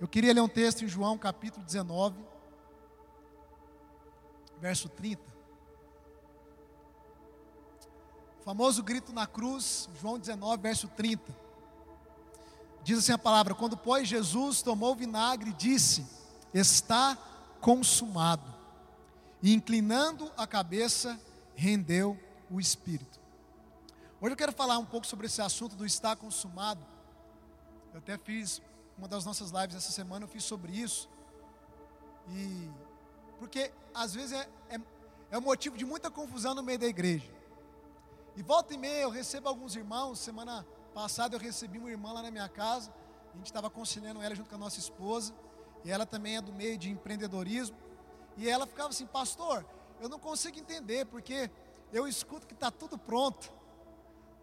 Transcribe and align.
Eu 0.00 0.08
queria 0.08 0.32
ler 0.32 0.40
um 0.40 0.48
texto 0.48 0.82
em 0.82 0.88
João 0.88 1.18
capítulo 1.18 1.62
19, 1.62 2.16
verso 4.58 4.88
30. 4.88 5.22
O 8.40 8.42
famoso 8.42 8.82
grito 8.82 9.12
na 9.12 9.26
cruz, 9.26 9.90
João 10.00 10.18
19, 10.18 10.62
verso 10.62 10.88
30. 10.88 11.36
Diz 12.82 12.98
assim 12.98 13.12
a 13.12 13.18
palavra: 13.18 13.54
Quando, 13.54 13.76
pois, 13.76 14.08
Jesus 14.08 14.62
tomou 14.62 14.92
o 14.92 14.96
vinagre, 14.96 15.52
disse: 15.52 16.06
Está 16.54 17.18
consumado. 17.60 18.54
E 19.42 19.52
inclinando 19.52 20.32
a 20.34 20.46
cabeça, 20.46 21.20
rendeu 21.54 22.18
o 22.50 22.58
espírito. 22.58 23.20
Hoje 24.18 24.32
eu 24.32 24.36
quero 24.36 24.52
falar 24.52 24.78
um 24.78 24.86
pouco 24.86 25.06
sobre 25.06 25.26
esse 25.26 25.42
assunto 25.42 25.76
do 25.76 25.84
estar 25.84 26.16
consumado. 26.16 26.86
Eu 27.92 27.98
até 27.98 28.16
fiz 28.16 28.62
uma 29.00 29.08
das 29.08 29.24
nossas 29.24 29.50
lives 29.50 29.74
essa 29.74 29.90
semana, 29.90 30.26
eu 30.26 30.28
fiz 30.28 30.44
sobre 30.44 30.72
isso. 30.72 31.08
E 32.28 32.70
porque 33.38 33.72
às 33.94 34.12
vezes 34.12 34.32
é, 34.32 34.46
é, 34.68 34.78
é 35.30 35.38
um 35.38 35.40
motivo 35.40 35.78
de 35.78 35.86
muita 35.86 36.10
confusão 36.10 36.54
no 36.54 36.62
meio 36.62 36.78
da 36.78 36.86
igreja. 36.86 37.32
E 38.36 38.42
volta 38.42 38.74
e 38.74 38.76
meia 38.76 39.00
eu 39.00 39.08
recebo 39.08 39.48
alguns 39.48 39.74
irmãos, 39.74 40.18
semana 40.18 40.66
passada 40.92 41.34
eu 41.34 41.40
recebi 41.40 41.78
uma 41.78 41.90
irmã 41.90 42.12
lá 42.12 42.22
na 42.22 42.30
minha 42.30 42.46
casa, 42.46 42.92
a 43.32 43.36
gente 43.38 43.46
estava 43.46 43.68
aconselhando 43.68 44.20
ela 44.20 44.34
junto 44.34 44.50
com 44.50 44.56
a 44.56 44.58
nossa 44.58 44.78
esposa, 44.78 45.32
e 45.82 45.90
ela 45.90 46.04
também 46.04 46.36
é 46.36 46.42
do 46.42 46.52
meio 46.52 46.76
de 46.76 46.90
empreendedorismo, 46.90 47.78
e 48.36 48.50
ela 48.50 48.66
ficava 48.66 48.90
assim, 48.90 49.06
pastor, 49.06 49.64
eu 49.98 50.10
não 50.10 50.18
consigo 50.18 50.58
entender, 50.58 51.06
porque 51.06 51.50
eu 51.90 52.06
escuto 52.06 52.46
que 52.46 52.52
está 52.52 52.70
tudo 52.70 52.98
pronto, 52.98 53.50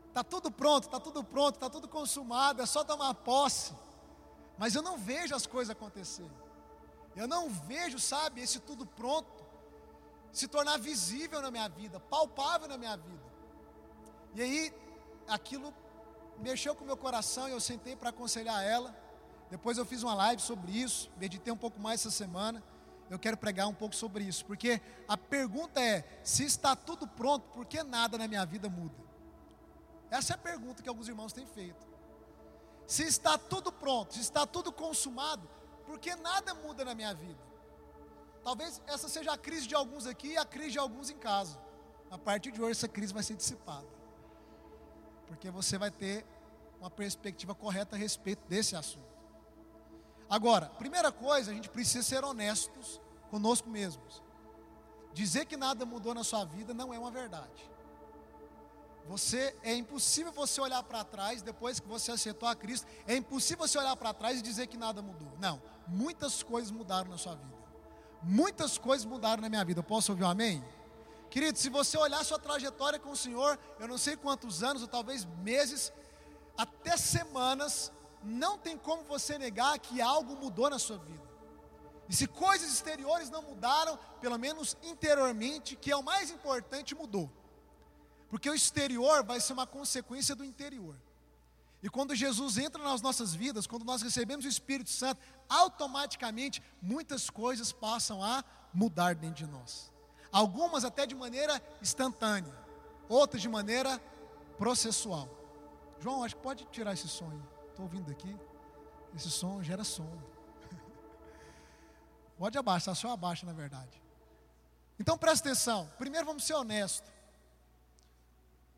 está 0.08 0.24
tudo 0.24 0.50
pronto, 0.50 0.86
está 0.86 1.00
tudo 1.00 1.24
pronto, 1.24 1.56
está 1.56 1.70
tudo 1.70 1.88
consumado, 1.88 2.60
é 2.60 2.66
só 2.66 2.84
tomar 2.84 3.14
posse, 3.14 3.72
mas 4.58 4.76
eu 4.76 4.82
não 4.82 4.98
vejo 4.98 5.36
as 5.36 5.46
coisas 5.46 5.72
acontecerem, 5.72 6.32
eu 7.16 7.28
não 7.28 7.50
vejo, 7.50 8.00
sabe, 8.00 8.42
esse 8.42 8.60
tudo 8.60 8.86
pronto 8.86 9.46
se 10.32 10.48
tornar 10.48 10.78
visível 10.78 11.42
na 11.42 11.50
minha 11.50 11.68
vida, 11.68 12.00
palpável 12.00 12.68
na 12.68 12.78
minha 12.78 12.96
vida. 12.96 13.24
E 14.36 14.42
aí, 14.42 14.74
aquilo 15.28 15.74
mexeu 16.40 16.76
com 16.76 16.84
o 16.84 16.88
meu 16.88 16.98
coração 16.98 17.48
e 17.48 17.52
eu 17.52 17.60
sentei 17.60 17.96
para 17.96 18.10
aconselhar 18.10 18.64
ela. 18.64 18.96
Depois 19.50 19.78
eu 19.78 19.86
fiz 19.86 20.04
uma 20.04 20.14
live 20.14 20.42
sobre 20.42 20.72
isso, 20.72 21.10
meditei 21.18 21.52
um 21.52 21.58
pouco 21.58 21.80
mais 21.80 22.02
essa 22.02 22.12
semana. 22.12 22.64
Eu 23.10 23.18
quero 23.18 23.38
pregar 23.38 23.68
um 23.68 23.74
pouco 23.74 23.96
sobre 23.96 24.26
isso, 24.26 24.46
porque 24.46 24.82
a 25.08 25.18
pergunta 25.18 25.82
é: 25.82 26.06
se 26.24 26.44
está 26.44 26.76
tudo 26.76 27.08
pronto, 27.08 27.48
por 27.54 27.66
que 27.66 27.82
nada 27.82 28.18
na 28.18 28.28
minha 28.28 28.46
vida 28.46 28.70
muda? 28.70 28.96
Essa 30.12 30.34
é 30.34 30.36
a 30.36 30.38
pergunta 30.38 30.84
que 30.84 30.90
alguns 30.90 31.08
irmãos 31.08 31.34
têm 31.34 31.46
feito. 31.46 31.88
Se 32.88 33.04
está 33.04 33.38
tudo 33.38 33.72
pronto, 33.72 34.14
se 34.14 34.22
está 34.22 34.48
tudo 34.48 34.72
consumado, 34.72 35.48
por 35.86 36.00
que 36.00 36.16
nada 36.16 36.54
muda 36.56 36.84
na 36.84 36.96
minha 36.96 37.14
vida? 37.14 37.46
Talvez 38.44 38.82
essa 38.88 39.08
seja 39.08 39.34
a 39.34 39.38
crise 39.38 39.68
de 39.68 39.76
alguns 39.76 40.08
aqui 40.08 40.30
e 40.30 40.38
a 40.38 40.46
crise 40.46 40.72
de 40.72 40.80
alguns 40.80 41.10
em 41.10 41.18
casa. 41.18 41.60
A 42.10 42.18
partir 42.18 42.52
de 42.52 42.62
hoje, 42.62 42.72
essa 42.72 42.88
crise 42.88 43.14
vai 43.14 43.22
ser 43.22 43.36
dissipada 43.36 43.98
porque 45.28 45.52
você 45.52 45.78
vai 45.78 45.92
ter 45.92 46.26
uma 46.80 46.90
perspectiva 46.90 47.54
correta 47.54 47.96
a 47.96 48.00
respeito 48.00 48.48
desse 48.48 48.76
assunto. 48.76 49.06
Agora, 50.30 50.68
primeira 50.68 51.12
coisa, 51.12 51.52
a 51.52 51.54
gente 51.54 51.70
precisa 51.70 52.04
ser 52.04 52.24
honestos 52.24 53.02
conosco 53.30 53.70
mesmos. 53.70 54.24
Dizer 55.14 55.46
que 55.46 55.58
nada 55.58 55.86
mudou 55.86 56.14
na 56.14 56.24
sua 56.24 56.46
vida 56.46 56.74
não 56.74 56.94
é 56.94 57.00
uma 57.00 57.12
verdade. 57.12 57.70
Você 59.08 59.56
é 59.64 59.74
impossível 59.74 60.32
você 60.34 60.60
olhar 60.60 60.84
para 60.84 61.04
trás 61.04 61.42
depois 61.42 61.80
que 61.80 61.88
você 61.88 62.12
aceitou 62.12 62.48
a 62.48 62.56
Cristo, 62.56 62.86
é 63.08 63.16
impossível 63.16 63.66
você 63.66 63.78
olhar 63.78 63.96
para 63.96 64.14
trás 64.14 64.40
e 64.40 64.42
dizer 64.42 64.68
que 64.68 64.78
nada 64.78 65.02
mudou. 65.02 65.32
Não, 65.40 65.62
muitas 65.88 66.44
coisas 66.44 66.72
mudaram 66.72 67.10
na 67.10 67.18
sua 67.18 67.36
vida. 67.36 67.56
Muitas 68.22 68.78
coisas 68.78 69.06
mudaram 69.06 69.42
na 69.42 69.50
minha 69.50 69.64
vida. 69.64 69.82
Posso 69.82 70.12
ouvir 70.12 70.26
um 70.26 70.30
amém? 70.30 70.64
Querido, 71.30 71.58
se 71.58 71.70
você 71.70 71.98
olhar 71.98 72.24
sua 72.26 72.40
trajetória 72.40 73.00
com 73.00 73.12
o 73.12 73.16
Senhor, 73.16 73.58
eu 73.80 73.88
não 73.88 73.98
sei 73.98 74.18
quantos 74.18 74.64
anos, 74.64 74.82
ou 74.82 74.88
talvez 74.88 75.26
meses, 75.42 75.94
até 76.58 76.98
semanas, 76.98 77.92
não 78.24 78.58
tem 78.58 78.78
como 78.78 79.04
você 79.04 79.38
negar 79.38 79.78
que 79.80 80.02
algo 80.02 80.36
mudou 80.36 80.70
na 80.70 80.80
sua 80.80 80.98
vida. 80.98 81.28
E 82.10 82.16
se 82.16 82.28
coisas 82.28 82.72
exteriores 82.72 83.30
não 83.30 83.42
mudaram, 83.42 83.98
pelo 84.20 84.38
menos 84.38 84.76
interiormente, 84.84 85.76
que 85.76 85.92
é 85.92 85.96
o 85.96 86.04
mais 86.04 86.30
importante, 86.30 86.96
mudou. 86.96 87.30
Porque 88.30 88.50
o 88.50 88.56
exterior 88.56 89.24
vai 89.24 89.40
ser 89.40 89.54
uma 89.54 89.68
consequência 89.68 90.36
do 90.36 90.44
interior. 90.44 90.96
E 91.82 91.90
quando 91.90 92.16
Jesus 92.16 92.58
entra 92.58 92.84
nas 92.84 93.02
nossas 93.02 93.34
vidas, 93.34 93.68
quando 93.68 93.86
nós 93.86 94.02
recebemos 94.02 94.46
o 94.46 94.50
Espírito 94.50 94.90
Santo, 94.90 95.22
automaticamente 95.48 96.62
muitas 96.82 97.30
coisas 97.30 97.72
passam 97.72 98.24
a 98.24 98.44
mudar 98.74 99.16
dentro 99.16 99.46
de 99.46 99.52
nós 99.52 99.92
algumas 100.32 100.84
até 100.84 101.06
de 101.06 101.16
maneira 101.16 101.62
instantânea, 101.82 102.54
outras 103.10 103.42
de 103.42 103.50
maneira 103.50 104.00
processual. 104.58 105.28
João, 106.00 106.24
acho 106.24 106.36
que 106.36 106.42
pode 106.42 106.66
tirar 106.66 106.94
esse 106.94 107.08
som. 107.08 107.32
Estou 107.70 107.86
ouvindo 107.86 108.12
aqui. 108.12 108.36
Esse 109.16 109.32
som 109.32 109.64
gera 109.64 109.84
som. 109.84 110.08
Pode 112.38 112.56
abaixar, 112.58 112.96
só 112.96 113.12
abaixa 113.12 113.46
na 113.48 113.54
verdade. 113.54 114.02
Então 115.00 115.18
presta 115.18 115.48
atenção. 115.48 115.90
Primeiro 115.98 116.26
vamos 116.26 116.44
ser 116.44 116.54
honestos. 116.54 117.10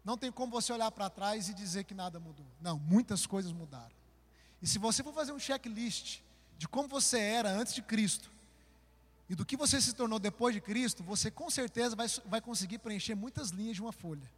Não 0.04 0.18
tem 0.18 0.32
como 0.32 0.52
você 0.52 0.72
olhar 0.72 0.90
para 0.92 1.10
trás 1.10 1.50
e 1.50 1.54
dizer 1.54 1.84
que 1.84 1.94
nada 1.94 2.20
mudou. 2.20 2.46
Não, 2.62 2.80
muitas 2.80 3.26
coisas 3.26 3.52
mudaram. 3.52 3.92
E 4.62 4.68
se 4.68 4.78
você 4.78 5.04
for 5.04 5.14
fazer 5.14 5.32
um 5.32 5.40
checklist 5.40 6.20
de 6.58 6.68
como 6.68 6.88
você 6.88 7.20
era 7.20 7.50
antes 7.50 7.74
de 7.74 7.82
Cristo 7.82 8.30
e 9.30 9.36
do 9.36 9.46
que 9.46 9.56
você 9.56 9.80
se 9.80 9.94
tornou 9.94 10.20
depois 10.20 10.54
de 10.54 10.62
Cristo, 10.62 11.04
você 11.04 11.30
com 11.30 11.50
certeza 11.50 11.96
vai, 11.96 12.08
vai 12.26 12.42
conseguir 12.42 12.80
preencher 12.80 13.16
muitas 13.16 13.50
linhas 13.50 13.76
de 13.76 13.82
uma 13.82 13.92
folha. 13.92 14.30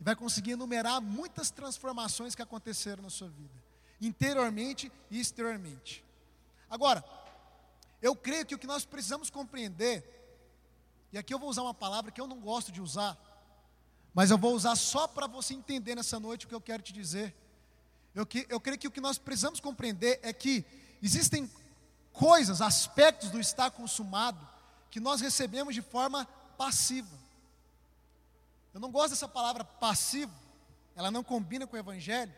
E 0.00 0.04
vai 0.04 0.14
conseguir 0.14 0.52
enumerar 0.52 1.00
muitas 1.00 1.50
transformações 1.50 2.34
que 2.34 2.42
aconteceram 2.42 3.02
na 3.02 3.10
sua 3.10 3.28
vida, 3.28 3.54
interiormente 4.00 4.92
e 5.10 5.18
exteriormente. 5.18 6.04
Agora, 6.68 7.04
eu 8.02 8.14
creio 8.14 8.44
que 8.44 8.54
o 8.54 8.58
que 8.58 8.66
nós 8.66 8.84
precisamos 8.84 9.30
compreender, 9.30 10.04
e 11.12 11.18
aqui 11.18 11.32
eu 11.32 11.38
vou 11.38 11.48
usar 11.48 11.62
uma 11.62 11.72
palavra 11.72 12.10
que 12.10 12.20
eu 12.20 12.26
não 12.26 12.40
gosto 12.40 12.70
de 12.70 12.82
usar, 12.82 13.16
mas 14.16 14.30
eu 14.30 14.38
vou 14.38 14.54
usar 14.54 14.74
só 14.76 15.06
para 15.06 15.26
você 15.26 15.52
entender 15.52 15.94
nessa 15.94 16.18
noite 16.18 16.46
o 16.46 16.48
que 16.48 16.54
eu 16.54 16.60
quero 16.60 16.82
te 16.82 16.90
dizer. 16.90 17.34
Eu, 18.14 18.24
que, 18.24 18.46
eu 18.48 18.58
creio 18.58 18.78
que 18.78 18.88
o 18.88 18.90
que 18.90 18.98
nós 18.98 19.18
precisamos 19.18 19.60
compreender 19.60 20.18
é 20.22 20.32
que 20.32 20.64
existem 21.02 21.50
coisas, 22.14 22.62
aspectos 22.62 23.28
do 23.28 23.38
estar 23.38 23.70
consumado 23.70 24.40
que 24.90 25.00
nós 25.00 25.20
recebemos 25.20 25.74
de 25.74 25.82
forma 25.82 26.26
passiva. 26.56 27.14
Eu 28.72 28.80
não 28.80 28.90
gosto 28.90 29.10
dessa 29.10 29.28
palavra 29.28 29.62
passivo, 29.62 30.32
ela 30.94 31.10
não 31.10 31.22
combina 31.22 31.66
com 31.66 31.76
o 31.76 31.78
evangelho, 31.78 32.34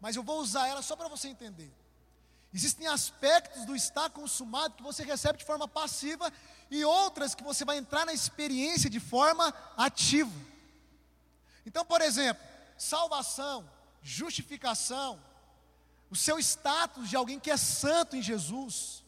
mas 0.00 0.16
eu 0.16 0.24
vou 0.24 0.40
usar 0.40 0.66
ela 0.66 0.82
só 0.82 0.96
para 0.96 1.06
você 1.06 1.28
entender. 1.28 1.72
Existem 2.52 2.88
aspectos 2.88 3.64
do 3.64 3.76
estar 3.76 4.10
consumado 4.10 4.74
que 4.74 4.82
você 4.82 5.04
recebe 5.04 5.38
de 5.38 5.44
forma 5.44 5.68
passiva 5.68 6.32
e 6.68 6.84
outras 6.84 7.32
que 7.32 7.44
você 7.44 7.64
vai 7.64 7.78
entrar 7.78 8.04
na 8.04 8.12
experiência 8.12 8.90
de 8.90 8.98
forma 8.98 9.54
ativa. 9.76 10.55
Então, 11.66 11.84
por 11.84 12.00
exemplo, 12.00 12.42
salvação, 12.78 13.68
justificação, 14.00 15.20
o 16.08 16.14
seu 16.14 16.38
status 16.38 17.10
de 17.10 17.16
alguém 17.16 17.40
que 17.40 17.50
é 17.50 17.56
santo 17.56 18.16
em 18.16 18.22
Jesus, 18.22 19.04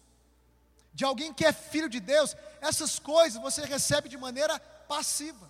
de 0.92 1.04
alguém 1.04 1.32
que 1.32 1.46
é 1.46 1.52
filho 1.52 1.88
de 1.88 2.00
Deus, 2.00 2.36
essas 2.60 2.98
coisas 2.98 3.40
você 3.40 3.64
recebe 3.64 4.08
de 4.08 4.18
maneira 4.18 4.58
passiva. 4.88 5.48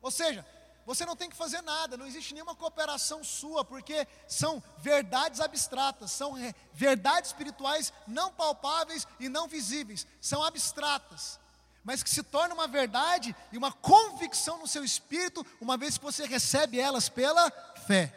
Ou 0.00 0.10
seja, 0.10 0.46
você 0.86 1.04
não 1.04 1.16
tem 1.16 1.28
que 1.30 1.36
fazer 1.36 1.62
nada, 1.62 1.96
não 1.96 2.06
existe 2.06 2.34
nenhuma 2.34 2.54
cooperação 2.54 3.24
sua, 3.24 3.64
porque 3.64 4.06
são 4.28 4.62
verdades 4.78 5.40
abstratas, 5.40 6.12
são 6.12 6.34
verdades 6.72 7.30
espirituais 7.30 7.92
não 8.06 8.32
palpáveis 8.32 9.08
e 9.18 9.28
não 9.28 9.48
visíveis, 9.48 10.06
são 10.20 10.44
abstratas, 10.44 11.40
mas 11.84 12.02
que 12.02 12.08
se 12.08 12.22
tornam 12.22 12.56
uma 12.56 12.66
verdade 12.66 13.36
e 13.52 13.58
uma 13.58 13.70
convicção 13.70 14.58
no 14.58 14.66
seu 14.66 14.82
espírito, 14.82 15.46
uma 15.60 15.76
vez 15.76 15.98
que 15.98 16.04
você 16.04 16.26
recebe 16.26 16.80
elas 16.80 17.10
pela 17.10 17.50
fé. 17.86 18.12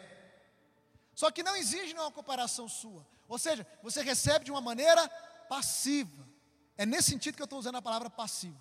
Só 1.13 1.29
que 1.29 1.43
não 1.43 1.55
exige 1.55 1.93
uma 1.93 2.11
comparação 2.11 2.69
sua. 2.69 3.05
Ou 3.27 3.37
seja, 3.37 3.67
você 3.83 4.01
recebe 4.01 4.45
de 4.45 4.51
uma 4.51 4.61
maneira 4.61 5.07
passiva. 5.49 6.25
É 6.77 6.85
nesse 6.85 7.11
sentido 7.11 7.35
que 7.35 7.41
eu 7.41 7.45
estou 7.45 7.59
usando 7.59 7.75
a 7.75 7.81
palavra 7.81 8.09
passivo. 8.09 8.59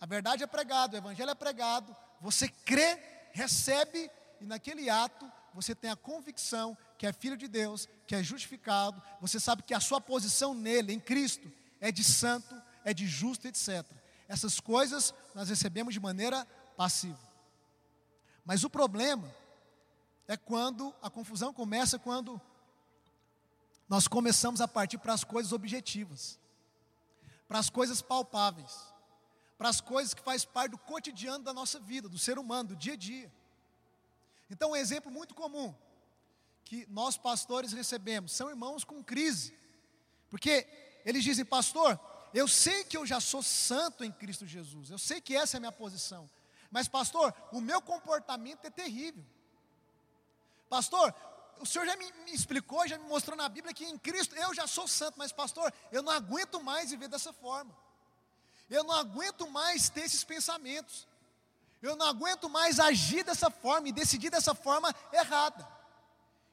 A 0.00 0.06
verdade 0.06 0.42
é 0.42 0.46
pregada, 0.46 0.96
o 0.96 0.98
evangelho 0.98 1.30
é 1.30 1.34
pregado, 1.34 1.94
você 2.20 2.48
crê, 2.48 2.98
recebe, 3.32 4.10
e 4.40 4.44
naquele 4.44 4.88
ato 4.88 5.30
você 5.52 5.74
tem 5.74 5.90
a 5.90 5.96
convicção 5.96 6.76
que 6.96 7.06
é 7.06 7.12
filho 7.12 7.36
de 7.36 7.48
Deus, 7.48 7.88
que 8.06 8.14
é 8.14 8.22
justificado, 8.22 9.02
você 9.20 9.38
sabe 9.40 9.62
que 9.62 9.74
a 9.74 9.80
sua 9.80 10.00
posição 10.00 10.54
nele, 10.54 10.92
em 10.92 11.00
Cristo, 11.00 11.50
é 11.80 11.90
de 11.92 12.02
santo, 12.02 12.54
é 12.84 12.94
de 12.94 13.06
justo, 13.06 13.46
etc. 13.46 13.84
Essas 14.28 14.60
coisas 14.60 15.14
nós 15.34 15.48
recebemos 15.48 15.94
de 15.94 16.00
maneira 16.00 16.46
passiva. 16.76 17.18
Mas 18.44 18.62
o 18.62 18.70
problema 18.70 19.34
é 20.28 20.36
quando 20.36 20.94
a 21.00 21.08
confusão 21.08 21.52
começa 21.52 21.98
quando 21.98 22.40
nós 23.88 24.06
começamos 24.06 24.60
a 24.60 24.68
partir 24.68 24.98
para 24.98 25.14
as 25.14 25.24
coisas 25.24 25.52
objetivas, 25.52 26.38
para 27.48 27.58
as 27.58 27.70
coisas 27.70 28.02
palpáveis, 28.02 28.92
para 29.56 29.70
as 29.70 29.80
coisas 29.80 30.12
que 30.12 30.22
faz 30.22 30.44
parte 30.44 30.72
do 30.72 30.78
cotidiano 30.78 31.42
da 31.42 31.54
nossa 31.54 31.80
vida, 31.80 32.08
do 32.08 32.18
ser 32.18 32.38
humano, 32.38 32.70
do 32.70 32.76
dia 32.76 32.92
a 32.92 32.96
dia. 32.96 33.32
Então, 34.50 34.72
um 34.72 34.76
exemplo 34.76 35.10
muito 35.10 35.34
comum 35.34 35.74
que 36.64 36.86
nós 36.90 37.16
pastores 37.16 37.72
recebemos 37.72 38.32
são 38.32 38.50
irmãos 38.50 38.84
com 38.84 39.02
crise, 39.02 39.56
porque 40.28 40.66
eles 41.04 41.24
dizem, 41.24 41.44
pastor, 41.44 41.98
eu 42.34 42.46
sei 42.46 42.84
que 42.84 42.96
eu 42.96 43.06
já 43.06 43.20
sou 43.20 43.42
santo 43.42 44.04
em 44.04 44.12
Cristo 44.12 44.46
Jesus, 44.46 44.90
eu 44.90 44.98
sei 44.98 45.20
que 45.20 45.36
essa 45.36 45.56
é 45.56 45.58
a 45.58 45.60
minha 45.60 45.72
posição, 45.72 46.28
mas, 46.70 46.86
pastor, 46.86 47.34
o 47.52 47.60
meu 47.60 47.80
comportamento 47.80 48.64
é 48.64 48.70
terrível. 48.70 49.24
Pastor, 50.68 51.14
o 51.60 51.66
senhor 51.66 51.86
já 51.86 51.96
me, 51.96 52.12
me, 52.24 52.32
explicou, 52.32 52.86
já 52.86 52.98
me 52.98 53.08
mostrou 53.08 53.36
na 53.36 53.48
Bíblia 53.48 53.74
que 53.74 53.84
em 53.84 53.98
Cristo 53.98 54.34
eu 54.36 54.54
já 54.54 54.66
sou 54.66 54.86
santo, 54.86 55.14
mas 55.16 55.32
pastor, 55.32 55.72
eu 55.90 56.02
não 56.02 56.12
aguento 56.12 56.62
mais 56.62 56.90
viver 56.90 57.08
dessa 57.08 57.32
forma. 57.32 57.74
Eu 58.68 58.84
não 58.84 58.94
aguento 58.94 59.48
mais 59.50 59.88
ter 59.88 60.02
esses 60.02 60.22
pensamentos. 60.22 61.08
Eu 61.80 61.96
não 61.96 62.06
aguento 62.06 62.48
mais 62.50 62.78
agir 62.78 63.24
dessa 63.24 63.50
forma 63.50 63.88
e 63.88 63.92
decidir 63.92 64.30
dessa 64.30 64.54
forma 64.54 64.94
errada. 65.12 65.66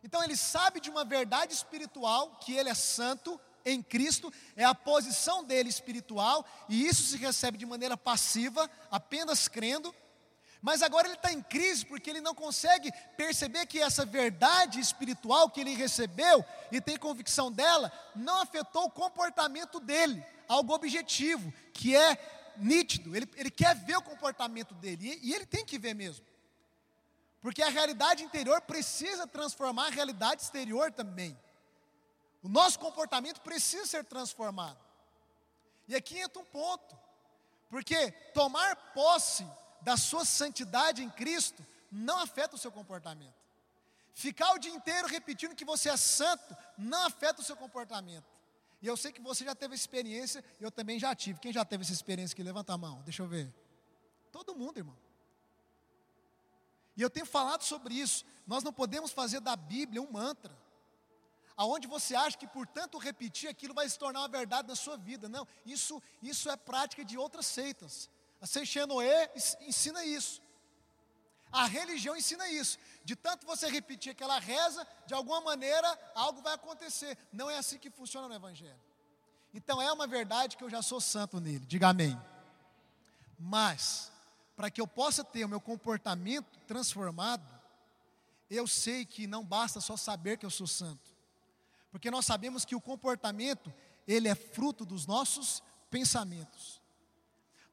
Então 0.04 0.24
ele 0.24 0.38
sabe 0.38 0.80
de 0.80 0.90
uma 0.90 1.04
verdade 1.04 1.54
espiritual 1.54 2.38
que 2.38 2.54
ele 2.54 2.70
é 2.70 2.76
santo 2.76 3.40
em 3.66 3.82
Cristo, 3.82 4.32
é 4.56 4.64
a 4.64 4.76
posição 4.76 5.44
dele 5.44 5.70
espiritual, 5.70 6.46
e 6.70 6.86
isso 6.86 7.04
se 7.04 7.18
recebe 7.18 7.58
de 7.58 7.66
maneira 7.66 7.98
passiva, 7.98 8.70
apenas 8.92 9.48
crendo. 9.48 9.94
Mas 10.62 10.82
agora 10.82 11.08
ele 11.08 11.16
está 11.16 11.32
em 11.32 11.42
crise 11.42 11.86
porque 11.86 12.10
ele 12.10 12.22
não 12.22 12.34
consegue 12.34 12.92
perceber 13.16 13.66
que 13.66 13.80
essa 13.80 14.06
verdade 14.06 14.80
espiritual 14.80 15.50
que 15.50 15.62
ele 15.62 15.76
recebeu 15.76 16.44
e 16.72 16.82
tem 16.82 16.98
convicção 16.98 17.52
dela 17.52 17.92
não 18.16 18.42
afetou 18.42 18.86
o 18.86 18.90
comportamento 18.90 19.80
dele, 19.80 20.24
algo 20.48 20.74
objetivo, 20.74 21.54
que 21.72 21.96
é 21.96 22.18
nítido. 22.58 23.16
Ele, 23.16 23.30
ele 23.36 23.52
quer 23.52 23.76
ver 23.76 23.98
o 23.98 24.02
comportamento 24.02 24.74
dele 24.74 25.20
e, 25.22 25.30
e 25.30 25.34
ele 25.36 25.46
tem 25.46 25.64
que 25.64 25.78
ver 25.78 25.94
mesmo. 25.94 26.26
Porque 27.42 27.62
a 27.62 27.70
realidade 27.70 28.24
interior 28.24 28.60
precisa 28.62 29.28
transformar 29.28 29.88
a 29.88 29.92
realidade 29.92 30.42
exterior 30.42 30.92
também. 30.92 31.38
O 32.46 32.48
nosso 32.48 32.78
comportamento 32.78 33.42
precisa 33.42 33.88
ser 33.88 34.06
transformado. 34.06 34.78
E 35.88 35.96
aqui 35.96 36.20
entra 36.20 36.40
um 36.40 36.46
ponto, 36.46 36.96
porque 37.72 38.12
tomar 38.36 38.76
posse 38.94 39.44
da 39.82 39.98
sua 39.98 40.24
santidade 40.24 41.04
em 41.04 41.10
Cristo 41.10 41.66
não 41.92 42.20
afeta 42.20 42.56
o 42.56 42.60
seu 42.60 42.72
comportamento. 42.72 43.34
Ficar 44.14 44.54
o 44.54 44.60
dia 44.60 44.72
inteiro 44.72 45.08
repetindo 45.08 45.56
que 45.56 45.66
você 45.66 45.90
é 45.90 45.98
santo 45.98 46.56
não 46.78 47.08
afeta 47.08 47.42
o 47.42 47.44
seu 47.44 47.58
comportamento. 47.58 48.28
E 48.80 48.86
eu 48.86 48.96
sei 48.96 49.12
que 49.12 49.22
você 49.22 49.44
já 49.44 49.56
teve 49.56 49.74
experiência, 49.74 50.46
eu 50.62 50.70
também 50.70 51.00
já 51.00 51.16
tive. 51.16 51.40
Quem 51.40 51.52
já 51.52 51.66
teve 51.66 51.84
essa 51.84 51.94
experiência 51.94 52.36
aqui? 52.36 52.44
Levanta 52.44 52.74
a 52.74 52.78
mão, 52.78 53.02
deixa 53.02 53.24
eu 53.24 53.28
ver. 53.28 53.52
Todo 54.32 54.56
mundo, 54.56 54.78
irmão. 54.78 54.98
E 56.96 57.02
eu 57.02 57.10
tenho 57.10 57.26
falado 57.26 57.64
sobre 57.64 57.96
isso. 57.96 58.24
Nós 58.46 58.64
não 58.64 58.72
podemos 58.72 59.12
fazer 59.12 59.40
da 59.40 59.56
Bíblia 59.56 60.00
um 60.00 60.12
mantra. 60.12 60.65
Aonde 61.58 61.88
você 61.88 62.16
acha 62.16 62.38
que 62.38 62.48
por 62.48 62.68
tanto 62.68 62.98
repetir 62.98 63.50
aquilo 63.50 63.74
vai 63.74 63.88
se 63.88 63.98
tornar 63.98 64.20
uma 64.22 64.28
verdade 64.28 64.68
na 64.68 64.76
sua 64.76 64.98
vida. 64.98 65.30
Não, 65.30 65.48
isso, 65.66 66.02
isso 66.22 66.50
é 66.50 66.58
prática 66.58 67.06
de 67.06 67.18
outras 67.18 67.46
seitas. 67.46 68.10
A 68.42 68.46
Seixenoe 68.46 69.08
ensina 69.62 70.04
isso. 70.04 70.42
A 71.52 71.66
religião 71.66 72.18
ensina 72.18 72.50
isso. 72.50 72.78
De 73.06 73.16
tanto 73.16 73.46
você 73.46 73.70
repetir 73.70 74.12
aquela 74.12 74.40
reza, 74.40 74.86
de 75.06 75.14
alguma 75.14 75.40
maneira 75.40 75.88
algo 76.14 76.42
vai 76.42 76.54
acontecer. 76.54 77.18
Não 77.32 77.50
é 77.50 77.58
assim 77.58 77.78
que 77.78 77.90
funciona 77.90 78.28
no 78.28 78.36
Evangelho. 78.36 78.80
Então 79.54 79.82
é 79.82 79.90
uma 79.94 80.06
verdade 80.06 80.58
que 80.58 80.64
eu 80.64 80.70
já 80.70 80.82
sou 80.82 81.00
santo 81.00 81.40
nele. 81.40 81.66
Diga 81.66 81.88
amém. 81.88 82.20
Mas, 83.40 84.12
para 84.56 84.70
que 84.70 84.82
eu 84.82 84.88
possa 84.88 85.24
ter 85.24 85.46
o 85.46 85.50
meu 85.50 85.62
comportamento 85.62 86.60
transformado, 86.68 87.48
eu 88.50 88.68
sei 88.68 89.06
que 89.06 89.26
não 89.26 89.44
basta 89.44 89.80
só 89.80 89.96
saber 89.96 90.38
que 90.38 90.46
eu 90.46 90.52
sou 90.52 90.68
santo. 90.68 91.15
Porque 91.96 92.12
nós 92.12 92.26
sabemos 92.26 92.66
que 92.66 92.76
o 92.76 92.82
comportamento, 92.82 93.74
ele 94.06 94.28
é 94.28 94.36
fruto 94.36 94.84
dos 94.84 95.08
nossos 95.08 95.64
pensamentos. 95.90 96.82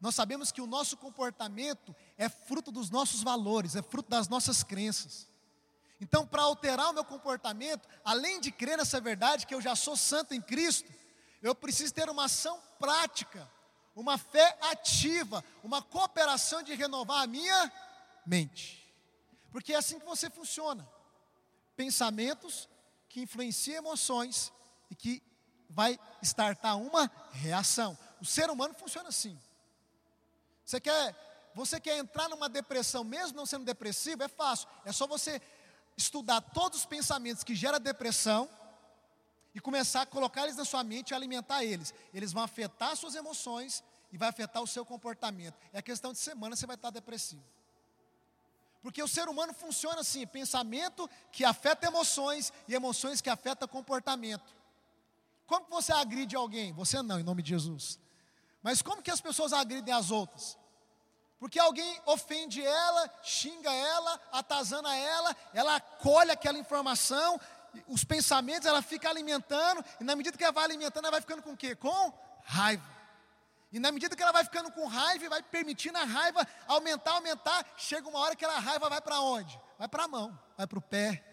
Nós 0.01 0.15
sabemos 0.15 0.53
que 0.53 0.61
o 0.61 0.67
nosso 0.67 0.97
comportamento 0.97 1.93
é 2.17 2.29
fruto 2.29 2.71
dos 2.71 2.89
nossos 2.89 3.21
valores, 3.21 3.75
é 3.75 3.83
fruto 3.83 4.09
das 4.09 4.29
nossas 4.29 4.63
crenças. 4.63 5.27
Então, 6.01 6.25
para 6.25 6.43
alterar 6.43 6.91
o 6.91 6.93
meu 6.93 7.05
comportamento, 7.05 7.89
além 8.05 8.41
de 8.41 8.53
crer 8.53 8.79
nessa 8.79 9.01
verdade 9.01 9.45
que 9.45 9.57
eu 9.57 9.61
já 9.61 9.75
sou 9.75 9.97
santo 9.97 10.35
em 10.35 10.41
Cristo, 10.41 10.89
eu 11.43 11.53
preciso 11.53 11.93
ter 11.93 12.09
uma 12.09 12.27
ação 12.27 12.63
prática, 12.79 13.51
uma 13.93 14.17
fé 14.17 14.57
ativa, 14.71 15.45
uma 15.65 15.83
cooperação 15.83 16.63
de 16.63 16.77
renovar 16.77 17.23
a 17.23 17.27
minha 17.27 17.73
mente. 18.25 18.89
Porque 19.51 19.73
é 19.73 19.79
assim 19.79 19.99
que 19.99 20.07
você 20.07 20.31
funciona. 20.31 20.89
Pensamentos 21.75 22.69
que 23.13 23.21
influenciam 23.21 23.77
emoções 23.77 24.51
e 24.91 24.95
que 24.95 25.23
vai 25.69 26.01
startar 26.23 26.79
uma 26.79 27.11
reação. 27.31 27.97
O 28.19 28.25
ser 28.25 28.49
humano 28.49 28.73
funciona 28.73 29.11
assim. 29.11 29.39
Você 30.65 30.81
quer, 30.81 31.53
você 31.55 31.79
quer 31.79 31.99
entrar 31.99 32.31
numa 32.31 32.49
depressão, 32.49 33.05
mesmo 33.05 33.37
não 33.37 33.45
sendo 33.45 33.67
depressivo, 33.67 34.23
é 34.23 34.29
fácil. 34.29 34.67
É 34.87 34.93
só 34.93 35.07
você 35.07 35.43
estudar 35.95 36.41
todos 36.41 36.81
os 36.81 36.87
pensamentos 36.87 37.45
que 37.45 37.55
geram 37.55 37.79
depressão 37.79 38.49
e 39.55 39.61
começar 39.61 40.03
a 40.03 40.07
colocar 40.07 40.45
eles 40.45 40.57
na 40.57 40.65
sua 40.65 40.83
mente 40.83 41.11
e 41.11 41.15
alimentar 41.15 41.63
eles. 41.63 41.93
Eles 42.15 42.33
vão 42.33 42.43
afetar 42.43 42.97
suas 42.97 43.15
emoções 43.15 43.85
e 44.11 44.17
vai 44.17 44.31
afetar 44.31 44.63
o 44.63 44.67
seu 44.67 44.87
comportamento. 44.87 45.55
É 45.71 45.83
questão 45.83 46.15
de 46.15 46.19
semana 46.19 46.57
você 46.57 46.67
vai 46.67 46.77
estar 46.77 46.89
depressivo. 46.89 47.45
Porque 48.83 49.03
o 49.03 49.09
ser 49.09 49.29
humano 49.29 49.55
funciona 49.55 50.01
assim: 50.01 50.27
pensamento 50.27 51.09
que 51.31 51.45
afeta 51.45 51.87
emoções 51.87 52.53
e 52.67 52.75
emoções 52.75 53.21
que 53.21 53.31
afetam 53.31 53.69
comportamento. 53.69 54.55
Como 55.47 55.65
que 55.67 55.71
você 55.71 55.93
agride 55.93 56.35
alguém? 56.35 56.73
Você 56.73 57.01
não, 57.03 57.21
em 57.21 57.23
nome 57.23 57.43
de 57.43 57.51
Jesus. 57.51 57.99
Mas 58.63 58.83
como 58.83 59.03
que 59.03 59.11
as 59.11 59.21
pessoas 59.21 59.53
agridem 59.53 59.95
as 59.95 60.11
outras? 60.11 60.59
Porque 61.39 61.59
alguém 61.59 62.01
ofende 62.07 62.65
ela, 62.65 63.13
xinga 63.23 63.73
ela, 63.73 64.21
atazana 64.31 64.97
ela, 64.97 65.37
ela 65.53 65.77
acolhe 65.77 66.31
aquela 66.31 66.57
informação, 66.57 67.41
os 67.89 68.05
pensamentos, 68.05 68.67
ela 68.67 68.81
fica 68.81 69.09
alimentando, 69.09 69.85
e 70.01 70.05
na 70.05 70.15
medida 70.15 70.39
que 70.39 70.45
ela 70.45 70.53
vai 70.53 70.65
alimentando, 70.65 71.05
ela 71.05 71.11
vai 71.11 71.21
ficando 71.21 71.43
com 71.43 71.53
o 71.53 71.57
quê? 71.57 71.75
Com 71.75 72.13
raiva. 72.45 72.92
E 73.73 73.81
na 73.81 73.91
medida 73.91 74.15
que 74.15 74.23
ela 74.23 74.33
vai 74.33 74.45
ficando 74.45 74.71
com 74.71 74.87
raiva 74.87 75.25
e 75.25 75.29
vai 75.29 75.43
permitindo 75.43 75.97
a 75.97 76.05
raiva 76.05 76.47
aumentar, 76.67 77.13
aumentar, 77.13 77.67
chega 77.79 78.07
uma 78.07 78.19
hora 78.19 78.37
que 78.37 78.45
aquela 78.45 78.61
raiva 78.61 78.89
vai 78.91 79.01
para 79.01 79.19
onde? 79.21 79.59
Vai 79.79 79.89
para 79.89 80.05
a 80.05 80.09
mão, 80.09 80.39
vai 80.59 80.67
para 80.67 80.79
o 80.79 80.83
pé. 80.83 81.25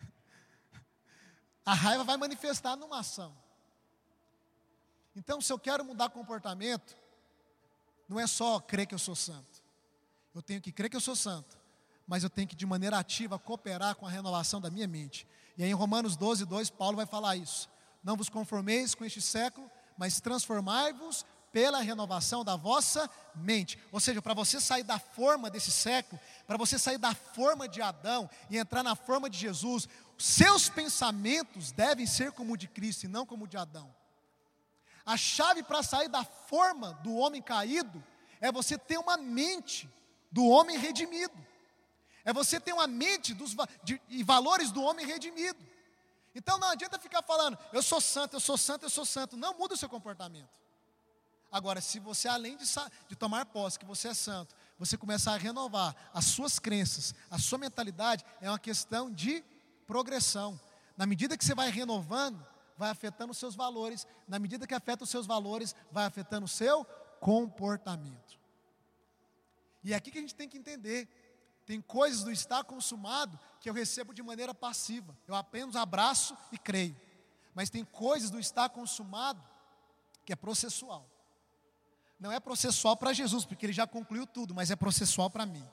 A 1.64 1.72
raiva 1.72 2.04
vai 2.04 2.16
manifestar 2.16 2.76
numa 2.76 3.00
ação. 3.00 3.34
Então, 5.16 5.40
se 5.40 5.50
eu 5.50 5.58
quero 5.58 5.82
mudar 5.84 6.10
comportamento, 6.10 6.94
não 8.06 8.20
é 8.20 8.26
só 8.26 8.60
crer 8.60 8.86
que 8.86 8.94
eu 8.94 8.98
sou 8.98 9.16
santo. 9.16 9.64
Eu 10.34 10.42
tenho 10.42 10.60
que 10.60 10.70
crer 10.70 10.90
que 10.90 10.96
eu 10.96 11.00
sou 11.00 11.16
santo, 11.16 11.58
mas 12.06 12.22
eu 12.22 12.28
tenho 12.28 12.46
que, 12.46 12.54
de 12.54 12.66
maneira 12.66 12.98
ativa, 12.98 13.38
cooperar 13.38 13.96
com 13.96 14.06
a 14.06 14.10
renovação 14.10 14.60
da 14.60 14.70
minha 14.70 14.86
mente. 14.86 15.26
E 15.56 15.64
aí, 15.64 15.70
em 15.70 15.74
Romanos 15.74 16.14
12, 16.14 16.44
2, 16.44 16.68
Paulo 16.68 16.96
vai 16.96 17.06
falar 17.06 17.36
isso. 17.36 17.70
Não 18.04 18.14
vos 18.14 18.28
conformeis 18.28 18.94
com 18.94 19.04
este 19.04 19.22
século, 19.22 19.70
mas 19.96 20.20
transformai-vos 20.20 21.24
pela 21.56 21.80
renovação 21.80 22.44
da 22.44 22.54
vossa 22.54 23.08
mente. 23.34 23.78
Ou 23.90 23.98
seja, 23.98 24.20
para 24.20 24.34
você 24.34 24.60
sair 24.60 24.82
da 24.82 24.98
forma 24.98 25.48
desse 25.48 25.70
século, 25.70 26.20
para 26.46 26.58
você 26.58 26.78
sair 26.78 26.98
da 26.98 27.14
forma 27.14 27.66
de 27.66 27.80
Adão 27.80 28.28
e 28.50 28.58
entrar 28.58 28.82
na 28.82 28.94
forma 28.94 29.30
de 29.30 29.38
Jesus, 29.38 29.88
seus 30.18 30.68
pensamentos 30.68 31.72
devem 31.72 32.04
ser 32.04 32.32
como 32.32 32.52
o 32.52 32.56
de 32.58 32.68
Cristo 32.68 33.04
e 33.04 33.08
não 33.08 33.24
como 33.24 33.46
o 33.46 33.48
de 33.48 33.56
Adão. 33.56 33.90
A 35.06 35.16
chave 35.16 35.62
para 35.62 35.82
sair 35.82 36.10
da 36.10 36.24
forma 36.24 36.92
do 37.02 37.14
homem 37.14 37.40
caído 37.40 38.04
é 38.38 38.52
você 38.52 38.76
ter 38.76 38.98
uma 38.98 39.16
mente 39.16 39.88
do 40.30 40.46
homem 40.46 40.76
redimido. 40.76 41.42
É 42.22 42.34
você 42.34 42.60
ter 42.60 42.74
uma 42.74 42.86
mente 42.86 43.32
dos, 43.32 43.56
de, 43.82 43.98
e 44.10 44.22
valores 44.22 44.70
do 44.70 44.82
homem 44.82 45.06
redimido. 45.06 45.64
Então 46.34 46.58
não 46.58 46.68
adianta 46.68 46.98
ficar 46.98 47.22
falando, 47.22 47.58
eu 47.72 47.82
sou 47.82 47.98
santo, 47.98 48.36
eu 48.36 48.40
sou 48.40 48.58
santo, 48.58 48.84
eu 48.84 48.90
sou 48.90 49.06
santo. 49.06 49.38
Não 49.38 49.56
muda 49.56 49.72
o 49.72 49.78
seu 49.78 49.88
comportamento. 49.88 50.65
Agora, 51.50 51.80
se 51.80 51.98
você, 51.98 52.28
além 52.28 52.56
de, 52.56 52.64
de 53.08 53.16
tomar 53.16 53.46
posse 53.46 53.78
que 53.78 53.84
você 53.84 54.08
é 54.08 54.14
santo, 54.14 54.54
você 54.78 54.96
começar 54.96 55.32
a 55.32 55.38
renovar 55.38 55.94
as 56.12 56.24
suas 56.26 56.58
crenças, 56.58 57.14
a 57.30 57.38
sua 57.38 57.58
mentalidade, 57.58 58.24
é 58.40 58.50
uma 58.50 58.58
questão 58.58 59.10
de 59.10 59.44
progressão. 59.86 60.60
Na 60.96 61.06
medida 61.06 61.36
que 61.36 61.44
você 61.44 61.54
vai 61.54 61.70
renovando, 61.70 62.44
vai 62.76 62.90
afetando 62.90 63.32
os 63.32 63.38
seus 63.38 63.54
valores. 63.54 64.06
Na 64.28 64.38
medida 64.38 64.66
que 64.66 64.74
afeta 64.74 65.04
os 65.04 65.10
seus 65.10 65.26
valores, 65.26 65.74
vai 65.90 66.04
afetando 66.04 66.44
o 66.44 66.48
seu 66.48 66.84
comportamento. 67.20 68.38
E 69.82 69.92
é 69.92 69.96
aqui 69.96 70.10
que 70.10 70.18
a 70.18 70.20
gente 70.20 70.34
tem 70.34 70.48
que 70.48 70.58
entender. 70.58 71.08
Tem 71.64 71.80
coisas 71.80 72.22
do 72.22 72.30
estar 72.30 72.62
consumado 72.64 73.38
que 73.60 73.68
eu 73.68 73.74
recebo 73.74 74.12
de 74.12 74.22
maneira 74.22 74.54
passiva. 74.54 75.16
Eu 75.26 75.34
apenas 75.34 75.74
abraço 75.74 76.36
e 76.52 76.58
creio. 76.58 76.96
Mas 77.54 77.70
tem 77.70 77.84
coisas 77.84 78.30
do 78.30 78.38
estar 78.38 78.68
consumado 78.68 79.42
que 80.24 80.32
é 80.32 80.36
processual. 80.36 81.08
Não 82.18 82.32
é 82.32 82.40
processual 82.40 82.96
para 82.96 83.12
Jesus, 83.12 83.44
porque 83.44 83.66
ele 83.66 83.72
já 83.72 83.86
concluiu 83.86 84.26
tudo, 84.26 84.54
mas 84.54 84.70
é 84.70 84.76
processual 84.76 85.28
para 85.28 85.44
mim. 85.44 85.66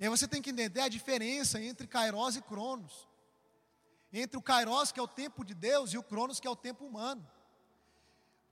E 0.00 0.04
aí 0.04 0.08
você 0.08 0.26
tem 0.26 0.40
que 0.40 0.50
entender 0.50 0.80
a 0.80 0.88
diferença 0.88 1.60
entre 1.60 1.86
Kairos 1.86 2.36
e 2.36 2.42
Cronos. 2.42 3.06
Entre 4.12 4.38
o 4.38 4.42
Kairos, 4.42 4.90
que 4.90 4.98
é 4.98 5.02
o 5.02 5.08
tempo 5.08 5.44
de 5.44 5.54
Deus, 5.54 5.92
e 5.92 5.98
o 5.98 6.02
Cronos, 6.02 6.40
que 6.40 6.46
é 6.46 6.50
o 6.50 6.56
tempo 6.56 6.86
humano. 6.86 7.26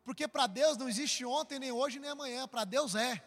Porque 0.04 0.28
para 0.28 0.46
Deus 0.46 0.76
não 0.76 0.88
existe 0.88 1.24
ontem, 1.24 1.58
nem 1.58 1.72
hoje, 1.72 1.98
nem 1.98 2.10
amanhã. 2.10 2.46
Para 2.46 2.64
Deus 2.64 2.94
é. 2.94 3.22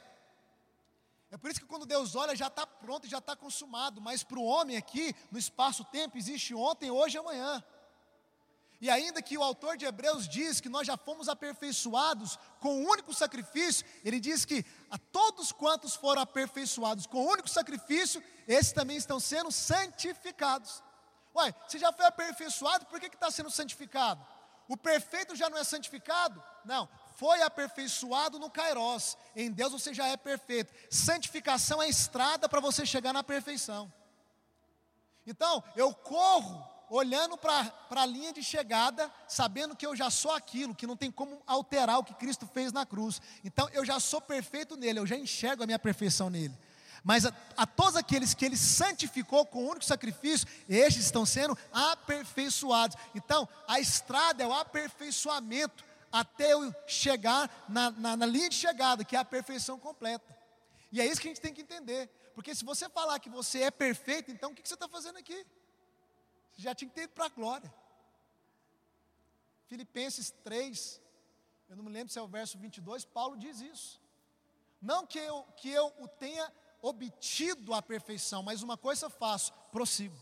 É 1.31 1.37
por 1.37 1.49
isso 1.49 1.59
que 1.59 1.65
quando 1.65 1.85
Deus 1.85 2.15
olha, 2.15 2.35
já 2.35 2.47
está 2.47 2.65
pronto, 2.65 3.07
já 3.07 3.17
está 3.17 3.35
consumado. 3.35 3.99
Mas 3.99 4.23
para 4.23 4.39
o 4.39 4.45
homem 4.45 4.77
aqui, 4.77 5.15
no 5.31 5.37
espaço-tempo, 5.37 6.17
existe 6.17 6.53
ontem, 6.53 6.91
hoje 6.91 7.17
e 7.17 7.19
amanhã. 7.19 7.63
E 8.81 8.89
ainda 8.89 9.21
que 9.21 9.37
o 9.37 9.43
autor 9.43 9.75
de 9.75 9.85
Hebreus 9.85 10.27
diz 10.27 10.61
que 10.61 10.69
nós 10.69 10.87
já 10.87 10.95
fomos 10.95 11.27
aperfeiçoados 11.27 12.39
com 12.61 12.69
o 12.69 12.79
um 12.79 12.89
único 12.89 13.13
sacrifício, 13.13 13.85
ele 14.05 14.19
diz 14.19 14.45
que 14.45 14.65
a 14.89 14.97
todos 14.97 15.51
quantos 15.51 15.95
foram 15.95 16.21
aperfeiçoados 16.21 17.05
com 17.05 17.17
o 17.17 17.25
um 17.25 17.29
único 17.29 17.49
sacrifício, 17.49 18.23
esses 18.47 18.71
também 18.71 18.95
estão 18.95 19.19
sendo 19.19 19.51
santificados. 19.51 20.81
Uai, 21.35 21.53
você 21.67 21.77
já 21.77 21.91
foi 21.91 22.05
aperfeiçoado, 22.05 22.85
por 22.85 22.99
que 22.99 23.07
está 23.07 23.29
sendo 23.29 23.51
santificado? 23.51 24.25
O 24.69 24.77
perfeito 24.77 25.35
já 25.35 25.49
não 25.49 25.57
é 25.57 25.63
santificado? 25.63 26.41
Não, 26.63 26.87
foi 27.15 27.41
aperfeiçoado 27.41 28.37
no 28.37 28.51
Kairos. 28.51 29.17
Em 29.35 29.51
Deus 29.51 29.73
você 29.73 29.93
já 29.93 30.07
é 30.07 30.15
perfeito. 30.15 30.71
Santificação 30.89 31.81
é 31.81 31.85
a 31.85 31.89
estrada 31.89 32.47
para 32.47 32.61
você 32.61 32.85
chegar 32.85 33.11
na 33.11 33.23
perfeição. 33.23 33.91
Então, 35.25 35.63
eu 35.75 35.93
corro 35.93 36.68
olhando 36.89 37.37
para 37.37 37.71
a 37.89 38.05
linha 38.05 38.33
de 38.33 38.43
chegada, 38.43 39.11
sabendo 39.27 39.75
que 39.75 39.85
eu 39.85 39.95
já 39.95 40.09
sou 40.09 40.31
aquilo, 40.31 40.75
que 40.75 40.87
não 40.87 40.97
tem 40.97 41.11
como 41.11 41.41
alterar 41.45 41.99
o 41.99 42.03
que 42.03 42.13
Cristo 42.13 42.47
fez 42.47 42.71
na 42.71 42.85
cruz. 42.85 43.21
Então 43.43 43.69
eu 43.71 43.85
já 43.85 43.99
sou 43.99 44.19
perfeito 44.19 44.75
nele, 44.75 44.99
eu 44.99 45.07
já 45.07 45.15
enxergo 45.15 45.63
a 45.63 45.65
minha 45.65 45.79
perfeição 45.79 46.29
nele. 46.29 46.57
Mas 47.03 47.25
a, 47.25 47.33
a 47.55 47.65
todos 47.65 47.95
aqueles 47.95 48.33
que 48.33 48.45
ele 48.45 48.57
santificou 48.57 49.45
com 49.45 49.63
o 49.63 49.69
único 49.69 49.85
sacrifício, 49.85 50.47
estes 50.67 51.05
estão 51.05 51.25
sendo 51.25 51.57
aperfeiçoados. 51.71 52.97
Então, 53.15 53.47
a 53.67 53.79
estrada 53.79 54.43
é 54.43 54.47
o 54.47 54.53
aperfeiçoamento 54.53 55.85
até 56.11 56.53
eu 56.53 56.73
chegar 56.87 57.65
na, 57.69 57.91
na, 57.91 58.17
na 58.17 58.25
linha 58.25 58.49
de 58.49 58.55
chegada, 58.55 59.03
que 59.03 59.15
é 59.15 59.19
a 59.19 59.25
perfeição 59.25 59.79
completa. 59.79 60.35
E 60.91 60.99
é 60.99 61.05
isso 61.05 61.21
que 61.21 61.27
a 61.27 61.31
gente 61.31 61.41
tem 61.41 61.53
que 61.53 61.61
entender. 61.61 62.09
Porque 62.33 62.55
se 62.55 62.65
você 62.65 62.89
falar 62.89 63.19
que 63.19 63.29
você 63.29 63.63
é 63.63 63.71
perfeito, 63.71 64.31
então 64.31 64.51
o 64.51 64.55
que, 64.55 64.61
que 64.61 64.67
você 64.67 64.73
está 64.73 64.87
fazendo 64.87 65.17
aqui? 65.17 65.45
Já 66.59 66.75
tinha 66.75 66.89
que 66.89 66.95
ter 66.95 67.03
ido 67.03 67.13
para 67.13 67.27
a 67.27 67.29
glória. 67.29 67.73
Filipenses 69.67 70.29
3, 70.43 71.01
eu 71.69 71.75
não 71.77 71.83
me 71.85 71.89
lembro 71.89 72.11
se 72.11 72.19
é 72.19 72.21
o 72.21 72.27
verso 72.27 72.57
22, 72.57 73.05
Paulo 73.05 73.37
diz 73.37 73.61
isso. 73.61 74.01
Não 74.81 75.05
que 75.05 75.19
eu, 75.19 75.43
que 75.55 75.69
eu 75.69 75.93
o 75.99 76.07
tenha 76.07 76.51
obtido 76.81 77.73
a 77.73 77.81
perfeição, 77.81 78.43
mas 78.43 78.61
uma 78.61 78.75
coisa 78.75 79.09
faço, 79.09 79.53
prossigo. 79.71 80.17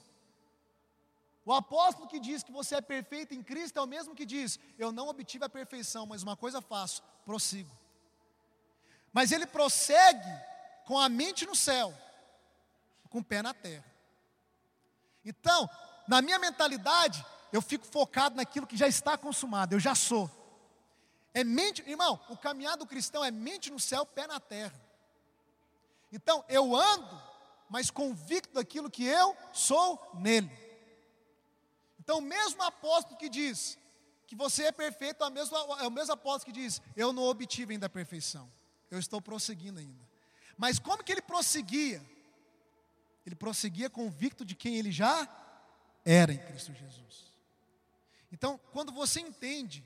O 1.44 1.54
apóstolo 1.54 2.08
que 2.08 2.20
diz 2.20 2.44
que 2.44 2.52
você 2.52 2.76
é 2.76 2.82
perfeito 2.82 3.34
em 3.34 3.42
Cristo 3.42 3.80
é 3.80 3.82
o 3.82 3.88
mesmo 3.88 4.14
que 4.14 4.26
diz: 4.26 4.60
Eu 4.78 4.92
não 4.92 5.08
obtive 5.08 5.44
a 5.44 5.50
perfeição, 5.50 6.06
mas 6.06 6.22
uma 6.22 6.36
coisa 6.36 6.62
faço, 6.62 7.02
prossigo. 7.26 7.76
Mas 9.12 9.32
ele 9.32 9.48
prossegue 9.48 10.30
com 10.86 11.00
a 11.00 11.10
mente 11.10 11.48
no 11.48 11.56
céu, 11.56 11.92
com 13.10 13.20
o 13.20 13.24
pé 13.24 13.42
na 13.42 13.54
terra. 13.54 13.86
Então, 15.26 15.70
na 16.08 16.22
minha 16.22 16.40
mentalidade, 16.40 17.26
eu 17.52 17.62
fico 17.62 17.86
focado 17.86 18.36
naquilo 18.36 18.68
que 18.68 18.78
já 18.78 18.88
está 18.88 19.18
consumado, 19.18 19.76
eu 19.76 19.80
já 19.80 19.94
sou. 19.94 20.30
É 21.34 21.44
mente, 21.44 21.88
irmão, 21.88 22.20
o 22.30 22.38
caminhar 22.38 22.78
do 22.78 22.86
cristão 22.86 23.24
é 23.24 23.30
mente 23.30 23.70
no 23.70 23.80
céu, 23.80 24.06
pé 24.06 24.26
na 24.26 24.40
terra. 24.40 24.80
Então, 26.12 26.44
eu 26.48 26.76
ando, 26.76 27.22
mas 27.70 27.92
convicto 27.92 28.54
daquilo 28.54 28.90
que 28.90 29.06
eu 29.06 29.36
sou 29.52 30.12
nele. 30.16 30.50
Então, 32.00 32.20
o 32.20 32.22
mesmo 32.22 32.64
apóstolo 32.64 33.18
que 33.18 33.30
diz 33.30 33.78
que 34.26 34.36
você 34.36 34.64
é 34.64 34.72
perfeito, 34.72 35.24
é 35.24 35.28
o 35.28 35.32
mesmo, 35.32 35.56
é 35.56 35.88
o 35.88 35.92
mesmo 35.92 36.14
apóstolo 36.14 36.54
que 36.54 36.60
diz: 36.60 36.82
Eu 36.96 37.12
não 37.12 37.24
obtive 37.24 37.74
ainda 37.74 37.88
a 37.88 37.90
perfeição, 37.90 38.52
eu 38.90 38.98
estou 38.98 39.22
prosseguindo 39.22 39.80
ainda. 39.80 40.08
Mas 40.58 40.80
como 40.80 41.04
que 41.04 41.12
ele 41.12 41.22
prosseguia? 41.22 42.04
Ele 43.26 43.36
prosseguia 43.36 43.90
convicto 43.90 44.46
de 44.46 44.56
quem 44.56 44.76
ele 44.78 44.92
já 44.92 45.26
era 46.10 46.34
em 46.34 46.38
Cristo 46.38 46.74
Jesus. 46.74 47.32
Então, 48.32 48.60
quando 48.72 48.92
você 48.92 49.20
entende 49.20 49.86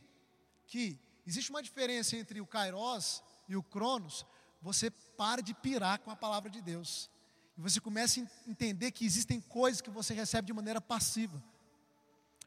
que 0.67 0.99
existe 1.25 1.49
uma 1.49 1.63
diferença 1.63 2.15
entre 2.15 2.39
o 2.39 2.45
Kairos 2.45 3.23
e 3.47 3.55
o 3.55 3.63
Cronos, 3.63 4.25
você 4.61 4.89
para 4.89 5.41
de 5.41 5.53
pirar 5.53 5.99
com 5.99 6.11
a 6.11 6.15
palavra 6.15 6.49
de 6.49 6.61
Deus. 6.61 7.09
E 7.57 7.61
você 7.61 7.79
começa 7.79 8.19
a 8.19 8.49
entender 8.49 8.91
que 8.91 9.05
existem 9.05 9.41
coisas 9.41 9.81
que 9.81 9.89
você 9.89 10.13
recebe 10.13 10.47
de 10.47 10.53
maneira 10.53 10.79
passiva 10.79 11.43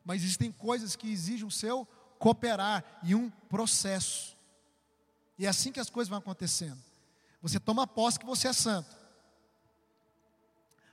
mas 0.04 0.22
existem 0.22 0.52
coisas 0.52 0.94
que 0.94 1.10
exigem 1.10 1.46
o 1.46 1.50
seu 1.50 1.86
cooperar 2.18 2.84
e 3.02 3.14
um 3.14 3.30
processo. 3.30 4.36
E 5.38 5.46
é 5.46 5.48
assim 5.48 5.72
que 5.72 5.80
as 5.80 5.88
coisas 5.88 6.08
vão 6.08 6.18
acontecendo. 6.18 6.80
Você 7.40 7.58
toma 7.58 7.86
posse 7.86 8.18
que 8.18 8.26
você 8.26 8.48
é 8.48 8.52
santo. 8.52 8.94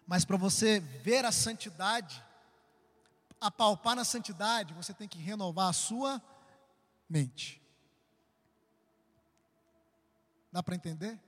Mas 0.07 0.25
para 0.25 0.37
você 0.37 0.79
ver 0.79 1.25
a 1.25 1.31
santidade, 1.31 2.23
apalpar 3.41 3.95
na 3.95 4.05
santidade, 4.05 4.73
você 4.75 4.93
tem 4.93 5.07
que 5.07 5.17
renovar 5.17 5.69
a 5.69 5.73
sua 5.73 6.21
mente. 7.09 7.59
Dá 10.51 10.61
para 10.61 10.75
entender? 10.75 11.19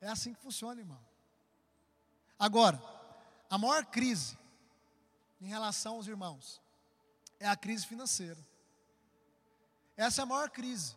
É 0.00 0.08
assim 0.08 0.32
que 0.32 0.40
funciona, 0.40 0.80
irmão. 0.80 1.00
Agora, 2.38 2.82
a 3.50 3.58
maior 3.58 3.84
crise 3.84 4.38
em 5.40 5.46
relação 5.46 5.96
aos 5.96 6.06
irmãos 6.06 6.60
é 7.38 7.46
a 7.46 7.56
crise 7.56 7.86
financeira. 7.86 8.38
Essa 9.96 10.22
é 10.22 10.24
a 10.24 10.26
maior 10.26 10.48
crise. 10.48 10.96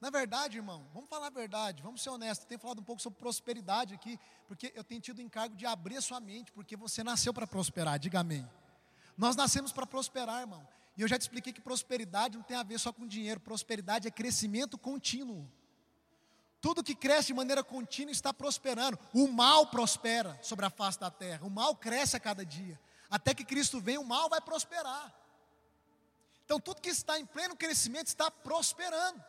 Na 0.00 0.10
verdade, 0.10 0.56
irmão, 0.56 0.88
vamos 0.94 1.10
falar 1.10 1.26
a 1.26 1.30
verdade, 1.30 1.82
vamos 1.82 2.00
ser 2.00 2.08
honestos. 2.08 2.46
Tenho 2.46 2.60
falado 2.60 2.78
um 2.78 2.84
pouco 2.84 3.02
sobre 3.02 3.18
prosperidade 3.18 3.92
aqui, 3.92 4.18
porque 4.46 4.72
eu 4.74 4.84
tenho 4.84 5.00
tido 5.00 5.18
o 5.18 5.22
encargo 5.22 5.56
de 5.56 5.66
abrir 5.66 5.96
a 5.96 6.00
sua 6.00 6.20
mente, 6.20 6.52
porque 6.52 6.76
você 6.76 7.02
nasceu 7.02 7.34
para 7.34 7.46
prosperar, 7.46 7.98
diga 7.98 8.20
amém. 8.20 8.48
Nós 9.18 9.34
nascemos 9.34 9.72
para 9.72 9.84
prosperar, 9.84 10.40
irmão. 10.40 10.66
E 10.96 11.02
eu 11.02 11.08
já 11.08 11.18
te 11.18 11.22
expliquei 11.22 11.52
que 11.52 11.60
prosperidade 11.60 12.36
não 12.36 12.44
tem 12.44 12.56
a 12.56 12.62
ver 12.62 12.78
só 12.78 12.92
com 12.92 13.06
dinheiro, 13.06 13.40
prosperidade 13.40 14.06
é 14.06 14.10
crescimento 14.10 14.78
contínuo. 14.78 15.50
Tudo 16.60 16.82
que 16.82 16.94
cresce 16.94 17.28
de 17.28 17.34
maneira 17.34 17.62
contínua 17.62 18.12
está 18.12 18.32
prosperando. 18.32 18.98
O 19.12 19.28
mal 19.28 19.66
prospera 19.66 20.38
sobre 20.42 20.64
a 20.64 20.70
face 20.70 20.98
da 20.98 21.10
terra, 21.10 21.44
o 21.44 21.50
mal 21.50 21.74
cresce 21.74 22.16
a 22.16 22.20
cada 22.20 22.46
dia. 22.46 22.80
Até 23.10 23.34
que 23.34 23.44
Cristo 23.44 23.80
venha, 23.80 24.00
o 24.00 24.04
mal 24.04 24.28
vai 24.28 24.40
prosperar. 24.40 25.12
Então, 26.44 26.60
tudo 26.60 26.80
que 26.80 26.88
está 26.88 27.18
em 27.18 27.26
pleno 27.26 27.56
crescimento 27.56 28.06
está 28.06 28.30
prosperando. 28.30 29.22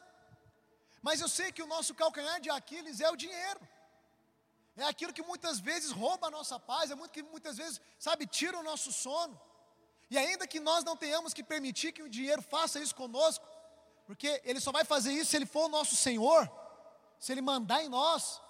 Mas 1.01 1.19
eu 1.21 1.27
sei 1.27 1.51
que 1.51 1.61
o 1.61 1.67
nosso 1.67 1.93
calcanhar 1.95 2.39
de 2.39 2.49
Aquiles 2.49 3.01
é 3.01 3.09
o 3.09 3.15
dinheiro. 3.15 3.59
É 4.77 4.83
aquilo 4.85 5.13
que 5.13 5.21
muitas 5.21 5.59
vezes 5.59 5.91
rouba 5.91 6.27
a 6.27 6.31
nossa 6.31 6.59
paz, 6.59 6.89
é 6.91 6.95
muito 6.95 7.11
que 7.11 7.23
muitas 7.23 7.57
vezes, 7.57 7.81
sabe, 7.97 8.25
tira 8.25 8.57
o 8.57 8.63
nosso 8.63 8.91
sono. 8.91 9.39
E 10.09 10.17
ainda 10.17 10.47
que 10.47 10.59
nós 10.59 10.83
não 10.83 10.97
tenhamos 10.97 11.33
que 11.33 11.43
permitir 11.43 11.91
que 11.91 12.01
o 12.01 12.09
dinheiro 12.09 12.41
faça 12.41 12.79
isso 12.79 12.95
conosco, 12.95 13.47
porque 14.05 14.41
ele 14.43 14.59
só 14.59 14.71
vai 14.71 14.83
fazer 14.83 15.11
isso 15.13 15.31
se 15.31 15.37
ele 15.37 15.45
for 15.45 15.65
o 15.65 15.69
nosso 15.69 15.95
Senhor, 15.95 16.49
se 17.19 17.31
ele 17.31 17.41
mandar 17.41 17.83
em 17.83 17.89
nós. 17.89 18.41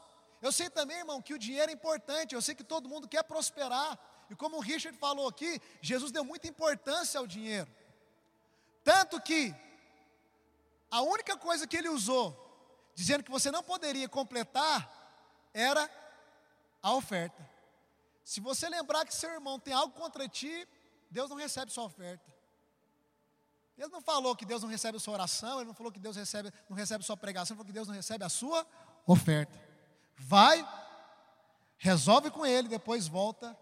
Eu 0.41 0.51
sei 0.51 0.69
também, 0.69 0.97
irmão, 0.97 1.21
que 1.21 1.33
o 1.33 1.39
dinheiro 1.39 1.69
é 1.69 1.73
importante, 1.73 2.33
eu 2.33 2.41
sei 2.41 2.55
que 2.55 2.63
todo 2.63 2.87
mundo 2.87 3.07
quer 3.07 3.23
prosperar, 3.23 3.99
e 4.29 4.35
como 4.35 4.57
o 4.57 4.61
Richard 4.61 4.97
falou 4.97 5.27
aqui, 5.27 5.61
Jesus 5.81 6.11
deu 6.11 6.23
muita 6.23 6.47
importância 6.47 7.19
ao 7.19 7.27
dinheiro. 7.27 7.69
Tanto 8.83 9.19
que 9.19 9.53
a 10.89 11.01
única 11.01 11.35
coisa 11.35 11.67
que 11.67 11.75
ele 11.75 11.89
usou, 11.89 12.35
dizendo 12.95 13.23
que 13.23 13.31
você 13.31 13.51
não 13.51 13.61
poderia 13.61 14.07
completar, 14.07 14.89
era 15.53 15.89
a 16.81 16.93
oferta. 16.93 17.49
Se 18.23 18.39
você 18.39 18.69
lembrar 18.69 19.05
que 19.05 19.13
seu 19.13 19.31
irmão 19.31 19.59
tem 19.59 19.73
algo 19.73 19.93
contra 19.93 20.27
ti, 20.27 20.67
Deus 21.09 21.29
não 21.29 21.37
recebe 21.37 21.71
sua 21.71 21.85
oferta. 21.85 22.31
Ele 23.77 23.87
não 23.87 24.01
falou 24.01 24.35
que 24.35 24.45
Deus 24.45 24.61
não 24.61 24.69
recebe 24.69 24.97
a 24.97 24.99
sua 24.99 25.13
oração, 25.13 25.59
ele 25.59 25.67
não 25.67 25.73
falou 25.73 25.91
que 25.91 25.99
Deus 25.99 26.17
recebe, 26.17 26.51
não 26.69 26.75
recebe 26.75 27.01
a 27.01 27.05
sua 27.05 27.15
pregação, 27.15 27.53
ele 27.53 27.57
falou 27.57 27.65
que 27.65 27.73
Deus 27.73 27.87
não 27.87 27.95
recebe 27.95 28.25
a 28.25 28.29
sua 28.29 28.67
oferta. 29.07 29.57
Vai, 30.17 30.67
resolve 31.77 32.29
com 32.29 32.45
ele, 32.45 32.67
depois 32.67 33.07
volta 33.07 33.57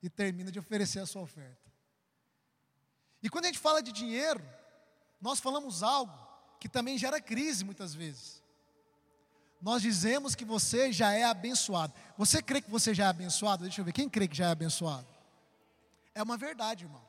e 0.00 0.08
termina 0.08 0.52
de 0.52 0.58
oferecer 0.58 1.00
a 1.00 1.06
sua 1.06 1.22
oferta. 1.22 1.68
E 3.20 3.28
quando 3.28 3.46
a 3.46 3.48
gente 3.48 3.58
fala 3.58 3.82
de 3.82 3.90
dinheiro, 3.90 4.42
nós 5.20 5.40
falamos 5.40 5.82
algo 5.82 6.16
que 6.60 6.68
também 6.68 6.96
gera 6.96 7.20
crise 7.20 7.64
muitas 7.64 7.92
vezes. 7.92 8.40
Nós 9.60 9.82
dizemos 9.82 10.34
que 10.34 10.44
você 10.44 10.92
já 10.92 11.12
é 11.12 11.24
abençoado. 11.24 11.92
Você 12.16 12.40
crê 12.40 12.62
que 12.62 12.70
você 12.70 12.94
já 12.94 13.06
é 13.06 13.08
abençoado? 13.08 13.64
Deixa 13.64 13.80
eu 13.80 13.84
ver, 13.84 13.92
quem 13.92 14.08
crê 14.08 14.26
que 14.26 14.36
já 14.36 14.46
é 14.46 14.50
abençoado? 14.52 15.06
É 16.14 16.22
uma 16.22 16.36
verdade, 16.36 16.84
irmão. 16.84 17.02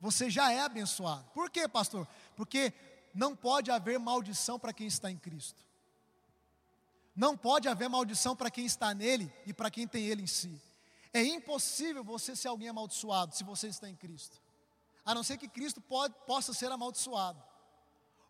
Você 0.00 0.30
já 0.30 0.52
é 0.52 0.60
abençoado. 0.60 1.24
Por 1.34 1.50
quê, 1.50 1.68
pastor? 1.68 2.06
Porque 2.36 2.72
não 3.14 3.34
pode 3.34 3.70
haver 3.70 3.98
maldição 3.98 4.58
para 4.58 4.72
quem 4.72 4.86
está 4.86 5.10
em 5.10 5.16
Cristo. 5.16 5.64
Não 7.14 7.36
pode 7.36 7.68
haver 7.68 7.88
maldição 7.88 8.36
para 8.36 8.50
quem 8.50 8.64
está 8.64 8.94
nele 8.94 9.32
e 9.44 9.52
para 9.52 9.70
quem 9.70 9.88
tem 9.88 10.04
ele 10.04 10.22
em 10.22 10.26
si. 10.26 10.60
É 11.12 11.22
impossível 11.22 12.04
você 12.04 12.36
ser 12.36 12.48
alguém 12.48 12.68
amaldiçoado 12.68 13.34
se 13.34 13.42
você 13.42 13.68
está 13.68 13.88
em 13.88 13.96
Cristo. 13.96 14.40
A 15.04 15.14
não 15.14 15.24
ser 15.24 15.36
que 15.36 15.48
Cristo 15.48 15.80
pode, 15.80 16.14
possa 16.26 16.52
ser 16.52 16.70
amaldiçoado. 16.70 17.42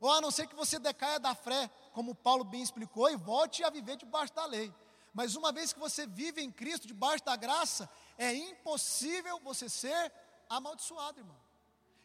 Ou 0.00 0.10
a 0.12 0.20
não 0.20 0.30
ser 0.30 0.46
que 0.46 0.54
você 0.54 0.78
decaia 0.78 1.18
da 1.18 1.34
fé, 1.34 1.68
como 1.92 2.14
Paulo 2.14 2.44
bem 2.44 2.62
explicou, 2.62 3.10
e 3.10 3.16
volte 3.16 3.64
a 3.64 3.70
viver 3.70 3.96
debaixo 3.96 4.32
da 4.32 4.46
lei. 4.46 4.72
Mas 5.12 5.34
uma 5.34 5.52
vez 5.52 5.72
que 5.72 5.78
você 5.78 6.06
vive 6.06 6.42
em 6.42 6.50
Cristo, 6.50 6.86
debaixo 6.86 7.24
da 7.24 7.36
graça, 7.36 7.88
é 8.16 8.34
impossível 8.34 9.40
você 9.40 9.68
ser 9.68 10.12
amaldiçoado, 10.48 11.20
irmão. 11.20 11.36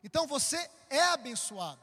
Então 0.03 0.27
você 0.27 0.69
é 0.89 1.01
abençoado, 1.03 1.81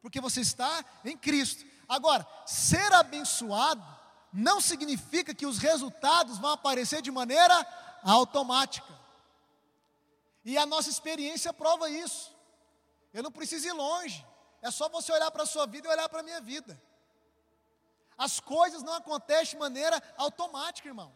porque 0.00 0.20
você 0.20 0.40
está 0.40 0.84
em 1.04 1.16
Cristo. 1.16 1.64
Agora, 1.88 2.26
ser 2.46 2.92
abençoado 2.92 3.84
não 4.32 4.60
significa 4.60 5.34
que 5.34 5.46
os 5.46 5.58
resultados 5.58 6.38
vão 6.38 6.50
aparecer 6.50 7.02
de 7.02 7.10
maneira 7.10 7.54
automática. 8.02 8.92
E 10.44 10.58
a 10.58 10.66
nossa 10.66 10.90
experiência 10.90 11.52
prova 11.52 11.88
isso. 11.88 12.34
Eu 13.12 13.22
não 13.22 13.30
preciso 13.30 13.68
ir 13.68 13.72
longe. 13.72 14.26
É 14.60 14.70
só 14.70 14.88
você 14.88 15.12
olhar 15.12 15.30
para 15.30 15.42
a 15.42 15.46
sua 15.46 15.66
vida 15.66 15.86
e 15.86 15.90
olhar 15.90 16.08
para 16.08 16.20
a 16.20 16.22
minha 16.22 16.40
vida. 16.40 16.80
As 18.22 18.38
coisas 18.38 18.84
não 18.84 18.92
acontecem 18.92 19.54
de 19.54 19.56
maneira 19.56 20.00
automática, 20.16 20.86
irmão. 20.86 21.12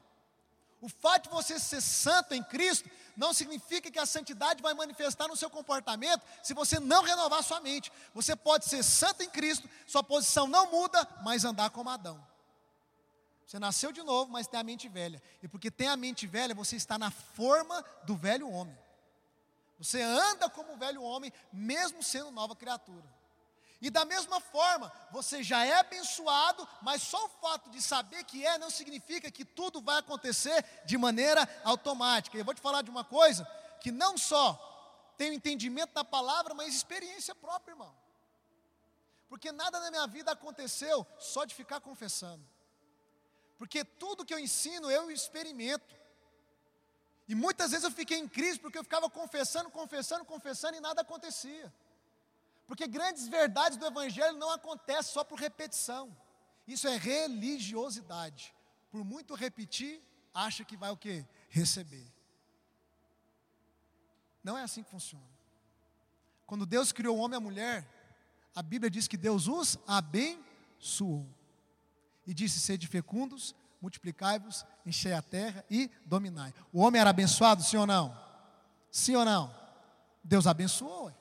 O 0.80 0.88
fato 0.88 1.24
de 1.24 1.28
você 1.28 1.56
ser 1.56 1.80
santo 1.80 2.34
em 2.34 2.42
Cristo 2.42 2.90
não 3.16 3.32
significa 3.32 3.92
que 3.92 3.98
a 4.00 4.04
santidade 4.04 4.60
vai 4.60 4.74
manifestar 4.74 5.28
no 5.28 5.36
seu 5.36 5.48
comportamento 5.48 6.20
se 6.42 6.52
você 6.52 6.80
não 6.80 7.04
renovar 7.04 7.44
sua 7.44 7.60
mente. 7.60 7.92
Você 8.12 8.34
pode 8.34 8.64
ser 8.64 8.82
santo 8.82 9.22
em 9.22 9.30
Cristo, 9.30 9.70
sua 9.86 10.02
posição 10.02 10.48
não 10.48 10.68
muda, 10.68 11.08
mas 11.22 11.44
andar 11.44 11.70
como 11.70 11.90
Adão. 11.90 12.20
Você 13.46 13.60
nasceu 13.60 13.92
de 13.92 14.02
novo, 14.02 14.32
mas 14.32 14.48
tem 14.48 14.58
a 14.58 14.64
mente 14.64 14.88
velha. 14.88 15.22
E 15.40 15.46
porque 15.46 15.70
tem 15.70 15.86
a 15.86 15.96
mente 15.96 16.26
velha, 16.26 16.56
você 16.56 16.74
está 16.74 16.98
na 16.98 17.12
forma 17.12 17.84
do 18.02 18.16
velho 18.16 18.50
homem. 18.50 18.76
Você 19.78 20.02
anda 20.02 20.50
como 20.50 20.72
o 20.72 20.76
velho 20.76 21.04
homem, 21.04 21.32
mesmo 21.52 22.02
sendo 22.02 22.32
nova 22.32 22.56
criatura. 22.56 23.15
E 23.80 23.90
da 23.90 24.04
mesma 24.04 24.40
forma, 24.40 24.90
você 25.10 25.42
já 25.42 25.64
é 25.64 25.74
abençoado, 25.74 26.66
mas 26.80 27.02
só 27.02 27.26
o 27.26 27.28
fato 27.28 27.68
de 27.70 27.82
saber 27.82 28.24
que 28.24 28.44
é 28.44 28.56
não 28.56 28.70
significa 28.70 29.30
que 29.30 29.44
tudo 29.44 29.82
vai 29.82 29.98
acontecer 29.98 30.64
de 30.86 30.96
maneira 30.96 31.46
automática. 31.62 32.38
Eu 32.38 32.44
vou 32.44 32.54
te 32.54 32.60
falar 32.60 32.82
de 32.82 32.90
uma 32.90 33.04
coisa 33.04 33.46
que 33.80 33.90
não 33.90 34.16
só 34.16 35.12
tem 35.18 35.34
entendimento 35.34 35.92
da 35.92 36.04
palavra, 36.04 36.54
mas 36.54 36.74
experiência 36.74 37.34
própria, 37.34 37.72
irmão. 37.72 37.94
Porque 39.28 39.52
nada 39.52 39.78
na 39.80 39.90
minha 39.90 40.06
vida 40.06 40.30
aconteceu 40.30 41.06
só 41.18 41.44
de 41.44 41.54
ficar 41.54 41.80
confessando. 41.80 42.44
Porque 43.58 43.84
tudo 43.84 44.24
que 44.24 44.32
eu 44.32 44.38
ensino 44.38 44.90
eu 44.90 45.10
experimento. 45.10 45.94
E 47.28 47.34
muitas 47.34 47.72
vezes 47.72 47.84
eu 47.84 47.90
fiquei 47.90 48.18
em 48.18 48.28
crise 48.28 48.58
porque 48.58 48.78
eu 48.78 48.84
ficava 48.84 49.10
confessando, 49.10 49.70
confessando, 49.70 50.24
confessando 50.24 50.76
e 50.76 50.80
nada 50.80 51.02
acontecia. 51.02 51.72
Porque 52.66 52.86
grandes 52.86 53.28
verdades 53.28 53.78
do 53.78 53.86
Evangelho 53.86 54.36
não 54.36 54.50
acontecem 54.50 55.12
só 55.12 55.22
por 55.22 55.38
repetição. 55.38 56.14
Isso 56.66 56.88
é 56.88 56.96
religiosidade. 56.96 58.54
Por 58.90 59.04
muito 59.04 59.34
repetir, 59.34 60.02
acha 60.34 60.64
que 60.64 60.76
vai 60.76 60.90
o 60.90 60.96
que? 60.96 61.24
Receber. 61.48 62.12
Não 64.42 64.58
é 64.58 64.62
assim 64.62 64.82
que 64.82 64.90
funciona. 64.90 65.24
Quando 66.44 66.66
Deus 66.66 66.92
criou 66.92 67.16
o 67.16 67.20
homem 67.20 67.36
e 67.36 67.38
a 67.38 67.40
mulher, 67.40 67.88
a 68.54 68.62
Bíblia 68.62 68.90
diz 68.90 69.08
que 69.08 69.16
Deus 69.16 69.48
os 69.48 69.78
abençoou. 69.86 71.28
E 72.26 72.34
disse: 72.34 72.58
sede 72.58 72.86
fecundos, 72.86 73.54
multiplicai-vos, 73.80 74.64
enchei 74.84 75.12
a 75.12 75.22
terra 75.22 75.64
e 75.70 75.90
dominai. 76.04 76.52
O 76.72 76.80
homem 76.80 77.00
era 77.00 77.10
abençoado, 77.10 77.62
sim 77.62 77.76
ou 77.76 77.86
não? 77.86 78.16
Sim 78.90 79.16
ou 79.16 79.24
não? 79.24 79.54
Deus 80.22 80.46
abençoou. 80.46 81.12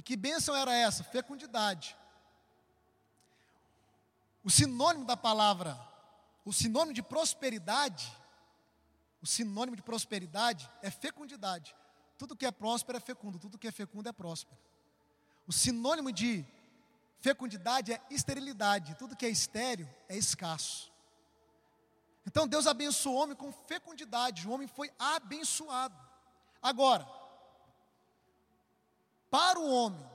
E 0.00 0.02
que 0.02 0.16
bênção 0.16 0.56
era 0.56 0.74
essa? 0.74 1.04
Fecundidade. 1.04 1.94
O 4.42 4.48
sinônimo 4.48 5.04
da 5.04 5.14
palavra, 5.14 5.78
o 6.42 6.54
sinônimo 6.54 6.94
de 6.94 7.02
prosperidade, 7.02 8.10
o 9.20 9.26
sinônimo 9.26 9.76
de 9.76 9.82
prosperidade 9.82 10.70
é 10.80 10.90
fecundidade. 10.90 11.76
Tudo 12.16 12.34
que 12.34 12.46
é 12.46 12.50
próspero 12.50 12.96
é 12.96 13.00
fecundo, 13.00 13.38
tudo 13.38 13.58
que 13.58 13.68
é 13.68 13.70
fecundo 13.70 14.08
é 14.08 14.12
próspero. 14.12 14.58
O 15.46 15.52
sinônimo 15.52 16.10
de 16.10 16.46
fecundidade 17.18 17.92
é 17.92 18.00
esterilidade, 18.08 18.94
tudo 18.94 19.14
que 19.14 19.26
é 19.26 19.28
estéril 19.28 19.86
é 20.08 20.16
escasso. 20.16 20.90
Então 22.26 22.48
Deus 22.48 22.66
abençoou 22.66 23.16
o 23.16 23.18
homem 23.18 23.36
com 23.36 23.52
fecundidade, 23.52 24.48
o 24.48 24.50
homem 24.50 24.66
foi 24.66 24.90
abençoado. 24.98 25.94
Agora, 26.62 27.19
para 29.30 29.58
o 29.58 29.72
homem 29.72 30.10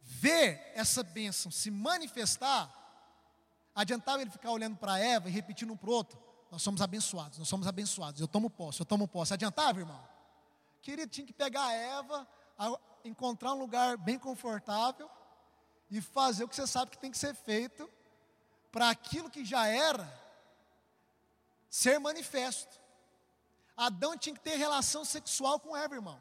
ver 0.00 0.72
essa 0.74 1.02
bênção 1.02 1.50
se 1.50 1.70
manifestar, 1.70 2.72
adiantava 3.74 4.22
ele 4.22 4.30
ficar 4.30 4.50
olhando 4.50 4.76
para 4.76 4.98
Eva 4.98 5.28
e 5.28 5.32
repetindo 5.32 5.72
um 5.72 5.76
para 5.76 5.90
o 5.90 5.92
outro: 5.92 6.18
Nós 6.50 6.62
somos 6.62 6.80
abençoados, 6.80 7.38
nós 7.38 7.48
somos 7.48 7.66
abençoados, 7.66 8.20
eu 8.20 8.28
tomo 8.28 8.48
posse, 8.48 8.80
eu 8.80 8.86
tomo 8.86 9.06
posse. 9.06 9.34
Adiantava, 9.34 9.78
irmão? 9.78 10.02
Querido, 10.80 11.10
tinha 11.10 11.26
que 11.26 11.32
pegar 11.32 11.64
a 11.64 11.72
Eva, 11.72 12.28
encontrar 13.04 13.52
um 13.52 13.58
lugar 13.58 13.96
bem 13.96 14.18
confortável 14.18 15.10
e 15.90 16.00
fazer 16.00 16.44
o 16.44 16.48
que 16.48 16.56
você 16.56 16.66
sabe 16.66 16.90
que 16.90 16.98
tem 16.98 17.10
que 17.10 17.18
ser 17.18 17.34
feito 17.34 17.90
para 18.70 18.90
aquilo 18.90 19.30
que 19.30 19.44
já 19.44 19.66
era 19.66 20.06
ser 21.68 21.98
manifesto. 21.98 22.80
Adão 23.76 24.16
tinha 24.16 24.34
que 24.34 24.40
ter 24.40 24.56
relação 24.56 25.04
sexual 25.04 25.60
com 25.60 25.76
Eva, 25.76 25.94
irmão. 25.94 26.20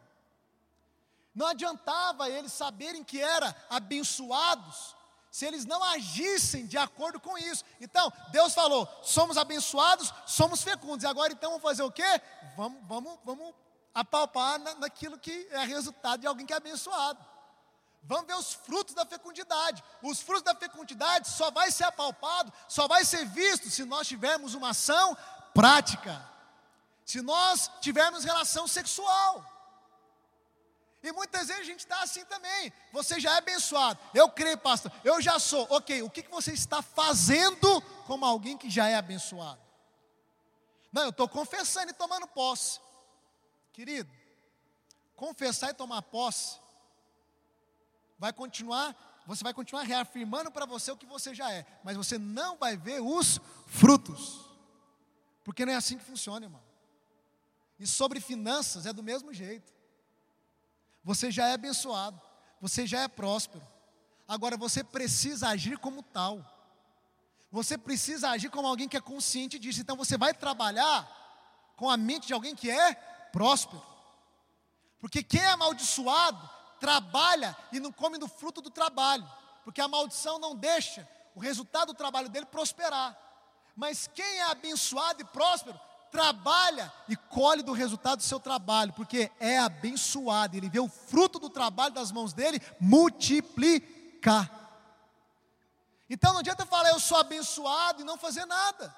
Não 1.36 1.48
adiantava 1.48 2.30
eles 2.30 2.54
saberem 2.54 3.04
que 3.04 3.20
eram 3.20 3.54
abençoados 3.70 4.96
se 5.36 5.46
eles 5.46 5.66
não 5.66 5.84
agissem 5.84 6.66
de 6.66 6.78
acordo 6.78 7.20
com 7.20 7.38
isso. 7.38 7.62
Então, 7.82 8.10
Deus 8.32 8.54
falou: 8.54 8.88
somos 9.04 9.38
abençoados, 9.38 10.14
somos 10.26 10.64
fecundos. 10.64 11.04
E 11.04 11.08
agora 11.08 11.34
então 11.34 11.50
vamos 11.50 11.62
fazer 11.62 11.84
o 11.84 11.92
quê? 11.92 12.22
Vamos, 12.56 12.80
vamos, 12.88 13.20
vamos 13.26 13.54
apalpar 13.94 14.58
na, 14.60 14.76
naquilo 14.76 15.20
que 15.20 15.46
é 15.52 15.66
resultado 15.66 16.22
de 16.22 16.28
alguém 16.28 16.46
que 16.46 16.54
é 16.54 16.56
abençoado. 16.56 17.20
Vamos 18.04 18.28
ver 18.28 18.36
os 18.36 18.54
frutos 18.54 18.96
da 18.96 19.06
fecundidade. 19.06 19.84
Os 20.02 20.22
frutos 20.22 20.44
da 20.44 20.56
fecundidade 20.56 21.28
só 21.28 21.52
vai 21.52 21.70
ser 21.70 21.84
apalpado, 21.84 22.54
só 22.70 22.88
vai 22.88 23.04
ser 23.04 23.26
visto 23.26 23.70
se 23.70 23.84
nós 23.84 24.08
tivermos 24.08 24.54
uma 24.54 24.70
ação 24.70 25.18
prática. 25.54 26.26
Se 27.04 27.22
nós 27.22 27.70
tivermos 27.82 28.24
relação 28.24 28.70
sexual. 28.70 29.55
E 31.06 31.12
muitas 31.12 31.48
vezes 31.48 31.62
a 31.62 31.66
gente 31.66 31.82
está 31.82 32.02
assim 32.02 32.26
também. 32.26 32.74
Você 32.92 33.20
já 33.20 33.36
é 33.36 33.38
abençoado. 33.38 34.00
Eu 34.12 34.28
creio, 34.28 34.58
pastor. 34.58 34.92
Eu 35.04 35.22
já 35.22 35.38
sou. 35.38 35.68
Ok, 35.70 36.02
o 36.02 36.10
que, 36.10 36.24
que 36.24 36.32
você 36.32 36.52
está 36.52 36.82
fazendo 36.82 37.80
como 38.08 38.26
alguém 38.26 38.58
que 38.58 38.72
já 38.72 38.88
é 38.88 38.96
abençoado? 38.96 39.62
Não, 40.92 41.04
eu 41.04 41.10
estou 41.10 41.30
confessando 41.30 41.92
e 41.92 41.94
tomando 41.94 42.26
posse. 42.26 42.80
Querido, 43.72 44.12
confessar 45.16 45.70
e 45.70 45.74
tomar 45.74 46.02
posse 46.02 46.60
vai 48.18 48.34
continuar, 48.34 48.96
você 49.28 49.44
vai 49.44 49.54
continuar 49.54 49.84
reafirmando 49.84 50.50
para 50.50 50.66
você 50.66 50.92
o 50.92 50.98
que 50.98 51.06
você 51.06 51.36
já 51.36 51.52
é, 51.52 51.66
mas 51.84 51.98
você 51.98 52.18
não 52.18 52.58
vai 52.58 52.78
ver 52.78 53.02
os 53.02 53.40
frutos. 53.68 54.50
Porque 55.44 55.66
não 55.66 55.74
é 55.74 55.76
assim 55.76 55.98
que 56.00 56.04
funciona, 56.04 56.46
irmão. 56.46 56.64
E 57.78 57.86
sobre 57.86 58.20
finanças 58.20 58.88
é 58.88 58.94
do 58.94 59.04
mesmo 59.04 59.32
jeito. 59.32 59.75
Você 61.06 61.30
já 61.30 61.48
é 61.48 61.54
abençoado, 61.54 62.20
você 62.60 62.88
já 62.88 63.02
é 63.02 63.08
próspero. 63.08 63.64
Agora 64.28 64.58
você 64.58 64.84
precisa 64.84 65.50
agir 65.50 65.78
como 65.78 66.02
tal. 66.02 66.44
Você 67.52 67.78
precisa 67.78 68.32
agir 68.32 68.50
como 68.50 68.68
alguém 68.68 68.90
que 68.90 68.98
é 68.98 69.02
consciente 69.02 69.60
disso. 69.60 69.80
Então 69.80 69.96
você 69.96 70.18
vai 70.18 70.34
trabalhar 70.34 71.08
com 71.78 71.88
a 71.92 71.96
mente 71.96 72.26
de 72.26 72.34
alguém 72.34 72.56
que 72.56 72.72
é 72.72 72.96
próspero. 73.32 73.82
Porque 75.00 75.22
quem 75.22 75.42
é 75.42 75.50
amaldiçoado 75.50 76.50
trabalha 76.80 77.56
e 77.72 77.80
não 77.80 77.92
come 77.92 78.18
do 78.18 78.28
fruto 78.28 78.60
do 78.60 78.72
trabalho. 78.72 79.32
Porque 79.64 79.82
a 79.82 79.88
maldição 79.88 80.40
não 80.40 80.56
deixa 80.56 81.08
o 81.36 81.40
resultado 81.40 81.94
do 81.94 81.98
trabalho 81.98 82.30
dele 82.30 82.48
prosperar. 82.48 83.16
Mas 83.76 84.08
quem 84.08 84.40
é 84.40 84.50
abençoado 84.50 85.22
e 85.22 85.26
próspero 85.26 85.80
trabalha 86.16 86.94
e 87.10 87.16
colhe 87.18 87.62
do 87.62 87.74
resultado 87.74 88.20
do 88.20 88.24
seu 88.24 88.40
trabalho, 88.40 88.94
porque 88.94 89.30
é 89.38 89.60
abençoado, 89.60 90.56
ele 90.56 90.70
vê 90.70 90.80
o 90.80 90.88
fruto 90.88 91.38
do 91.38 91.50
trabalho 91.50 91.94
das 91.94 92.10
mãos 92.10 92.32
dele 92.32 92.62
multiplicar. 92.80 94.50
Então 96.10 96.32
não 96.32 96.40
adianta 96.40 96.66
falar 96.66 96.92
eu 96.92 97.02
sou 97.02 97.18
abençoado 97.18 98.02
e 98.02 98.06
não 98.06 98.18
fazer 98.18 98.46
nada. 98.46 98.96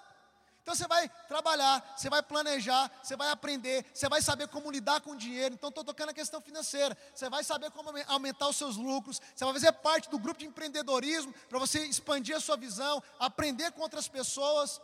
Então 0.62 0.76
você 0.76 0.88
vai 0.88 1.10
trabalhar, 1.28 1.96
você 1.98 2.08
vai 2.08 2.22
planejar, 2.22 2.92
você 3.02 3.16
vai 3.16 3.32
aprender, 3.32 3.84
você 3.92 4.08
vai 4.08 4.22
saber 4.22 4.48
como 4.50 4.70
lidar 4.70 5.02
com 5.02 5.12
o 5.12 5.18
dinheiro. 5.18 5.56
Então 5.56 5.70
estou 5.70 5.84
tocando 5.84 6.10
a 6.10 6.14
questão 6.14 6.40
financeira. 6.40 6.96
Você 7.16 7.30
vai 7.32 7.44
saber 7.44 7.72
como 7.72 7.90
aumentar 8.06 8.48
os 8.48 8.58
seus 8.58 8.76
lucros. 8.76 9.20
Você 9.34 9.44
vai 9.44 9.54
fazer 9.54 9.72
parte 9.72 10.08
do 10.08 10.20
grupo 10.20 10.40
de 10.40 10.46
empreendedorismo 10.46 11.34
para 11.50 11.58
você 11.58 11.84
expandir 11.86 12.36
a 12.36 12.40
sua 12.40 12.58
visão, 12.58 13.02
aprender 13.18 13.72
com 13.72 13.82
outras 13.82 14.08
pessoas, 14.08 14.80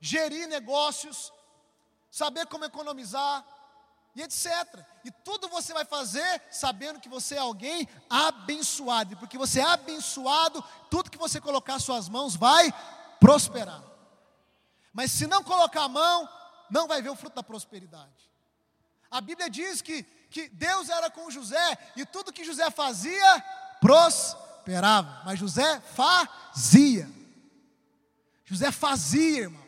gerir 0.00 0.48
negócios, 0.48 1.32
saber 2.10 2.46
como 2.46 2.64
economizar 2.64 3.44
e 4.14 4.22
etc. 4.22 4.46
E 5.04 5.10
tudo 5.10 5.48
você 5.48 5.72
vai 5.72 5.84
fazer 5.84 6.42
sabendo 6.50 7.00
que 7.00 7.08
você 7.08 7.36
é 7.36 7.38
alguém 7.38 7.88
abençoado. 8.10 9.12
E 9.12 9.16
porque 9.16 9.38
você 9.38 9.60
é 9.60 9.64
abençoado, 9.64 10.62
tudo 10.90 11.10
que 11.10 11.18
você 11.18 11.40
colocar 11.40 11.78
suas 11.78 12.08
mãos 12.08 12.34
vai 12.34 12.72
prosperar. 13.20 13.82
Mas 14.92 15.12
se 15.12 15.26
não 15.26 15.44
colocar 15.44 15.84
a 15.84 15.88
mão, 15.88 16.28
não 16.70 16.88
vai 16.88 17.00
ver 17.00 17.10
o 17.10 17.16
fruto 17.16 17.36
da 17.36 17.42
prosperidade. 17.42 18.28
A 19.10 19.20
Bíblia 19.20 19.48
diz 19.48 19.80
que, 19.80 20.02
que 20.30 20.48
Deus 20.48 20.88
era 20.88 21.10
com 21.10 21.30
José 21.30 21.78
e 21.96 22.04
tudo 22.04 22.32
que 22.32 22.44
José 22.44 22.70
fazia 22.70 23.44
prosperava. 23.80 25.22
Mas 25.24 25.38
José 25.38 25.80
fazia. 25.80 27.08
José 28.44 28.70
fazia, 28.70 29.42
irmão. 29.42 29.67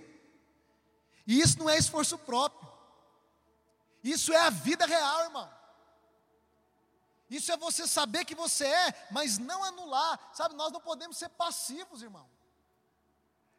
E 1.31 1.41
isso 1.41 1.61
não 1.61 1.71
é 1.71 1.79
esforço 1.79 2.19
próprio. 2.19 2.69
Isso 4.03 4.33
é 4.33 4.41
a 4.41 4.51
vida 4.51 4.85
real, 4.85 5.23
irmão. 5.27 5.49
Isso 7.31 7.53
é 7.53 7.57
você 7.57 7.87
saber 7.87 8.25
que 8.25 8.35
você 8.35 8.67
é, 8.67 9.07
mas 9.13 9.39
não 9.39 9.63
anular. 9.63 10.19
Sabe, 10.35 10.57
nós 10.57 10.73
não 10.73 10.81
podemos 10.81 11.17
ser 11.17 11.29
passivos, 11.29 12.03
irmão. 12.03 12.29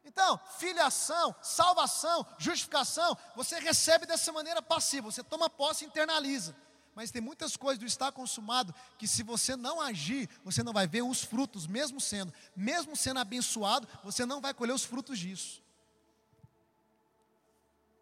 Então, 0.04 0.38
filiação, 0.58 1.34
salvação, 1.40 2.26
justificação, 2.36 3.16
você 3.34 3.58
recebe 3.58 4.04
dessa 4.04 4.30
maneira 4.32 4.60
passiva, 4.60 5.10
você 5.10 5.24
toma 5.24 5.48
posse 5.48 5.84
e 5.84 5.86
internaliza. 5.86 6.54
Mas 6.94 7.10
tem 7.10 7.22
muitas 7.22 7.56
coisas 7.56 7.78
do 7.78 7.86
estar 7.86 8.12
consumado 8.12 8.74
que 8.98 9.08
se 9.08 9.22
você 9.22 9.56
não 9.56 9.80
agir, 9.80 10.28
você 10.44 10.62
não 10.62 10.74
vai 10.74 10.86
ver 10.86 11.00
os 11.00 11.22
frutos, 11.22 11.66
mesmo 11.66 12.02
sendo, 12.02 12.34
mesmo 12.54 12.94
sendo 12.94 13.20
abençoado, 13.20 13.88
você 14.04 14.26
não 14.26 14.42
vai 14.42 14.52
colher 14.52 14.74
os 14.74 14.84
frutos 14.84 15.18
disso. 15.18 15.62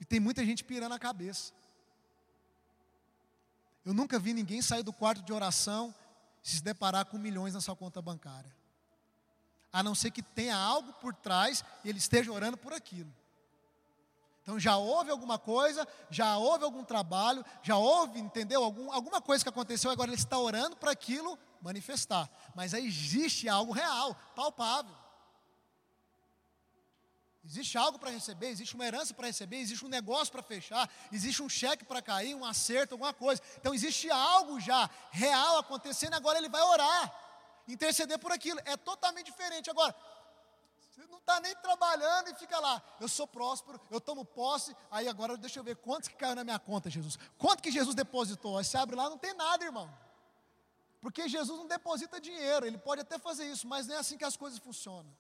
E 0.00 0.04
tem 0.04 0.18
muita 0.18 0.44
gente 0.44 0.64
pirando 0.64 0.92
a 0.92 0.98
cabeça. 0.98 1.52
Eu 3.84 3.92
nunca 3.92 4.18
vi 4.18 4.32
ninguém 4.32 4.62
sair 4.62 4.82
do 4.82 4.92
quarto 4.92 5.22
de 5.22 5.32
oração 5.32 5.94
e 6.42 6.48
se 6.48 6.62
deparar 6.62 7.04
com 7.04 7.18
milhões 7.18 7.54
na 7.54 7.60
sua 7.60 7.76
conta 7.76 8.00
bancária 8.00 8.60
a 9.72 9.82
não 9.82 9.94
ser 9.94 10.10
que 10.10 10.22
tenha 10.22 10.56
algo 10.56 10.92
por 10.94 11.14
trás 11.14 11.64
e 11.84 11.88
ele 11.88 11.98
esteja 11.98 12.32
orando 12.32 12.56
por 12.56 12.72
aquilo. 12.72 13.12
Então 14.42 14.58
já 14.58 14.76
houve 14.76 15.10
alguma 15.10 15.38
coisa, 15.38 15.86
já 16.10 16.36
houve 16.38 16.64
algum 16.64 16.82
trabalho, 16.82 17.44
já 17.62 17.76
houve, 17.76 18.18
entendeu? 18.18 18.64
Algum, 18.64 18.90
alguma 18.92 19.20
coisa 19.20 19.44
que 19.44 19.48
aconteceu, 19.48 19.90
agora 19.90 20.10
ele 20.10 20.16
está 20.16 20.38
orando 20.38 20.76
para 20.76 20.90
aquilo 20.90 21.38
manifestar. 21.60 22.28
Mas 22.54 22.74
aí 22.74 22.86
existe 22.86 23.48
algo 23.48 23.72
real, 23.72 24.16
palpável. 24.34 24.94
Existe 27.42 27.79
algo 27.79 27.98
para 27.98 28.11
receber, 28.11 28.48
existe 28.48 28.74
uma 28.74 28.85
herança 28.85 29.14
para 29.14 29.26
receber, 29.26 29.57
existe 29.57 29.85
um 29.85 29.88
negócio 29.88 30.31
para 30.31 30.42
fechar, 30.42 30.90
existe 31.11 31.42
um 31.42 31.48
cheque 31.48 31.85
para 31.85 32.03
cair, 32.03 32.35
um 32.35 32.44
acerto, 32.44 32.94
alguma 32.94 33.14
coisa. 33.14 33.40
Então 33.57 33.72
existe 33.72 34.11
algo 34.11 34.61
já 34.61 34.88
real 35.11 35.59
acontecendo, 35.59 36.14
agora 36.14 36.38
ele 36.38 36.50
vai 36.50 36.61
orar 36.62 37.31
interceder 37.72 38.18
por 38.18 38.33
aquilo. 38.33 38.61
É 38.64 38.76
totalmente 38.76 39.26
diferente. 39.26 39.70
Agora, 39.70 39.94
você 40.90 41.07
não 41.07 41.18
está 41.18 41.40
nem 41.40 41.55
trabalhando 41.57 42.29
e 42.29 42.35
fica 42.35 42.59
lá. 42.59 42.83
Eu 43.00 43.09
sou 43.09 43.26
próspero, 43.26 43.81
eu 43.90 44.00
tomo 44.00 44.24
posse. 44.24 44.76
Aí 44.90 45.09
agora 45.09 45.37
deixa 45.37 45.61
eu 45.61 45.64
ver 45.64 45.76
quantos 45.76 46.09
que 46.09 46.16
caiu 46.16 46.35
na 46.35 46.44
minha 46.44 46.59
conta, 46.59 46.90
Jesus. 46.90 47.18
Quanto 47.38 47.62
que 47.62 47.70
Jesus 47.70 47.94
depositou? 47.94 48.59
Aí 48.59 48.64
você 48.64 48.76
abre 48.76 48.96
lá, 48.96 49.09
não 49.09 49.18
tem 49.18 49.35
nada, 49.35 49.64
irmão. 49.64 49.90
Porque 51.00 51.29
Jesus 51.29 51.59
não 51.59 51.66
deposita 51.66 52.20
dinheiro. 52.20 52.66
Ele 52.66 52.79
pode 52.79 53.00
até 53.00 53.18
fazer 53.18 53.50
isso, 53.50 53.66
mas 53.66 53.87
não 53.87 53.94
é 53.94 53.98
assim 53.98 54.18
que 54.18 54.24
as 54.24 54.37
coisas 54.37 54.59
funcionam. 54.59 55.11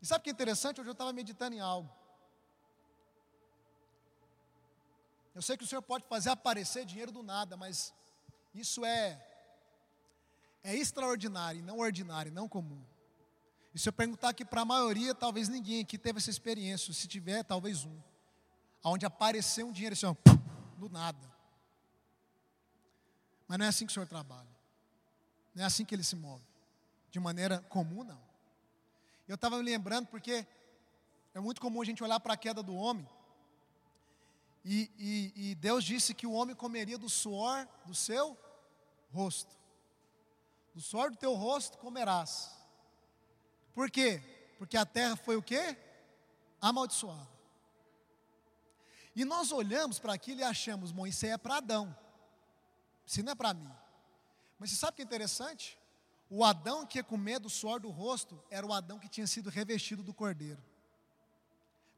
E 0.00 0.06
sabe 0.06 0.20
o 0.20 0.24
que 0.24 0.30
é 0.30 0.32
interessante? 0.32 0.80
Hoje 0.80 0.88
eu 0.88 0.92
estava 0.92 1.12
meditando 1.12 1.54
em 1.54 1.60
algo. 1.60 1.90
Eu 5.34 5.42
sei 5.42 5.56
que 5.56 5.64
o 5.64 5.66
Senhor 5.66 5.82
pode 5.82 6.04
fazer 6.06 6.30
aparecer 6.30 6.84
dinheiro 6.84 7.12
do 7.12 7.22
nada, 7.22 7.56
mas 7.56 7.92
isso 8.54 8.84
é 8.84 9.22
é 10.62 10.74
extraordinário, 10.74 11.62
não 11.62 11.78
ordinário, 11.78 12.32
não 12.32 12.48
comum. 12.48 12.82
E 13.72 13.78
se 13.78 13.88
eu 13.88 13.92
perguntar 13.92 14.30
aqui 14.30 14.44
para 14.44 14.62
a 14.62 14.64
maioria, 14.64 15.14
talvez 15.14 15.48
ninguém 15.48 15.82
aqui 15.82 15.96
teve 15.96 16.18
essa 16.18 16.30
experiência. 16.30 16.92
Se 16.92 17.06
tiver, 17.06 17.44
talvez 17.44 17.84
um. 17.84 18.00
Onde 18.82 19.06
apareceu 19.06 19.68
um 19.68 19.72
dinheiro 19.72 19.92
assim, 19.92 20.06
ó, 20.06 20.16
do 20.76 20.88
nada. 20.88 21.30
Mas 23.46 23.58
não 23.58 23.66
é 23.66 23.68
assim 23.68 23.86
que 23.86 23.92
o 23.92 23.94
Senhor 23.94 24.06
trabalha. 24.06 24.48
Não 25.54 25.62
é 25.62 25.66
assim 25.66 25.84
que 25.84 25.94
ele 25.94 26.02
se 26.02 26.16
move. 26.16 26.44
De 27.10 27.20
maneira 27.20 27.60
comum, 27.68 28.02
não. 28.02 28.25
Eu 29.28 29.34
estava 29.34 29.56
me 29.56 29.62
lembrando 29.62 30.06
porque 30.06 30.46
é 31.34 31.40
muito 31.40 31.60
comum 31.60 31.82
a 31.82 31.84
gente 31.84 32.02
olhar 32.02 32.20
para 32.20 32.34
a 32.34 32.36
queda 32.36 32.62
do 32.62 32.74
homem. 32.74 33.08
E, 34.64 34.90
e, 34.98 35.50
e 35.50 35.54
Deus 35.54 35.84
disse 35.84 36.14
que 36.14 36.26
o 36.26 36.32
homem 36.32 36.54
comeria 36.56 36.98
do 36.98 37.08
suor 37.08 37.68
do 37.84 37.94
seu 37.94 38.36
rosto 39.12 39.56
do 40.76 40.82
suor 40.82 41.10
do 41.10 41.16
teu 41.16 41.32
rosto 41.32 41.78
comerás. 41.78 42.54
Por 43.72 43.90
quê? 43.90 44.22
Porque 44.58 44.76
a 44.76 44.84
terra 44.84 45.16
foi 45.16 45.34
o 45.34 45.42
quê? 45.42 45.74
Amaldiçoada. 46.60 47.26
E 49.14 49.24
nós 49.24 49.52
olhamos 49.52 49.98
para 49.98 50.12
aquilo 50.12 50.40
e 50.40 50.44
achamos, 50.44 50.92
bom, 50.92 51.06
isso 51.06 51.24
aí 51.24 51.32
é 51.32 51.38
para 51.38 51.56
Adão. 51.56 51.96
Isso 53.06 53.22
não 53.22 53.32
é 53.32 53.34
para 53.34 53.54
mim. 53.54 53.72
Mas 54.58 54.68
você 54.68 54.76
sabe 54.76 54.92
o 54.92 54.96
que 54.96 55.02
é 55.02 55.04
interessante? 55.06 55.78
O 56.28 56.44
Adão 56.44 56.84
que 56.84 56.98
ia 56.98 57.04
comer 57.04 57.38
do 57.38 57.48
suor 57.48 57.80
do 57.80 57.90
rosto 57.90 58.42
era 58.50 58.66
o 58.66 58.72
Adão 58.72 58.98
que 58.98 59.08
tinha 59.08 59.26
sido 59.26 59.48
revestido 59.48 60.02
do 60.02 60.12
cordeiro. 60.12 60.62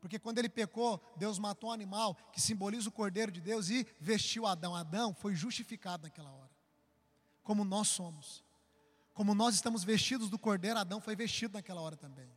Porque 0.00 0.18
quando 0.18 0.38
ele 0.38 0.48
pecou, 0.48 1.02
Deus 1.16 1.38
matou 1.38 1.70
um 1.70 1.72
animal 1.72 2.14
que 2.32 2.40
simboliza 2.40 2.88
o 2.88 2.92
cordeiro 2.92 3.32
de 3.32 3.40
Deus 3.40 3.68
e 3.68 3.86
vestiu 3.98 4.46
Adão. 4.46 4.74
Adão 4.74 5.14
foi 5.14 5.34
justificado 5.34 6.04
naquela 6.04 6.30
hora, 6.30 6.50
como 7.42 7.64
nós 7.64 7.88
somos. 7.88 8.44
Como 9.14 9.34
nós 9.34 9.56
estamos 9.56 9.82
vestidos 9.82 10.30
do 10.30 10.38
cordeiro, 10.38 10.78
Adão 10.78 11.00
foi 11.00 11.16
vestido 11.16 11.54
naquela 11.54 11.80
hora 11.80 11.96
também. 11.96 12.30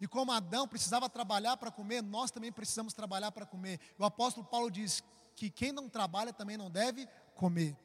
E 0.00 0.06
como 0.06 0.30
Adão 0.30 0.68
precisava 0.68 1.08
trabalhar 1.08 1.56
para 1.56 1.72
comer, 1.72 2.02
nós 2.02 2.30
também 2.30 2.52
precisamos 2.52 2.92
trabalhar 2.92 3.32
para 3.32 3.46
comer. 3.46 3.80
O 3.98 4.04
apóstolo 4.04 4.46
Paulo 4.46 4.70
diz 4.70 5.02
que 5.34 5.50
quem 5.50 5.72
não 5.72 5.88
trabalha 5.88 6.32
também 6.32 6.56
não 6.56 6.70
deve 6.70 7.08
comer. 7.34 7.76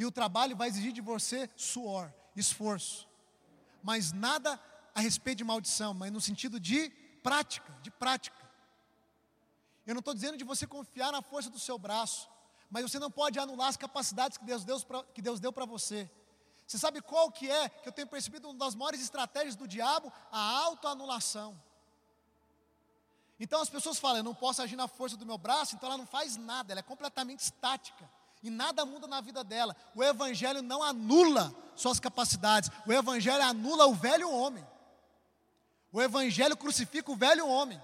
E 0.00 0.06
o 0.06 0.10
trabalho 0.10 0.56
vai 0.56 0.66
exigir 0.66 0.92
de 0.92 1.02
você 1.02 1.50
suor, 1.54 2.10
esforço. 2.34 3.06
Mas 3.82 4.12
nada 4.12 4.58
a 4.94 5.00
respeito 5.00 5.36
de 5.36 5.44
maldição, 5.44 5.92
mas 5.92 6.10
no 6.10 6.22
sentido 6.22 6.58
de 6.58 6.88
prática, 7.22 7.70
de 7.82 7.90
prática. 7.90 8.40
Eu 9.86 9.92
não 9.92 9.98
estou 9.98 10.14
dizendo 10.14 10.38
de 10.38 10.44
você 10.52 10.66
confiar 10.66 11.12
na 11.12 11.20
força 11.20 11.50
do 11.50 11.58
seu 11.58 11.76
braço, 11.78 12.30
mas 12.70 12.82
você 12.82 12.98
não 12.98 13.10
pode 13.10 13.38
anular 13.38 13.68
as 13.68 13.76
capacidades 13.76 14.38
que 14.38 14.44
Deus, 14.46 14.64
deu 14.64 14.80
pra, 14.80 15.04
que 15.04 15.20
Deus 15.20 15.38
deu 15.38 15.52
para 15.52 15.66
você. 15.66 16.10
Você 16.66 16.78
sabe 16.78 17.02
qual 17.02 17.30
que 17.30 17.50
é, 17.50 17.68
que 17.68 17.86
eu 17.86 17.92
tenho 17.92 18.08
percebido 18.08 18.48
uma 18.48 18.58
das 18.58 18.74
maiores 18.74 19.02
estratégias 19.02 19.54
do 19.54 19.68
diabo? 19.68 20.10
A 20.32 20.40
autoanulação. 20.64 21.62
Então 23.38 23.60
as 23.60 23.68
pessoas 23.68 23.98
falam, 23.98 24.20
eu 24.20 24.24
não 24.24 24.34
posso 24.34 24.62
agir 24.62 24.76
na 24.76 24.88
força 24.88 25.14
do 25.14 25.26
meu 25.26 25.36
braço, 25.36 25.76
então 25.76 25.90
ela 25.90 25.98
não 25.98 26.06
faz 26.06 26.38
nada, 26.38 26.72
ela 26.72 26.80
é 26.80 26.82
completamente 26.82 27.40
estática. 27.40 28.08
E 28.42 28.50
nada 28.50 28.84
muda 28.84 29.06
na 29.06 29.20
vida 29.20 29.44
dela. 29.44 29.76
O 29.94 30.02
Evangelho 30.02 30.62
não 30.62 30.82
anula 30.82 31.54
suas 31.76 32.00
capacidades, 32.00 32.70
o 32.86 32.92
Evangelho 32.92 33.42
anula 33.42 33.86
o 33.86 33.94
velho 33.94 34.30
homem. 34.30 34.66
O 35.92 36.00
Evangelho 36.00 36.56
crucifica 36.56 37.10
o 37.10 37.16
velho 37.16 37.46
homem 37.46 37.80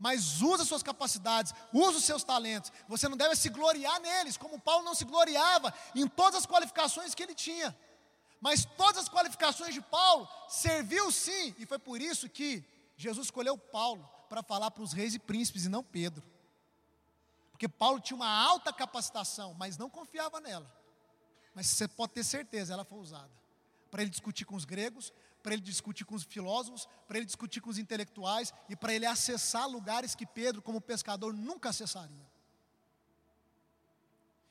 mas 0.00 0.40
usa 0.40 0.64
suas 0.64 0.82
capacidades, 0.82 1.52
usa 1.70 1.98
os 1.98 2.04
seus 2.04 2.24
talentos. 2.24 2.72
Você 2.88 3.06
não 3.06 3.18
deve 3.18 3.36
se 3.36 3.50
gloriar 3.50 4.00
neles, 4.00 4.38
como 4.38 4.58
Paulo 4.58 4.82
não 4.82 4.94
se 4.94 5.04
gloriava 5.04 5.74
em 5.94 6.08
todas 6.08 6.36
as 6.36 6.46
qualificações 6.46 7.14
que 7.14 7.22
ele 7.22 7.34
tinha. 7.34 7.76
Mas 8.40 8.64
todas 8.64 9.02
as 9.02 9.08
qualificações 9.10 9.74
de 9.74 9.82
Paulo 9.82 10.26
serviu 10.48 11.12
sim, 11.12 11.54
e 11.58 11.66
foi 11.66 11.78
por 11.78 12.00
isso 12.00 12.30
que 12.30 12.64
Jesus 12.96 13.26
escolheu 13.26 13.58
Paulo 13.58 14.08
para 14.30 14.42
falar 14.42 14.70
para 14.70 14.82
os 14.82 14.94
reis 14.94 15.14
e 15.14 15.18
príncipes 15.18 15.66
e 15.66 15.68
não 15.68 15.84
Pedro. 15.84 16.26
Porque 17.60 17.68
Paulo 17.68 18.00
tinha 18.00 18.16
uma 18.16 18.26
alta 18.26 18.72
capacitação, 18.72 19.52
mas 19.52 19.76
não 19.76 19.90
confiava 19.90 20.40
nela. 20.40 20.66
Mas 21.54 21.66
você 21.66 21.86
pode 21.86 22.14
ter 22.14 22.24
certeza, 22.24 22.72
ela 22.72 22.86
foi 22.86 22.98
usada 22.98 23.30
para 23.90 24.00
ele 24.00 24.10
discutir 24.10 24.46
com 24.46 24.56
os 24.56 24.64
gregos, 24.64 25.12
para 25.42 25.52
ele 25.52 25.60
discutir 25.60 26.06
com 26.06 26.14
os 26.14 26.24
filósofos, 26.24 26.88
para 27.06 27.18
ele 27.18 27.26
discutir 27.26 27.60
com 27.60 27.68
os 27.68 27.76
intelectuais 27.76 28.54
e 28.66 28.74
para 28.74 28.94
ele 28.94 29.04
acessar 29.04 29.68
lugares 29.68 30.14
que 30.14 30.24
Pedro, 30.24 30.62
como 30.62 30.80
pescador, 30.80 31.34
nunca 31.34 31.68
acessaria. 31.68 32.26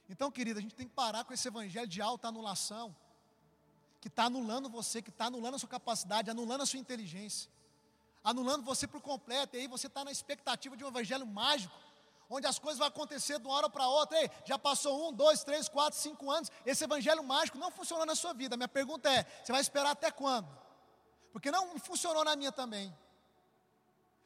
Então, 0.08 0.30
querida, 0.30 0.60
a 0.60 0.62
gente 0.62 0.76
tem 0.76 0.88
que 0.88 0.94
parar 0.94 1.24
com 1.24 1.34
esse 1.34 1.48
evangelho 1.48 1.88
de 1.88 2.04
alta 2.04 2.28
anulação, 2.28 2.96
que 4.00 4.08
está 4.08 4.26
anulando 4.26 4.70
você, 4.70 5.02
que 5.02 5.10
está 5.10 5.26
anulando 5.26 5.56
a 5.56 5.60
sua 5.60 5.70
capacidade, 5.70 6.30
anulando 6.30 6.62
a 6.62 6.66
sua 6.68 6.78
inteligência. 6.78 7.50
anulando 8.24 8.64
você 8.64 8.86
por 8.86 9.02
completo, 9.02 9.56
e 9.56 9.62
aí 9.62 9.68
você 9.68 9.88
está 9.88 10.04
na 10.04 10.12
expectativa 10.12 10.78
de 10.78 10.84
um 10.84 10.90
evangelho 10.90 11.26
mágico, 11.26 11.74
onde 12.30 12.46
as 12.46 12.60
coisas 12.60 12.78
vão 12.78 12.88
acontecer 12.88 13.40
de 13.40 13.48
uma 13.48 13.56
hora 13.56 13.70
para 13.70 13.88
outra. 13.88 14.18
Ei, 14.22 14.30
já 14.46 14.58
passou 14.60 15.10
um, 15.10 15.14
dois, 15.14 15.44
três, 15.44 15.68
quatro, 15.68 15.98
cinco 15.98 16.30
anos, 16.30 16.52
esse 16.66 16.84
evangelho 16.84 17.24
mágico 17.24 17.58
não 17.58 17.72
funcionou 17.72 18.06
na 18.06 18.16
sua 18.16 18.34
vida. 18.34 18.56
Minha 18.56 18.68
pergunta 18.68 19.10
é: 19.12 19.26
você 19.44 19.52
vai 19.52 19.62
esperar 19.62 19.92
até 19.92 20.12
quando? 20.12 20.48
Porque 21.32 21.50
não 21.50 21.80
funcionou 21.80 22.24
na 22.24 22.36
minha 22.36 22.52
também. 22.52 22.96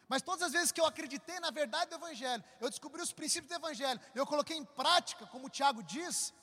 Mas 0.08 0.22
todas 0.22 0.44
as 0.44 0.52
vezes 0.52 0.72
que 0.72 0.82
eu 0.82 0.86
acreditei 0.86 1.40
na 1.40 1.50
verdade 1.50 1.90
do 1.90 1.96
Evangelho, 1.96 2.44
eu 2.60 2.70
descobri 2.70 3.02
os 3.02 3.14
princípios 3.14 3.50
do 3.50 3.56
Evangelho, 3.56 4.00
eu 4.14 4.28
coloquei 4.28 4.58
em 4.58 4.66
prática, 4.66 5.26
como 5.28 5.48
o 5.48 5.50
Tiago 5.50 5.82
diz, 5.82 6.34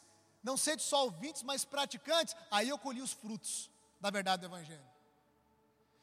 não 0.43 0.57
sei 0.57 0.77
de 0.77 0.83
só 0.83 1.05
ouvintes, 1.05 1.43
mas 1.43 1.65
praticantes, 1.65 2.35
aí 2.51 2.69
eu 2.69 2.79
colhi 2.79 3.03
os 3.03 3.13
frutos 3.13 3.71
da 4.01 4.11
verdade 4.11 4.41
do 4.41 4.47
Evangelho. 4.47 4.85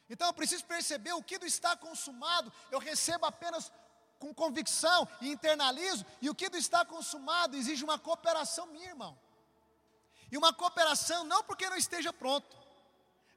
Então 0.10 0.28
eu 0.28 0.34
preciso 0.34 0.64
perceber 0.66 1.12
o 1.14 1.24
que 1.24 1.38
do 1.38 1.46
está 1.46 1.76
consumado, 1.76 2.54
eu 2.72 2.80
recebo 2.80 3.26
apenas 3.26 3.72
com 4.20 4.34
convicção 4.34 5.08
e 5.22 5.30
internalizo, 5.30 6.06
e 6.22 6.30
o 6.30 6.36
que 6.36 6.50
do 6.50 6.58
está 6.58 6.84
consumado 6.86 7.56
exige 7.56 7.84
uma 7.84 8.00
cooperação 8.00 8.68
minha, 8.68 8.90
irmão. 8.90 9.18
E 10.32 10.38
uma 10.38 10.54
cooperação 10.54 11.24
não 11.24 11.44
porque 11.44 11.70
não 11.70 11.78
esteja 11.78 12.12
pronto, 12.12 12.58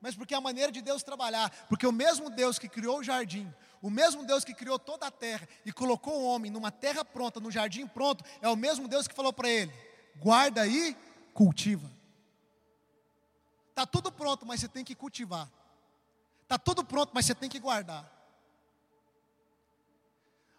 mas 0.01 0.15
porque 0.15 0.35
é 0.35 0.37
a 0.37 0.41
maneira 0.41 0.73
de 0.73 0.81
Deus 0.81 1.03
trabalhar, 1.03 1.51
porque 1.69 1.87
o 1.87 1.93
mesmo 1.93 2.31
Deus 2.31 2.59
que 2.59 2.69
criou 2.69 2.99
o 2.99 3.05
jardim, 3.05 3.53
o 3.83 3.91
mesmo 3.91 4.25
Deus 4.25 4.45
que 4.45 4.55
criou 4.55 4.79
toda 4.79 5.07
a 5.07 5.11
terra 5.11 5.49
e 5.65 5.73
colocou 5.73 6.21
o 6.21 6.25
homem 6.25 6.51
numa 6.51 6.71
terra 6.71 7.05
pronta, 7.05 7.41
num 7.41 7.51
jardim 7.51 7.87
pronto, 7.87 8.25
é 8.41 8.49
o 8.49 8.57
mesmo 8.57 8.89
Deus 8.89 9.07
que 9.07 9.15
falou 9.15 9.33
para 9.33 9.49
ele: 9.49 9.73
guarda 10.17 10.63
aí, 10.63 10.97
cultiva. 11.33 11.91
Está 13.69 13.87
tudo 13.87 14.11
pronto, 14.11 14.45
mas 14.45 14.61
você 14.61 14.69
tem 14.69 14.85
que 14.85 14.95
cultivar. 14.95 15.49
Está 16.43 16.59
tudo 16.59 16.85
pronto, 16.85 17.13
mas 17.15 17.27
você 17.27 17.35
tem 17.35 17.49
que 17.49 17.59
guardar. 17.59 18.20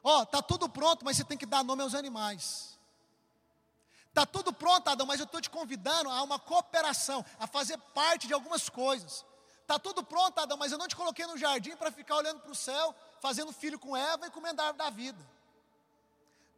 Ó, 0.03 0.19
oh, 0.19 0.23
está 0.23 0.41
tudo 0.41 0.67
pronto, 0.67 1.05
mas 1.05 1.17
você 1.17 1.23
tem 1.23 1.37
que 1.37 1.45
dar 1.45 1.63
nome 1.63 1.83
aos 1.83 1.93
animais. 1.93 2.77
Está 4.09 4.25
tudo 4.25 4.51
pronto, 4.51 4.87
Adão, 4.89 5.07
mas 5.07 5.19
eu 5.19 5.25
estou 5.25 5.39
te 5.39 5.49
convidando 5.49 6.09
a 6.09 6.21
uma 6.21 6.37
cooperação, 6.37 7.23
a 7.39 7.47
fazer 7.47 7.77
parte 7.93 8.27
de 8.27 8.33
algumas 8.33 8.67
coisas. 8.67 9.25
Está 9.61 9.79
tudo 9.79 10.03
pronto, 10.03 10.37
Adão, 10.37 10.57
mas 10.57 10.71
eu 10.71 10.77
não 10.77 10.87
te 10.87 10.95
coloquei 10.95 11.25
no 11.25 11.37
jardim 11.37 11.77
para 11.77 11.91
ficar 11.91 12.17
olhando 12.17 12.41
para 12.41 12.51
o 12.51 12.55
céu, 12.55 12.93
fazendo 13.21 13.53
filho 13.53 13.79
com 13.79 13.95
Eva 13.95 14.27
e 14.27 14.31
comendo 14.31 14.61
a 14.61 14.65
árvore 14.65 14.83
da 14.83 14.89
vida. 14.89 15.31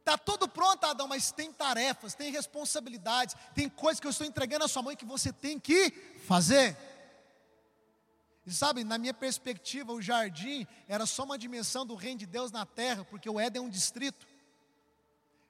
Está 0.00 0.18
tudo 0.18 0.48
pronto, 0.48 0.84
Adão, 0.84 1.06
mas 1.06 1.30
tem 1.30 1.52
tarefas, 1.52 2.14
tem 2.14 2.32
responsabilidades, 2.32 3.36
tem 3.54 3.68
coisas 3.68 4.00
que 4.00 4.06
eu 4.06 4.10
estou 4.10 4.26
entregando 4.26 4.64
à 4.64 4.68
sua 4.68 4.82
mãe 4.82 4.96
que 4.96 5.04
você 5.04 5.32
tem 5.32 5.58
que 5.58 5.90
fazer. 6.26 6.76
E 8.46 8.52
sabe, 8.52 8.84
na 8.84 8.98
minha 8.98 9.14
perspectiva, 9.14 9.92
o 9.92 10.02
jardim 10.02 10.66
era 10.86 11.06
só 11.06 11.24
uma 11.24 11.38
dimensão 11.38 11.86
do 11.86 11.94
reino 11.94 12.18
de 12.18 12.26
Deus 12.26 12.52
na 12.52 12.66
terra, 12.66 13.04
porque 13.04 13.28
o 13.28 13.40
Éden 13.40 13.62
é 13.62 13.64
um 13.64 13.70
distrito. 13.70 14.26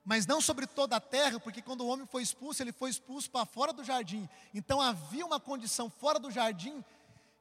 Mas 0.04 0.26
não 0.26 0.40
sobre 0.40 0.66
toda 0.66 0.96
a 0.96 1.00
terra, 1.00 1.40
porque 1.40 1.62
quando 1.62 1.80
o 1.80 1.88
homem 1.88 2.06
foi 2.06 2.22
expulso, 2.22 2.62
ele 2.62 2.72
foi 2.72 2.90
expulso 2.90 3.30
para 3.30 3.46
fora 3.46 3.72
do 3.72 3.82
jardim. 3.82 4.28
Então 4.52 4.80
havia 4.80 5.26
uma 5.26 5.40
condição 5.40 5.90
fora 5.90 6.18
do 6.18 6.30
jardim 6.30 6.84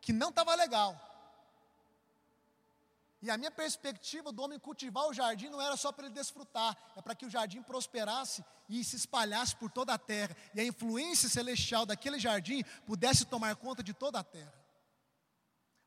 que 0.02 0.12
não 0.12 0.30
estava 0.30 0.56
legal. 0.56 1.00
E 3.22 3.30
a 3.30 3.38
minha 3.38 3.52
perspectiva 3.52 4.32
do 4.32 4.42
homem 4.42 4.60
cultivar 4.60 5.06
o 5.08 5.14
jardim 5.14 5.50
não 5.50 5.62
era 5.62 5.78
só 5.78 5.92
para 5.92 6.06
ele 6.06 6.14
desfrutar, 6.14 6.76
é 6.96 7.02
para 7.02 7.16
que 7.16 7.26
o 7.26 7.30
jardim 7.30 7.62
prosperasse 7.62 8.44
e 8.68 8.84
se 8.84 8.96
espalhasse 8.96 9.56
por 9.56 9.72
toda 9.72 9.94
a 9.94 9.98
terra, 9.98 10.36
e 10.54 10.60
a 10.60 10.66
influência 10.66 11.30
celestial 11.30 11.86
daquele 11.86 12.20
jardim 12.20 12.64
pudesse 12.86 13.24
tomar 13.24 13.56
conta 13.56 13.84
de 13.84 13.94
toda 13.94 14.20
a 14.20 14.24
terra. 14.24 14.63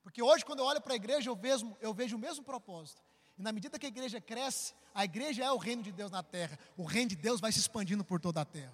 Porque 0.06 0.22
hoje, 0.22 0.44
quando 0.44 0.60
eu 0.60 0.64
olho 0.64 0.80
para 0.80 0.92
a 0.92 0.96
igreja, 0.96 1.28
eu 1.28 1.34
vejo, 1.34 1.76
eu 1.80 1.92
vejo 1.92 2.14
o 2.14 2.18
mesmo 2.18 2.44
propósito. 2.44 3.02
E 3.36 3.42
na 3.42 3.50
medida 3.50 3.76
que 3.76 3.86
a 3.86 3.88
igreja 3.88 4.20
cresce, 4.20 4.72
a 4.94 5.04
igreja 5.04 5.42
é 5.42 5.50
o 5.50 5.56
reino 5.56 5.82
de 5.82 5.90
Deus 5.90 6.12
na 6.12 6.22
terra, 6.22 6.56
o 6.76 6.84
reino 6.84 7.08
de 7.08 7.16
Deus 7.16 7.40
vai 7.40 7.50
se 7.50 7.58
expandindo 7.58 8.04
por 8.04 8.20
toda 8.20 8.40
a 8.40 8.44
terra. 8.44 8.72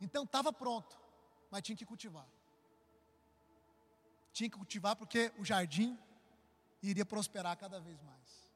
Então 0.00 0.24
estava 0.24 0.52
pronto, 0.52 0.98
mas 1.48 1.62
tinha 1.62 1.76
que 1.76 1.86
cultivar. 1.86 2.26
Tinha 4.32 4.50
que 4.50 4.56
cultivar 4.56 4.96
porque 4.96 5.32
o 5.38 5.44
jardim 5.44 5.96
iria 6.82 7.06
prosperar 7.06 7.56
cada 7.56 7.78
vez 7.78 8.02
mais. 8.02 8.50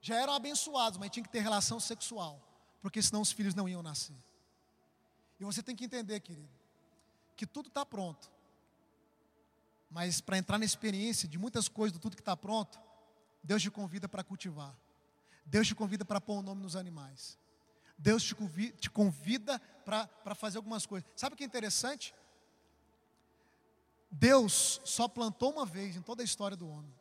Já 0.00 0.16
eram 0.20 0.32
abençoados, 0.32 0.98
mas 0.98 1.10
tinha 1.10 1.22
que 1.22 1.30
ter 1.30 1.38
relação 1.38 1.78
sexual, 1.78 2.42
porque 2.82 3.00
senão 3.00 3.20
os 3.20 3.30
filhos 3.30 3.54
não 3.54 3.68
iam 3.68 3.80
nascer. 3.80 4.16
E 5.38 5.44
você 5.44 5.62
tem 5.62 5.76
que 5.76 5.84
entender, 5.84 6.18
querido, 6.18 6.50
que 7.36 7.46
tudo 7.46 7.68
está 7.68 7.86
pronto. 7.86 8.28
Mas 9.90 10.20
para 10.20 10.38
entrar 10.38 10.56
na 10.56 10.64
experiência 10.64 11.28
de 11.28 11.36
muitas 11.36 11.68
coisas, 11.68 11.92
do 11.92 12.00
tudo 12.00 12.16
que 12.16 12.22
está 12.22 12.36
pronto, 12.36 12.80
Deus 13.42 13.60
te 13.60 13.70
convida 13.70 14.08
para 14.08 14.22
cultivar. 14.22 14.76
Deus 15.44 15.66
te 15.66 15.74
convida 15.74 16.04
para 16.04 16.20
pôr 16.20 16.38
o 16.38 16.42
nome 16.42 16.62
nos 16.62 16.76
animais. 16.76 17.36
Deus 17.98 18.22
te 18.22 18.34
convida, 18.34 18.76
te 18.78 18.88
convida 18.88 19.60
para 19.84 20.34
fazer 20.34 20.58
algumas 20.58 20.86
coisas. 20.86 21.10
Sabe 21.16 21.34
o 21.34 21.36
que 21.36 21.42
é 21.42 21.46
interessante? 21.46 22.14
Deus 24.10 24.80
só 24.84 25.08
plantou 25.08 25.52
uma 25.52 25.66
vez 25.66 25.96
em 25.96 26.02
toda 26.02 26.22
a 26.22 26.24
história 26.24 26.56
do 26.56 26.68
homem. 26.68 26.94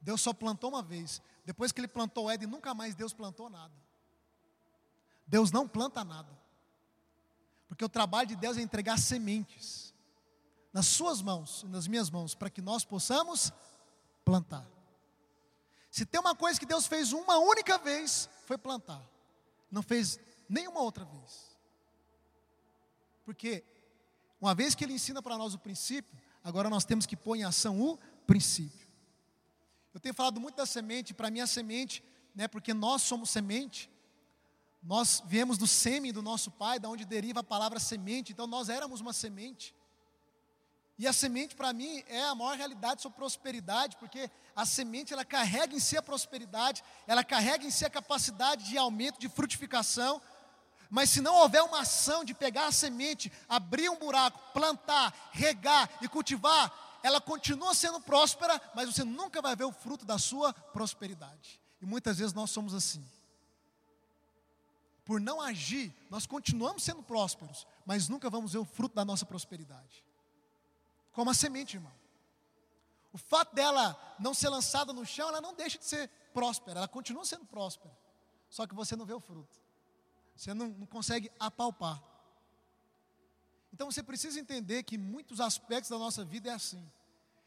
Deus 0.00 0.20
só 0.20 0.32
plantou 0.32 0.70
uma 0.70 0.82
vez. 0.82 1.22
Depois 1.44 1.72
que 1.72 1.80
ele 1.80 1.88
plantou 1.88 2.30
Éden, 2.30 2.48
nunca 2.48 2.74
mais 2.74 2.94
Deus 2.94 3.12
plantou 3.12 3.50
nada. 3.50 3.74
Deus 5.26 5.52
não 5.52 5.68
planta 5.68 6.02
nada. 6.04 6.30
Porque 7.68 7.84
o 7.84 7.88
trabalho 7.88 8.28
de 8.28 8.36
Deus 8.36 8.56
é 8.56 8.62
entregar 8.62 8.98
sementes 8.98 9.81
nas 10.72 10.86
suas 10.86 11.20
mãos 11.20 11.62
e 11.64 11.68
nas 11.68 11.86
minhas 11.86 12.10
mãos, 12.10 12.34
para 12.34 12.48
que 12.50 12.62
nós 12.62 12.84
possamos 12.84 13.52
plantar. 14.24 14.66
Se 15.90 16.06
tem 16.06 16.20
uma 16.20 16.34
coisa 16.34 16.58
que 16.58 16.64
Deus 16.64 16.86
fez 16.86 17.12
uma 17.12 17.38
única 17.38 17.76
vez, 17.76 18.28
foi 18.46 18.56
plantar. 18.56 19.06
Não 19.70 19.82
fez 19.82 20.18
nenhuma 20.48 20.80
outra 20.80 21.04
vez. 21.04 21.56
Porque 23.24 23.62
uma 24.40 24.54
vez 24.54 24.74
que 24.74 24.84
Ele 24.84 24.94
ensina 24.94 25.22
para 25.22 25.36
nós 25.36 25.54
o 25.54 25.58
princípio, 25.58 26.18
agora 26.42 26.70
nós 26.70 26.84
temos 26.84 27.04
que 27.04 27.16
pôr 27.16 27.36
em 27.36 27.44
ação 27.44 27.80
o 27.80 27.98
princípio. 28.26 28.88
Eu 29.92 30.00
tenho 30.00 30.14
falado 30.14 30.40
muito 30.40 30.56
da 30.56 30.64
semente, 30.64 31.12
para 31.12 31.30
mim 31.30 31.40
a 31.40 31.46
semente, 31.46 32.02
né, 32.34 32.48
porque 32.48 32.72
nós 32.72 33.02
somos 33.02 33.28
semente, 33.28 33.90
nós 34.82 35.22
viemos 35.26 35.58
do 35.58 35.66
sêmen 35.66 36.12
do 36.12 36.22
nosso 36.22 36.50
pai, 36.50 36.80
da 36.80 36.88
onde 36.88 37.04
deriva 37.04 37.40
a 37.40 37.44
palavra 37.44 37.78
semente, 37.78 38.32
então 38.32 38.46
nós 38.46 38.68
éramos 38.68 39.00
uma 39.00 39.12
semente. 39.12 39.74
E 41.02 41.06
a 41.08 41.12
semente 41.12 41.56
para 41.56 41.72
mim 41.72 42.00
é 42.06 42.22
a 42.26 42.32
maior 42.32 42.56
realidade 42.56 43.02
sobre 43.02 43.18
prosperidade, 43.18 43.96
porque 43.96 44.30
a 44.54 44.64
semente 44.64 45.12
ela 45.12 45.24
carrega 45.24 45.74
em 45.74 45.80
si 45.80 45.96
a 45.96 46.02
prosperidade, 46.02 46.84
ela 47.08 47.24
carrega 47.24 47.64
em 47.66 47.72
si 47.72 47.84
a 47.84 47.90
capacidade 47.90 48.68
de 48.68 48.78
aumento, 48.78 49.18
de 49.18 49.28
frutificação. 49.28 50.22
Mas 50.88 51.10
se 51.10 51.20
não 51.20 51.34
houver 51.34 51.60
uma 51.64 51.80
ação 51.80 52.24
de 52.24 52.32
pegar 52.32 52.68
a 52.68 52.72
semente, 52.72 53.32
abrir 53.48 53.88
um 53.88 53.98
buraco, 53.98 54.38
plantar, 54.52 55.12
regar 55.32 55.90
e 56.00 56.06
cultivar, 56.06 56.72
ela 57.02 57.20
continua 57.20 57.74
sendo 57.74 58.00
próspera, 58.00 58.62
mas 58.72 58.88
você 58.88 59.02
nunca 59.02 59.42
vai 59.42 59.56
ver 59.56 59.64
o 59.64 59.72
fruto 59.72 60.04
da 60.04 60.20
sua 60.20 60.52
prosperidade. 60.52 61.60
E 61.80 61.84
muitas 61.84 62.18
vezes 62.18 62.32
nós 62.32 62.52
somos 62.52 62.74
assim. 62.74 63.04
Por 65.04 65.20
não 65.20 65.40
agir, 65.40 65.92
nós 66.08 66.26
continuamos 66.26 66.84
sendo 66.84 67.02
prósperos, 67.02 67.66
mas 67.84 68.08
nunca 68.08 68.30
vamos 68.30 68.52
ver 68.52 68.60
o 68.60 68.64
fruto 68.64 68.94
da 68.94 69.04
nossa 69.04 69.26
prosperidade. 69.26 70.11
Como 71.12 71.30
a 71.30 71.34
semente, 71.34 71.76
irmão. 71.76 71.92
O 73.12 73.18
fato 73.18 73.54
dela 73.54 73.98
não 74.18 74.32
ser 74.32 74.48
lançada 74.48 74.92
no 74.92 75.04
chão, 75.04 75.28
ela 75.28 75.40
não 75.40 75.54
deixa 75.54 75.78
de 75.78 75.84
ser 75.84 76.08
próspera, 76.32 76.78
ela 76.78 76.88
continua 76.88 77.24
sendo 77.24 77.44
próspera. 77.44 77.96
Só 78.48 78.66
que 78.66 78.74
você 78.74 78.96
não 78.96 79.04
vê 79.04 79.12
o 79.12 79.20
fruto. 79.20 79.60
Você 80.34 80.54
não, 80.54 80.68
não 80.68 80.86
consegue 80.86 81.30
apalpar. 81.38 82.02
Então 83.72 83.90
você 83.90 84.02
precisa 84.02 84.40
entender 84.40 84.82
que 84.82 84.96
muitos 84.96 85.40
aspectos 85.40 85.90
da 85.90 85.98
nossa 85.98 86.24
vida 86.24 86.50
é 86.50 86.54
assim. 86.54 86.90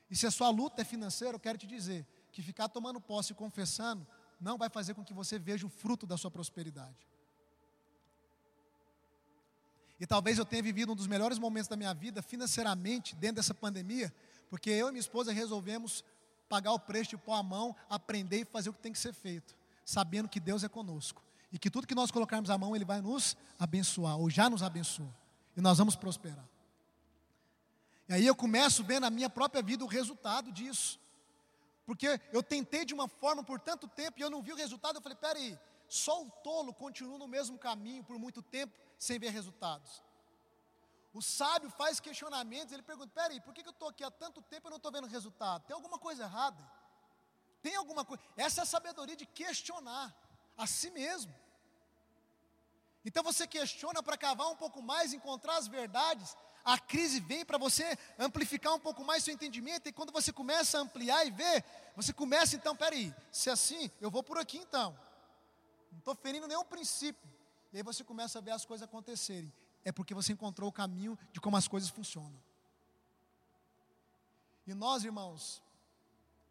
E 0.10 0.16
se 0.16 0.28
a 0.28 0.32
sua 0.32 0.50
luta 0.50 0.82
é 0.82 0.86
financeira, 0.86 1.36
eu 1.36 1.40
quero 1.40 1.58
te 1.58 1.68
dizer 1.68 2.06
que 2.32 2.42
ficar 2.42 2.70
tomando 2.70 3.02
posse 3.02 3.34
e 3.34 3.36
confessando 3.36 4.06
não 4.40 4.58
vai 4.58 4.70
fazer 4.70 4.94
com 4.94 5.04
que 5.04 5.14
você 5.14 5.40
veja 5.40 5.66
o 5.66 5.70
fruto 5.70 6.06
da 6.06 6.18
sua 6.18 6.30
prosperidade. 6.30 7.08
E 10.00 10.06
talvez 10.06 10.38
eu 10.38 10.46
tenha 10.46 10.62
vivido 10.62 10.92
um 10.92 10.96
dos 10.96 11.08
melhores 11.08 11.40
momentos 11.40 11.68
da 11.68 11.76
minha 11.76 11.94
vida 11.94 12.22
financeiramente 12.22 13.16
dentro 13.16 13.38
dessa 13.38 13.54
pandemia, 13.54 14.14
porque 14.50 14.70
eu 14.70 14.90
e 14.90 14.92
minha 14.92 15.00
esposa 15.00 15.32
resolvemos 15.32 16.04
pagar 16.50 16.74
o 16.74 16.80
preço 16.80 17.12
de 17.12 17.18
pôr 17.18 17.34
a 17.34 17.44
mão, 17.44 17.76
aprender 17.90 18.42
e 18.42 18.46
fazer 18.46 18.70
o 18.70 18.74
que 18.74 18.82
tem 18.82 18.92
que 18.92 19.00
ser 19.00 19.14
feito, 19.14 19.56
sabendo 19.86 20.30
que 20.30 20.40
Deus 20.40 20.64
é 20.64 20.70
conosco 20.70 21.24
e 21.52 21.58
que 21.58 21.70
tudo 21.70 21.88
que 21.88 21.96
nós 21.96 22.12
colocarmos 22.12 22.50
a 22.50 22.58
mão, 22.58 22.76
Ele 22.76 22.86
vai 22.86 23.02
nos 23.02 23.38
abençoar, 23.58 24.18
ou 24.18 24.30
já 24.30 24.50
nos 24.50 24.62
abençoou 24.62 25.14
e 25.56 25.62
nós 25.62 25.78
vamos 25.78 25.96
prosperar. 25.96 26.46
E 28.10 28.14
aí 28.14 28.28
eu 28.28 28.36
começo 28.36 28.84
vendo 28.84 29.04
na 29.04 29.10
minha 29.10 29.30
própria 29.30 29.64
vida 29.64 29.84
o 29.84 29.88
resultado 29.88 30.52
disso. 30.52 31.00
Porque 31.86 32.20
eu 32.32 32.44
tentei 32.44 32.84
de 32.84 32.94
uma 32.94 33.08
forma 33.08 33.44
por 33.44 33.60
tanto 33.60 33.88
tempo 33.88 34.20
e 34.20 34.22
eu 34.22 34.30
não 34.30 34.42
vi 34.42 34.52
o 34.52 34.56
resultado. 34.56 34.98
Eu 34.98 35.02
falei, 35.02 35.18
peraí, 35.18 35.58
só 35.88 36.24
o 36.24 36.30
tolo 36.30 36.74
continua 36.74 37.18
no 37.18 37.28
mesmo 37.28 37.58
caminho 37.58 38.04
por 38.04 38.20
muito 38.20 38.42
tempo 38.42 38.74
sem 38.98 39.20
ver 39.20 39.30
resultados. 39.30 40.04
O 41.14 41.22
sábio 41.22 41.70
faz 41.70 42.00
questionamentos, 42.00 42.74
ele 42.74 42.84
pergunta: 42.84 43.12
peraí, 43.14 43.40
por 43.40 43.54
que 43.54 43.66
eu 43.66 43.72
estou 43.72 43.90
aqui 43.90 44.04
há 44.04 44.12
tanto 44.12 44.42
tempo 44.42 44.68
e 44.68 44.70
não 44.70 44.78
estou 44.78 44.92
vendo 44.92 45.08
resultado? 45.08 45.64
Tem 45.66 45.74
alguma 45.74 45.98
coisa 45.98 46.24
errada? 46.24 46.62
Tem 47.62 47.76
alguma 47.76 48.04
coisa. 48.04 48.22
Essa 48.36 48.62
é 48.62 48.64
a 48.64 48.66
sabedoria 48.66 49.16
de 49.16 49.26
questionar 49.26 50.14
a 50.58 50.68
si 50.68 50.92
mesmo. 50.92 51.34
Então 53.06 53.24
você 53.24 53.48
questiona 53.48 54.04
para 54.04 54.18
cavar 54.18 54.48
um 54.48 54.56
pouco 54.56 54.82
mais, 54.82 55.14
encontrar 55.14 55.58
as 55.58 55.68
verdades. 55.68 56.36
A 56.66 56.80
crise 56.80 57.20
vem 57.20 57.46
para 57.46 57.60
você 57.60 57.98
amplificar 58.18 58.74
um 58.74 58.80
pouco 58.80 59.04
mais 59.04 59.24
seu 59.24 59.34
entendimento, 59.34 59.88
e 59.88 59.94
quando 59.94 60.12
você 60.12 60.34
começa 60.34 60.80
a 60.80 60.82
ampliar 60.82 61.24
e 61.26 61.30
ver, 61.30 61.64
você 61.96 62.12
começa 62.12 62.56
então, 62.56 62.76
peraí, 62.76 63.14
se 63.32 63.50
é 63.50 63.54
assim, 63.54 63.92
eu 64.02 64.10
vou 64.10 64.24
por 64.24 64.40
aqui 64.40 64.58
então. 64.58 64.98
Não 65.92 66.00
estou 66.00 66.16
ferindo 66.16 66.48
nenhum 66.48 66.66
princípio. 66.66 67.35
E 67.76 67.80
aí 67.80 67.84
você 67.84 68.06
começa 68.06 68.40
a 68.40 68.42
ver 68.42 68.52
as 68.52 68.64
coisas 68.64 68.88
acontecerem. 68.88 69.52
É 69.84 69.92
porque 69.92 70.14
você 70.14 70.32
encontrou 70.32 70.70
o 70.70 70.72
caminho 70.72 71.20
de 71.34 71.42
como 71.42 71.58
as 71.58 71.68
coisas 71.68 71.90
funcionam. 71.90 72.42
E 74.66 74.74
nós, 74.74 75.04
irmãos, 75.04 75.62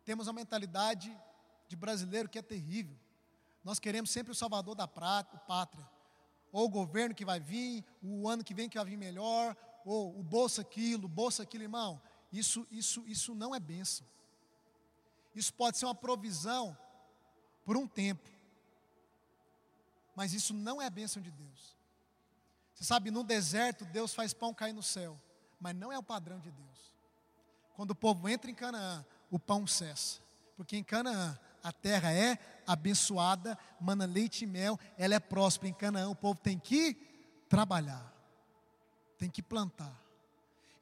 temos 0.05 0.27
uma 0.27 0.35
mentalidade 0.35 1.19
de 1.67 1.77
brasileiro 1.77 2.29
que 2.29 2.39
é 2.39 2.43
terrível. 2.43 2.95
Nós 3.65 3.79
queremos 3.79 4.11
sempre 4.11 4.33
o 4.33 4.35
salvador 4.35 4.75
da 4.75 4.87
pátria 4.87 5.89
ou 6.53 6.67
o 6.67 6.69
governo 6.69 7.15
que 7.15 7.25
vai 7.25 7.41
vir, 7.41 7.83
o 8.03 8.29
ano 8.29 8.45
que 8.45 8.53
vem 8.53 8.69
que 8.69 8.77
vai 8.77 8.85
vir 8.85 8.99
melhor, 8.99 9.57
ou 9.83 10.21
o 10.21 10.23
bolsa 10.23 10.61
aquilo, 10.61 11.09
bolsa 11.09 11.43
aquilo, 11.43 11.65
irmão. 11.65 12.03
Isso, 12.31 12.67
isso, 12.71 13.03
isso 13.07 13.35
não 13.35 13.55
é 13.55 13.59
bênção. 13.59 14.07
Isso 15.35 15.55
pode 15.55 15.79
ser 15.79 15.87
uma 15.87 15.95
provisão 15.95 16.77
por 17.65 17.79
um 17.79 17.89
tempo, 17.89 18.29
mas 20.15 20.33
isso 20.33 20.55
não 20.55 20.81
é 20.81 20.89
bênção 20.89 21.23
de 21.23 21.31
Deus. 21.31 21.77
Você 22.75 22.85
sabe, 22.85 23.11
no 23.11 23.23
deserto 23.23 23.85
Deus 23.85 24.15
faz 24.15 24.33
pão 24.33 24.53
cair 24.53 24.73
no 24.73 24.83
céu, 24.83 25.21
mas 25.61 25.75
não 25.75 25.93
é 25.93 25.99
o 25.99 26.03
padrão 26.03 26.39
de 26.39 26.51
Deus. 26.51 26.95
Quando 27.75 27.93
o 27.93 27.95
povo 27.95 28.29
entra 28.29 28.51
em 28.51 28.55
Canaã, 28.55 29.05
o 29.31 29.39
pão 29.39 29.67
cessa, 29.67 30.21
porque 30.57 30.77
em 30.77 30.85
Canaã 30.85 31.39
a 31.63 31.73
terra 31.73 32.13
é 32.13 32.39
abençoada, 32.67 33.59
mana 33.81 34.05
leite 34.05 34.45
e 34.45 34.47
mel, 34.47 34.79
ela 34.99 35.15
é 35.15 35.21
próspera. 35.21 35.71
Em 35.71 35.75
Canaã 35.75 36.09
o 36.09 36.15
povo 36.15 36.39
tem 36.39 36.59
que 36.59 36.95
trabalhar, 37.49 38.13
tem 39.19 39.31
que 39.31 39.43
plantar. 39.43 40.05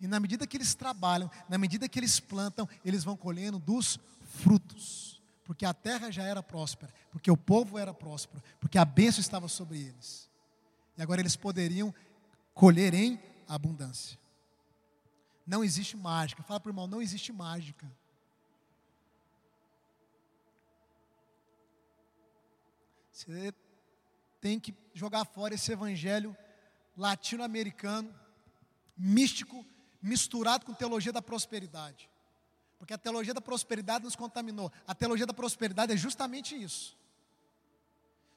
E 0.00 0.06
na 0.08 0.18
medida 0.18 0.46
que 0.46 0.56
eles 0.56 0.74
trabalham, 0.74 1.30
na 1.48 1.56
medida 1.56 1.88
que 1.88 1.98
eles 1.98 2.18
plantam, 2.18 2.68
eles 2.84 3.04
vão 3.04 3.16
colhendo 3.16 3.58
dos 3.58 4.00
frutos. 4.20 5.11
Porque 5.44 5.64
a 5.64 5.74
terra 5.74 6.10
já 6.10 6.22
era 6.22 6.42
próspera, 6.42 6.92
porque 7.10 7.30
o 7.30 7.36
povo 7.36 7.78
era 7.78 7.92
próspero, 7.92 8.42
porque 8.60 8.78
a 8.78 8.84
bênção 8.84 9.20
estava 9.20 9.48
sobre 9.48 9.78
eles. 9.78 10.30
E 10.96 11.02
agora 11.02 11.20
eles 11.20 11.36
poderiam 11.36 11.94
colher 12.54 12.94
em 12.94 13.20
abundância. 13.48 14.18
Não 15.46 15.64
existe 15.64 15.96
mágica. 15.96 16.42
Fala 16.42 16.60
para 16.60 16.68
o 16.68 16.70
irmão, 16.70 16.86
não 16.86 17.02
existe 17.02 17.32
mágica. 17.32 17.90
Você 23.12 23.52
tem 24.40 24.58
que 24.58 24.74
jogar 24.94 25.24
fora 25.24 25.54
esse 25.54 25.70
evangelho 25.70 26.36
latino-americano, 26.96 28.12
místico, 28.96 29.64
misturado 30.00 30.66
com 30.66 30.74
teologia 30.74 31.12
da 31.12 31.22
prosperidade. 31.22 32.08
Porque 32.82 32.94
a 32.94 32.98
teologia 32.98 33.32
da 33.32 33.40
prosperidade 33.40 34.04
nos 34.04 34.16
contaminou. 34.16 34.72
A 34.84 34.92
teologia 34.92 35.24
da 35.24 35.32
prosperidade 35.32 35.92
é 35.92 35.96
justamente 35.96 36.60
isso. 36.60 36.98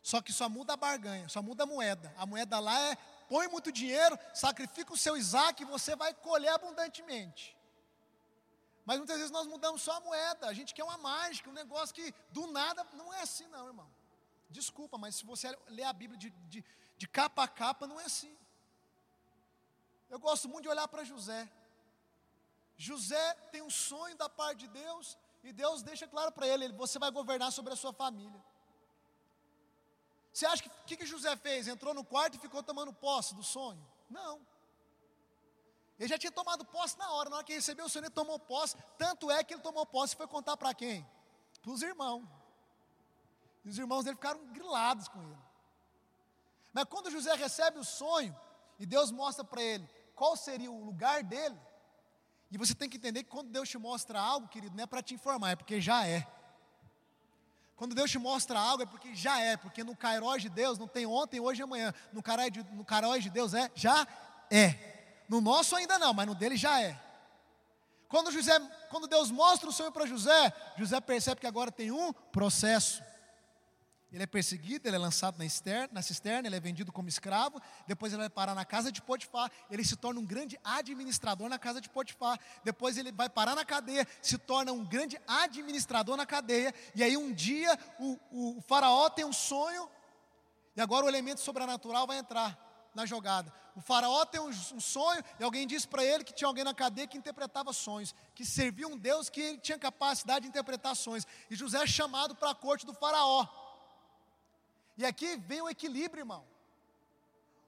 Só 0.03 0.21
que 0.21 0.31
só 0.31 0.47
muda 0.47 0.73
a 0.73 0.77
barganha, 0.77 1.27
só 1.27 1.41
muda 1.41 1.63
a 1.63 1.65
moeda. 1.65 2.13
A 2.15 2.27
moeda 2.27 2.60
lá 2.60 2.79
é 2.91 2.95
põe 3.27 3.47
muito 3.47 3.71
dinheiro, 3.71 4.19
sacrifica 4.36 4.93
o 4.93 4.97
seu 4.97 5.17
Isaac 5.17 5.63
e 5.63 5.65
você 5.65 5.95
vai 5.95 6.13
colher 6.13 6.49
abundantemente. 6.49 7.58
Mas 8.86 8.99
muitas 8.99 9.17
vezes 9.17 9.31
nós 9.31 9.47
mudamos 9.47 9.81
só 9.81 9.93
a 9.93 9.99
moeda, 9.99 10.45
a 10.45 10.53
gente 10.53 10.75
quer 10.75 10.84
uma 10.84 10.99
mágica, 10.99 11.49
um 11.49 11.53
negócio 11.53 11.95
que 11.95 12.13
do 12.29 12.45
nada 12.45 12.86
não 12.93 13.12
é 13.12 13.21
assim, 13.21 13.47
não, 13.47 13.65
irmão. 13.65 13.89
Desculpa, 14.51 14.95
mas 14.95 15.15
se 15.15 15.25
você 15.25 15.58
ler 15.69 15.86
a 15.86 15.91
Bíblia 15.91 16.19
de, 16.19 16.29
de, 16.29 16.63
de 16.95 17.08
capa 17.08 17.45
a 17.45 17.47
capa, 17.47 17.88
não 17.88 17.99
é 17.99 18.05
assim. 18.05 18.38
Eu 20.08 20.19
gosto 20.19 20.47
muito 20.47 20.65
de 20.65 20.69
olhar 20.69 20.88
para 20.88 21.03
José. 21.03 21.49
José 22.77 23.33
tem 23.51 23.61
um 23.61 23.69
sonho 23.69 24.15
da 24.17 24.27
parte 24.27 24.59
de 24.59 24.67
Deus, 24.67 25.17
e 25.43 25.53
Deus 25.53 25.81
deixa 25.81 26.07
claro 26.07 26.31
para 26.31 26.47
ele: 26.47 26.71
você 26.73 26.99
vai 26.99 27.11
governar 27.11 27.51
sobre 27.51 27.73
a 27.73 27.75
sua 27.75 27.93
família. 27.93 28.43
Você 30.33 30.45
acha 30.45 30.63
que 30.63 30.69
o 30.69 30.85
que, 30.85 30.97
que 30.97 31.05
José 31.05 31.35
fez? 31.38 31.67
Entrou 31.67 31.93
no 31.93 32.03
quarto 32.03 32.35
e 32.35 32.39
ficou 32.39 32.61
tomando 32.61 32.91
posse 32.91 33.33
do 33.33 33.43
sonho? 33.43 33.81
Não. 34.09 34.45
Ele 35.97 36.09
já 36.09 36.17
tinha 36.17 36.31
tomado 36.31 36.65
posse 36.65 36.97
na 36.97 37.09
hora, 37.13 37.29
na 37.29 37.38
hora 37.38 37.45
que 37.45 37.53
recebeu 37.53 37.85
o 37.85 37.89
sonho, 37.89 38.03
ele 38.03 38.09
tomou 38.09 38.38
posse. 38.38 38.75
Tanto 38.97 39.31
é 39.31 39.43
que 39.43 39.53
ele 39.53 39.61
tomou 39.61 39.85
posse 39.85 40.13
e 40.13 40.17
foi 40.17 40.27
contar 40.27 40.57
para 40.57 40.73
quem? 40.73 41.07
Para 41.61 41.71
os 41.71 41.81
irmãos. 41.81 42.27
E 43.63 43.69
os 43.69 43.77
irmãos 43.77 44.03
dele 44.03 44.17
ficaram 44.17 44.45
grilados 44.47 45.07
com 45.07 45.21
ele. 45.23 45.38
Mas 46.73 46.83
quando 46.85 47.09
José 47.09 47.33
recebe 47.35 47.79
o 47.79 47.85
sonho, 47.85 48.38
e 48.77 48.85
Deus 48.85 49.11
mostra 49.11 49.45
para 49.45 49.61
ele 49.61 49.89
qual 50.13 50.35
seria 50.35 50.69
o 50.69 50.83
lugar 50.83 51.23
dele, 51.23 51.57
e 52.51 52.58
você 52.58 52.73
tem 52.73 52.89
que 52.89 52.97
entender 52.97 53.23
que 53.23 53.29
quando 53.29 53.49
Deus 53.49 53.69
te 53.69 53.77
mostra 53.77 54.19
algo, 54.19 54.47
querido, 54.47 54.75
não 54.75 54.84
é 54.84 54.88
para 54.88 55.01
te 55.01 55.13
informar, 55.13 55.51
é 55.51 55.55
porque 55.55 55.81
já 55.81 56.05
é. 56.08 56.25
Quando 57.75 57.93
Deus 57.93 58.10
te 58.10 58.17
mostra 58.17 58.58
algo, 58.58 58.84
é 58.84 58.86
porque 58.86 59.13
já 59.13 59.39
é, 59.41 59.58
porque 59.58 59.84
no 59.84 59.95
Cairós 59.95 60.41
de 60.41 60.49
Deus 60.49 60.77
não 60.77 60.88
tem 60.88 61.05
ontem, 61.05 61.39
hoje 61.39 61.62
e 61.62 61.63
amanhã. 61.63 61.93
No 62.13 62.23
Cairós 62.23 62.51
de, 62.51 62.63
no 62.71 63.19
de 63.19 63.29
Deus 63.29 63.53
é, 63.53 63.69
já 63.75 64.08
é. 64.49 65.23
No 65.27 65.41
nosso 65.41 65.75
ainda 65.75 65.99
não, 65.99 66.13
mas 66.13 66.25
no 66.25 66.36
dele 66.36 66.55
já 66.55 66.81
é. 66.81 66.99
Quando, 68.08 68.31
José, 68.31 68.58
quando 68.89 69.08
Deus 69.08 69.29
mostra 69.31 69.67
o 69.67 69.73
sonho 69.73 69.91
para 69.91 70.05
José, 70.05 70.53
José 70.77 71.01
percebe 71.01 71.41
que 71.41 71.47
agora 71.47 71.71
tem 71.71 71.91
um 71.91 72.13
processo. 72.13 73.03
Ele 74.12 74.24
é 74.24 74.28
perseguido, 74.28 74.88
ele 74.88 74.96
é 74.96 75.00
lançado 75.00 75.38
na, 75.38 75.46
externa, 75.46 75.89
na 75.91 76.02
cisterna, 76.02 76.48
ele 76.48 76.56
é 76.56 76.60
vendido 76.60 76.91
como 76.91 77.10
escravo, 77.10 77.62
depois 77.86 78.13
ele 78.13 78.22
vai 78.22 78.30
parar 78.30 78.56
na 78.56 78.63
casa 78.63 78.91
de 78.91 79.02
Potifar, 79.02 79.52
ele 79.70 79.84
se 79.84 79.96
torna 79.96 80.20
um 80.20 80.26
grande 80.26 80.58
administrador 80.63 81.50
na 81.50 81.60
casa 81.60 81.82
de 81.82 81.89
Potifar, 81.89 82.39
depois 82.63 82.98
ele 82.98 83.12
vai 83.12 83.30
parar 83.30 83.56
na 83.56 83.65
cadeia, 83.65 84.08
se 84.22 84.38
torna 84.38 84.72
um 84.72 84.86
grande 84.86 85.20
administrador 85.28 86.15
na 86.15 86.26
cadeia, 86.26 86.74
e 86.94 87.04
aí 87.04 87.18
um 87.18 87.34
dia 87.34 87.78
o, 88.00 88.18
o, 88.32 88.58
o 88.60 88.62
faraó 88.62 89.10
tem 89.10 89.26
um 89.26 89.34
sonho, 89.34 89.89
e 90.76 90.82
agora 90.82 91.06
o 91.06 91.10
elemento 91.10 91.41
sobrenatural 91.41 92.06
vai 92.06 92.18
entrar 92.18 92.58
na 92.94 93.06
jogada. 93.06 93.52
O 93.76 93.82
faraó 93.82 94.24
tem 94.26 94.39
um, 94.39 94.48
um 94.48 94.80
sonho, 94.80 95.22
e 95.38 95.44
alguém 95.44 95.68
disse 95.68 95.88
para 95.88 96.04
ele 96.06 96.24
que 96.24 96.34
tinha 96.34 96.48
alguém 96.48 96.63
na 96.63 96.74
cadeia 96.74 97.08
que 97.08 97.18
interpretava 97.18 97.74
sonhos, 97.74 98.15
que 98.34 98.46
servia 98.46 98.88
um 98.88 98.98
Deus 98.98 99.30
que 99.30 99.58
tinha 99.58 99.78
capacidade 99.78 100.44
de 100.44 100.48
interpretar 100.48 100.96
sonhos, 100.96 101.28
e 101.50 101.56
José 101.56 101.84
é 101.84 101.88
chamado 101.88 102.34
para 102.34 102.52
a 102.52 102.56
corte 102.56 102.86
do 102.86 102.94
faraó. 102.94 103.64
E 104.97 105.05
aqui 105.05 105.36
vem 105.38 105.62
o 105.62 105.69
equilíbrio, 105.69 106.21
irmão. 106.21 106.45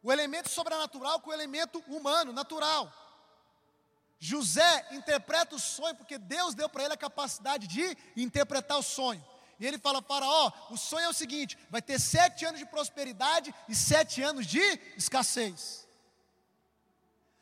O 0.02 0.12
elemento 0.12 0.50
sobrenatural 0.50 1.20
com 1.20 1.30
o 1.30 1.34
elemento 1.34 1.80
humano, 1.88 2.32
natural. 2.32 2.92
José 4.20 4.88
interpreta 4.92 5.56
o 5.56 5.60
sonho 5.60 5.96
porque 5.96 6.18
Deus 6.18 6.56
deu 6.56 6.70
para 6.70 6.84
ele 6.84 6.94
a 6.94 6.98
capacidade 6.98 7.68
de 7.68 7.98
interpretar 8.16 8.78
o 8.78 8.84
sonho. 8.84 9.24
E 9.60 9.66
ele 9.66 9.78
fala: 9.78 10.02
Faraó, 10.02 10.52
o 10.70 10.78
sonho 10.78 11.06
é 11.06 11.10
o 11.10 11.14
seguinte: 11.14 11.58
vai 11.70 11.82
ter 11.82 12.00
sete 12.00 12.46
anos 12.46 12.60
de 12.60 12.66
prosperidade 12.66 13.54
e 13.68 13.76
sete 13.76 14.22
anos 14.22 14.46
de 14.46 14.62
escassez. 14.96 15.88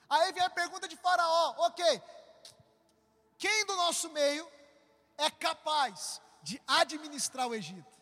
Aí 0.09 0.31
vem 0.33 0.43
a 0.43 0.49
pergunta 0.49 0.87
de 0.87 0.95
Faraó: 0.95 1.55
ok, 1.59 2.01
quem 3.37 3.65
do 3.65 3.75
nosso 3.75 4.09
meio 4.09 4.49
é 5.17 5.29
capaz 5.29 6.21
de 6.41 6.61
administrar 6.67 7.47
o 7.47 7.55
Egito? 7.55 7.95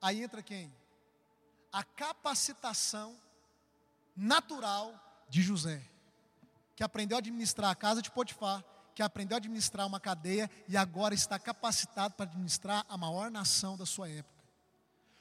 Aí 0.00 0.22
entra 0.22 0.42
quem? 0.42 0.72
A 1.72 1.82
capacitação 1.82 3.16
natural 4.16 4.94
de 5.28 5.42
José, 5.42 5.82
que 6.74 6.82
aprendeu 6.82 7.16
a 7.16 7.20
administrar 7.20 7.70
a 7.70 7.74
casa 7.74 8.00
de 8.00 8.10
Potifar, 8.10 8.64
que 8.94 9.02
aprendeu 9.02 9.36
a 9.36 9.38
administrar 9.38 9.86
uma 9.86 10.00
cadeia 10.00 10.50
e 10.66 10.76
agora 10.76 11.14
está 11.14 11.38
capacitado 11.38 12.14
para 12.14 12.26
administrar 12.26 12.84
a 12.88 12.96
maior 12.96 13.30
nação 13.30 13.76
da 13.76 13.86
sua 13.86 14.08
época. 14.08 14.44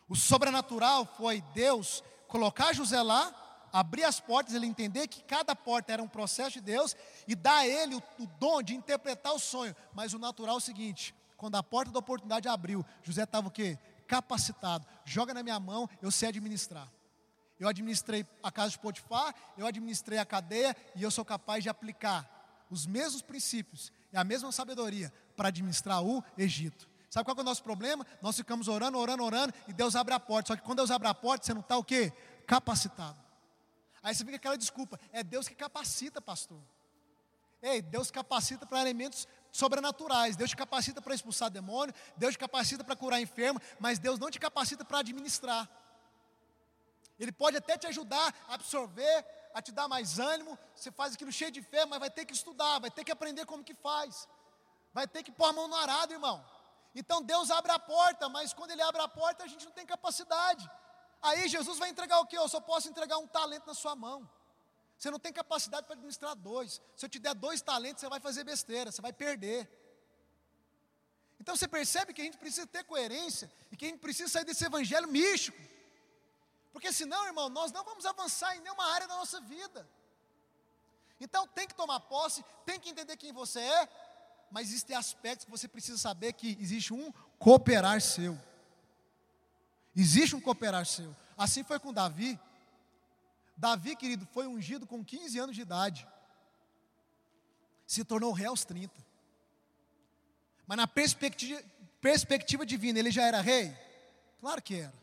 O 0.10 0.16
sobrenatural 0.16 1.06
foi 1.06 1.42
Deus 1.54 2.04
colocar 2.28 2.74
José 2.74 3.02
lá, 3.02 3.32
abrir 3.72 4.04
as 4.04 4.20
portas, 4.20 4.56
ele 4.56 4.66
entender 4.66 5.08
que 5.08 5.22
cada 5.22 5.56
porta 5.56 5.94
era 5.94 6.02
um 6.02 6.08
processo 6.08 6.54
de 6.54 6.62
Deus 6.62 6.96
e 7.28 7.36
dar 7.36 7.58
a 7.58 7.68
ele 7.68 7.96
o, 7.96 8.04
o 8.20 8.26
dom 8.40 8.64
de 8.64 8.74
interpretar 8.74 9.34
o 9.34 9.40
sonho. 9.40 9.76
Mas 9.94 10.14
o 10.14 10.20
natural 10.20 10.56
é 10.56 10.58
o 10.58 10.62
seguinte: 10.62 11.14
quando 11.36 11.56
a 11.56 11.62
porta 11.62 11.92
da 11.92 12.00
oportunidade 12.00 12.48
abriu, 12.48 12.86
José 13.04 13.24
estava 13.24 13.48
o 13.48 13.52
quê? 13.52 13.78
Capacitado. 14.08 14.88
Joga 15.06 15.34
na 15.34 15.44
minha 15.44 15.60
mão, 15.60 15.90
eu 16.02 16.10
sei 16.10 16.30
administrar. 16.30 16.92
Eu 17.60 17.68
administrei 17.68 18.26
a 18.42 18.52
casa 18.52 18.72
de 18.72 18.80
Potifar, 18.80 19.34
eu 19.58 19.66
administrei 19.66 20.20
a 20.20 20.26
cadeia 20.26 20.76
e 20.96 21.04
eu 21.04 21.10
sou 21.10 21.26
capaz 21.26 21.64
de 21.64 21.70
aplicar 21.70 22.66
os 22.70 22.86
mesmos 22.86 23.22
princípios 23.22 23.92
e 24.12 24.18
a 24.18 24.24
mesma 24.24 24.52
sabedoria 24.52 25.12
para 25.36 25.48
administrar 25.48 26.04
o 26.04 26.24
Egito. 26.38 26.88
Sabe 27.10 27.26
qual 27.26 27.38
é 27.38 27.42
o 27.42 27.44
nosso 27.44 27.64
problema? 27.64 28.06
Nós 28.22 28.36
ficamos 28.36 28.68
orando, 28.68 28.98
orando, 28.98 29.24
orando 29.24 29.54
e 29.68 29.74
Deus 29.74 29.96
abre 29.96 30.14
a 30.14 30.20
porta. 30.20 30.50
Só 30.50 30.56
que 30.56 30.62
quando 30.62 30.78
Deus 30.78 30.92
abre 30.92 31.08
a 31.08 31.14
porta, 31.14 31.46
você 31.46 31.54
não 31.54 31.62
está 31.62 31.78
o 31.78 31.84
quê? 31.84 32.12
Capacitado. 32.46 33.18
Aí 34.04 34.14
você 34.14 34.24
fica 34.24 34.38
aquela 34.38 34.58
desculpa, 34.58 35.00
é 35.12 35.24
Deus 35.24 35.48
que 35.48 35.56
capacita, 35.56 36.22
pastor. 36.22 36.62
Ei, 37.62 37.82
Deus 37.82 38.12
capacita 38.12 38.66
para 38.66 38.82
elementos 38.82 39.28
sobrenaturais. 39.58 40.36
Deus 40.36 40.52
te 40.52 40.56
capacita 40.56 41.02
para 41.02 41.16
expulsar 41.16 41.50
demônio, 41.50 41.94
Deus 42.16 42.34
te 42.34 42.40
capacita 42.46 42.84
para 42.84 42.96
curar 42.96 43.20
enfermo, 43.20 43.60
mas 43.80 43.98
Deus 43.98 44.20
não 44.20 44.30
te 44.30 44.40
capacita 44.40 44.86
para 44.86 45.00
administrar. 45.00 45.68
Ele 47.20 47.32
pode 47.32 47.58
até 47.58 47.76
te 47.76 47.88
ajudar 47.88 48.28
a 48.48 48.54
absorver, 48.54 49.26
a 49.56 49.60
te 49.60 49.72
dar 49.72 49.88
mais 49.88 50.20
ânimo. 50.20 50.58
Você 50.76 50.92
faz 50.92 51.16
aquilo 51.16 51.32
cheio 51.32 51.50
de 51.50 51.64
fé, 51.64 51.86
mas 51.88 52.00
vai 52.00 52.12
ter 52.12 52.26
que 52.26 52.34
estudar, 52.34 52.78
vai 52.80 52.92
ter 52.92 53.04
que 53.04 53.12
aprender 53.12 53.46
como 53.48 53.64
que 53.64 53.74
faz. 53.74 54.28
Vai 54.94 55.08
ter 55.08 55.24
que 55.24 55.32
pôr 55.32 55.46
a 55.46 55.54
mão 55.54 55.68
no 55.68 55.76
arado, 55.76 56.14
irmão. 56.14 56.46
Então 56.94 57.24
Deus 57.24 57.50
abre 57.50 57.72
a 57.72 57.80
porta, 57.80 58.30
mas 58.30 58.54
quando 58.54 58.72
Ele 58.72 58.84
abre 58.84 59.02
a 59.02 59.08
porta, 59.08 59.44
a 59.44 59.48
gente 59.48 59.66
não 59.66 59.72
tem 59.72 59.88
capacidade. 59.88 60.70
Aí 61.20 61.48
Jesus 61.48 61.80
vai 61.80 61.90
entregar 61.90 62.20
o 62.20 62.28
que? 62.28 62.38
Eu 62.38 62.48
só 62.48 62.62
posso 62.62 62.88
entregar 62.88 63.18
um 63.18 63.28
talento 63.28 63.66
na 63.66 63.74
sua 63.74 63.96
mão. 63.96 64.30
Você 64.98 65.12
não 65.12 65.20
tem 65.20 65.32
capacidade 65.32 65.86
para 65.86 65.94
administrar 65.94 66.36
dois. 66.36 66.82
Se 66.96 67.06
eu 67.06 67.10
te 67.10 67.20
der 67.20 67.36
dois 67.36 67.62
talentos, 67.62 68.02
você 68.02 68.10
vai 68.10 68.20
fazer 68.20 68.44
besteira, 68.44 68.92
você 68.92 69.02
vai 69.02 69.14
perder. 69.14 69.70
Então 71.40 71.56
você 71.56 71.68
percebe 71.68 72.14
que 72.14 72.22
a 72.22 72.24
gente 72.24 72.38
precisa 72.38 72.66
ter 72.66 72.84
coerência 72.84 73.52
e 73.72 73.78
que 73.78 73.86
a 73.86 73.90
gente 73.90 74.00
precisa 74.00 74.30
sair 74.30 74.46
desse 74.46 74.66
evangelho 74.66 75.08
místico. 75.08 75.58
Porque 76.74 76.92
senão, 76.92 77.26
irmão, 77.26 77.48
nós 77.50 77.72
não 77.72 77.84
vamos 77.84 78.06
avançar 78.06 78.56
em 78.56 78.62
nenhuma 78.62 78.86
área 78.86 79.08
da 79.08 79.16
nossa 79.16 79.40
vida. 79.42 79.88
Então 81.20 81.48
tem 81.48 81.68
que 81.68 81.76
tomar 81.76 82.00
posse, 82.00 82.44
tem 82.66 82.80
que 82.80 82.90
entender 82.90 83.18
quem 83.18 83.32
você 83.32 83.60
é, 83.60 83.90
mas 84.52 84.70
existem 84.70 84.96
aspectos 84.96 85.46
que 85.46 85.52
você 85.52 85.68
precisa 85.68 85.98
saber 85.98 86.34
que 86.34 86.58
existe 86.60 86.94
um 86.94 87.12
cooperar 87.38 88.02
seu. 88.02 88.38
Existe 89.96 90.36
um 90.36 90.42
cooperar 90.42 90.86
seu. 90.86 91.16
Assim 91.38 91.64
foi 91.64 91.80
com 91.80 91.94
Davi. 91.94 92.40
Davi, 93.58 93.96
querido, 93.96 94.28
foi 94.28 94.46
ungido 94.46 94.86
com 94.86 95.04
15 95.04 95.40
anos 95.40 95.56
de 95.56 95.62
idade. 95.64 96.08
Se 97.88 98.06
tornou 98.06 98.32
rei 98.32 98.46
aos 98.46 98.64
30. 98.64 98.94
Mas 100.68 100.78
na 100.78 100.88
perspectiva, 100.88 101.64
perspectiva 102.00 102.66
divina, 102.66 103.00
ele 103.00 103.10
já 103.10 103.24
era 103.24 103.42
rei? 103.42 103.76
Claro 104.40 104.62
que 104.62 104.76
era. 104.76 104.94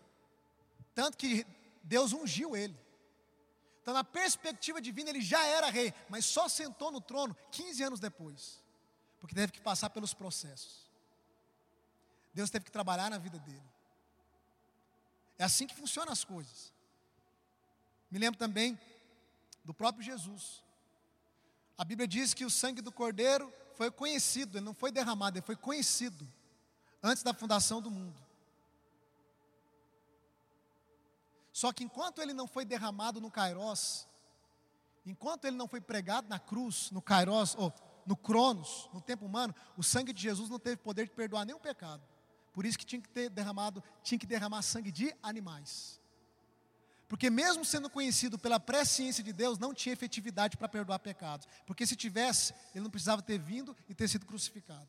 Tanto 0.94 1.16
que 1.16 1.44
Deus 1.82 2.12
ungiu 2.12 2.56
ele. 2.56 2.78
Então, 3.82 3.92
na 3.92 4.04
perspectiva 4.04 4.80
divina, 4.80 5.10
ele 5.10 5.20
já 5.20 5.44
era 5.44 5.68
rei, 5.68 5.92
mas 6.08 6.24
só 6.24 6.48
sentou 6.48 6.90
no 6.90 7.00
trono 7.00 7.36
15 7.50 7.82
anos 7.82 8.00
depois, 8.00 8.62
porque 9.20 9.34
teve 9.34 9.52
que 9.52 9.60
passar 9.60 9.90
pelos 9.90 10.14
processos. 10.14 10.90
Deus 12.32 12.48
teve 12.48 12.64
que 12.64 12.72
trabalhar 12.72 13.10
na 13.10 13.18
vida 13.18 13.38
dele. 13.38 13.62
É 15.38 15.44
assim 15.44 15.66
que 15.66 15.74
funcionam 15.74 16.12
as 16.12 16.24
coisas. 16.24 16.73
Me 18.10 18.18
lembro 18.18 18.38
também 18.38 18.78
do 19.64 19.74
próprio 19.74 20.04
Jesus. 20.04 20.62
A 21.76 21.84
Bíblia 21.84 22.06
diz 22.06 22.34
que 22.34 22.44
o 22.44 22.50
sangue 22.50 22.80
do 22.80 22.92
Cordeiro 22.92 23.52
foi 23.74 23.90
conhecido, 23.90 24.58
ele 24.58 24.64
não 24.64 24.74
foi 24.74 24.92
derramado, 24.92 25.38
ele 25.38 25.46
foi 25.46 25.56
conhecido 25.56 26.26
antes 27.02 27.22
da 27.22 27.34
fundação 27.34 27.80
do 27.82 27.90
mundo. 27.90 28.22
Só 31.52 31.72
que 31.72 31.84
enquanto 31.84 32.20
ele 32.20 32.32
não 32.32 32.46
foi 32.46 32.64
derramado 32.64 33.20
no 33.20 33.30
Kairos, 33.30 34.08
enquanto 35.06 35.44
ele 35.44 35.56
não 35.56 35.68
foi 35.68 35.80
pregado 35.80 36.28
na 36.28 36.38
cruz, 36.38 36.90
no 36.90 37.00
Kairos, 37.00 37.54
ou 37.56 37.72
no 38.06 38.16
Cronos, 38.16 38.88
no 38.92 39.00
tempo 39.00 39.24
humano, 39.24 39.54
o 39.76 39.82
sangue 39.82 40.12
de 40.12 40.20
Jesus 40.20 40.48
não 40.50 40.58
teve 40.58 40.76
poder 40.76 41.04
de 41.04 41.12
perdoar 41.12 41.44
nenhum 41.44 41.60
pecado. 41.60 42.02
Por 42.52 42.64
isso 42.64 42.78
que 42.78 42.84
tinha 42.84 43.00
que 43.00 43.08
ter 43.08 43.30
derramado, 43.30 43.82
tinha 44.02 44.18
que 44.18 44.26
derramar 44.26 44.62
sangue 44.62 44.90
de 44.92 45.14
animais. 45.22 46.00
Porque 47.08 47.28
mesmo 47.30 47.64
sendo 47.64 47.90
conhecido 47.90 48.38
pela 48.38 48.58
presciência 48.58 49.22
de 49.22 49.32
Deus, 49.32 49.58
não 49.58 49.74
tinha 49.74 49.92
efetividade 49.92 50.56
para 50.56 50.68
perdoar 50.68 50.98
pecados. 50.98 51.46
Porque 51.66 51.86
se 51.86 51.94
tivesse, 51.94 52.54
ele 52.74 52.84
não 52.84 52.90
precisava 52.90 53.22
ter 53.22 53.38
vindo 53.38 53.76
e 53.88 53.94
ter 53.94 54.08
sido 54.08 54.26
crucificado. 54.26 54.88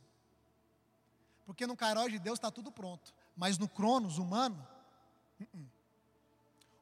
Porque 1.46 1.68
no 1.68 1.76
Kairos 1.76 2.12
de 2.12 2.20
Deus 2.20 2.38
está 2.38 2.50
tudo 2.50 2.72
pronto. 2.72 3.14
Mas 3.36 3.58
no 3.58 3.68
Cronos 3.68 4.18
humano, 4.18 4.66
uh 5.40 5.44
-uh. 5.44 5.68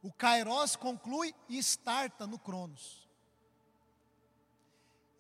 o 0.04 0.12
Kairos 0.14 0.76
conclui 0.76 1.34
e 1.50 1.58
starta 1.58 2.26
no 2.26 2.40
Cronos. 2.40 3.03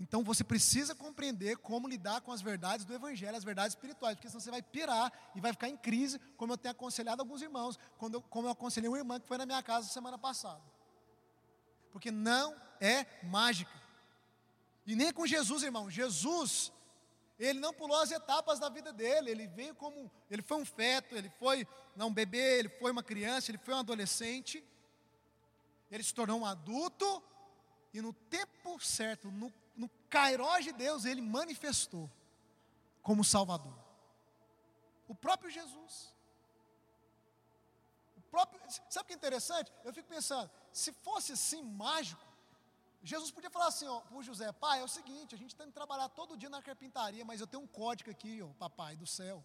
Então 0.04 0.22
você 0.22 0.43
precisa 0.43 0.93
compreender 0.93 1.56
como 1.56 1.88
lidar 1.88 2.20
com 2.20 2.34
as 2.34 2.41
verdades 2.41 2.86
do 2.86 2.93
Evangelho, 2.93 3.38
as 3.38 3.43
verdades 3.45 3.72
espirituais, 3.72 4.18
porque 4.18 4.28
senão 4.28 4.41
você 4.41 4.51
vai 4.51 4.62
pirar 4.62 5.10
e 5.34 5.39
vai 5.39 5.54
ficar 5.54 5.70
em 5.70 5.78
crise, 5.78 6.20
como 6.36 6.51
eu 6.51 6.58
tenho 6.58 6.74
aconselhado 6.74 7.22
alguns 7.22 7.41
irmãos, 7.41 7.80
quando 7.97 8.16
eu, 8.16 8.22
como 8.24 8.49
eu 8.49 8.51
aconselhei 8.51 8.89
uma 8.89 8.97
irmã 8.97 9.18
que 9.18 9.26
foi 9.26 9.38
na 9.38 9.45
minha 9.45 9.64
casa 9.64 9.88
semana 9.88 10.18
passada. 10.18 10.62
Porque 11.89 12.12
não 12.12 12.54
é 12.82 13.06
mágica. 13.24 13.72
E 14.86 14.93
nem 14.93 15.14
com 15.14 15.26
Jesus, 15.26 15.64
irmão. 15.64 15.89
Jesus, 15.89 16.74
ele 17.39 17.62
não 17.62 17.74
pulou 17.74 18.01
as 18.01 18.12
etapas 18.12 18.60
da 18.60 18.68
vida 18.68 18.91
dele, 18.91 19.32
ele 19.32 19.47
veio 19.47 19.74
como, 19.74 20.12
ele 20.30 20.41
foi 20.41 20.58
um 20.58 20.66
feto, 20.66 21.16
ele 21.16 21.30
foi 21.39 21.66
não, 21.95 22.10
um 22.10 22.14
bebê, 22.14 22.60
ele 22.60 22.68
foi 22.68 22.91
uma 22.91 23.04
criança, 23.04 23.51
ele 23.51 23.58
foi 23.58 23.74
um 23.74 23.80
adolescente, 23.80 24.62
ele 25.89 26.04
se 26.04 26.14
tornou 26.14 26.41
um 26.41 26.45
adulto, 26.45 27.24
e 27.93 28.01
no 28.01 28.12
tempo 28.12 28.78
certo, 28.82 29.32
no 29.32 29.49
no 29.76 29.90
Cairós 30.10 30.64
de 30.64 30.72
Deus, 30.72 31.06
ele 31.06 31.22
manifestou 31.22 32.10
como 33.02 33.24
Salvador. 33.24 33.78
O 35.08 35.16
próprio 35.16 35.50
Jesus. 35.50 36.14
O 38.18 38.22
próprio, 38.22 38.60
sabe 38.90 39.04
o 39.04 39.08
que 39.08 39.14
é 39.14 39.16
interessante? 39.16 39.72
Eu 39.84 39.94
fico 39.94 40.08
pensando, 40.08 40.50
se 40.72 40.92
fosse 40.92 41.34
assim 41.34 41.62
mágico, 41.62 42.24
Jesus 43.04 43.32
podia 43.32 43.50
falar 43.50 43.68
assim 43.68 43.86
para 43.86 44.18
o 44.18 44.24
José, 44.24 44.50
pai, 44.54 44.80
é 44.80 44.84
o 44.84 44.88
seguinte, 44.88 45.36
a 45.36 45.38
gente 45.38 45.52
está 45.52 45.66
indo 45.66 45.74
trabalhar 45.74 46.08
todo 46.10 46.38
dia 46.38 46.50
na 46.50 46.62
carpintaria, 46.62 47.26
mas 47.26 47.42
eu 47.42 47.48
tenho 47.48 47.62
um 47.62 47.68
código 47.68 48.10
aqui, 48.10 48.42
ó, 48.42 48.48
papai 48.54 48.96
do 48.96 49.06
céu. 49.06 49.44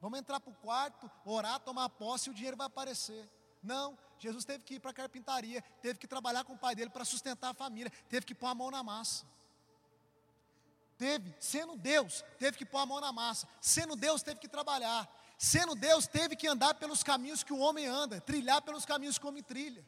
Vamos 0.00 0.18
entrar 0.18 0.38
para 0.38 0.52
o 0.52 0.56
quarto, 0.56 1.10
orar, 1.24 1.58
tomar 1.60 1.88
posse 1.90 2.28
e 2.28 2.32
o 2.32 2.34
dinheiro 2.34 2.56
vai 2.56 2.68
aparecer. 2.68 3.28
Não, 3.62 3.98
Jesus 4.18 4.44
teve 4.44 4.64
que 4.64 4.74
ir 4.74 4.80
para 4.80 4.92
a 4.92 4.94
carpintaria, 4.94 5.60
teve 5.82 5.98
que 5.98 6.06
trabalhar 6.06 6.44
com 6.44 6.54
o 6.54 6.58
pai 6.58 6.74
dele 6.74 6.88
para 6.88 7.04
sustentar 7.04 7.50
a 7.50 7.54
família, 7.54 7.92
teve 8.08 8.24
que 8.24 8.34
pôr 8.34 8.46
a 8.46 8.54
mão 8.54 8.70
na 8.70 8.82
massa. 8.82 9.26
Teve, 11.00 11.34
sendo 11.40 11.76
Deus, 11.76 12.22
teve 12.38 12.58
que 12.58 12.66
pôr 12.66 12.76
a 12.76 12.84
mão 12.84 13.00
na 13.00 13.10
massa. 13.10 13.48
Sendo 13.58 13.96
Deus, 13.96 14.22
teve 14.22 14.38
que 14.38 14.46
trabalhar. 14.46 15.08
Sendo 15.38 15.74
Deus, 15.74 16.06
teve 16.06 16.36
que 16.36 16.46
andar 16.46 16.74
pelos 16.74 17.02
caminhos 17.02 17.42
que 17.42 17.54
o 17.54 17.58
homem 17.58 17.86
anda, 17.86 18.20
trilhar 18.20 18.60
pelos 18.60 18.84
caminhos 18.84 19.16
que 19.16 19.24
o 19.24 19.30
homem 19.30 19.42
trilha. 19.42 19.82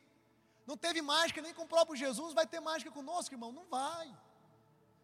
Não 0.66 0.74
teve 0.74 1.02
mágica 1.02 1.42
nem 1.42 1.52
com 1.52 1.64
o 1.64 1.68
próprio 1.68 1.94
Jesus, 1.94 2.32
vai 2.32 2.46
ter 2.46 2.60
mágica 2.60 2.90
conosco, 2.90 3.34
irmão? 3.34 3.52
Não 3.52 3.66
vai. 3.68 4.10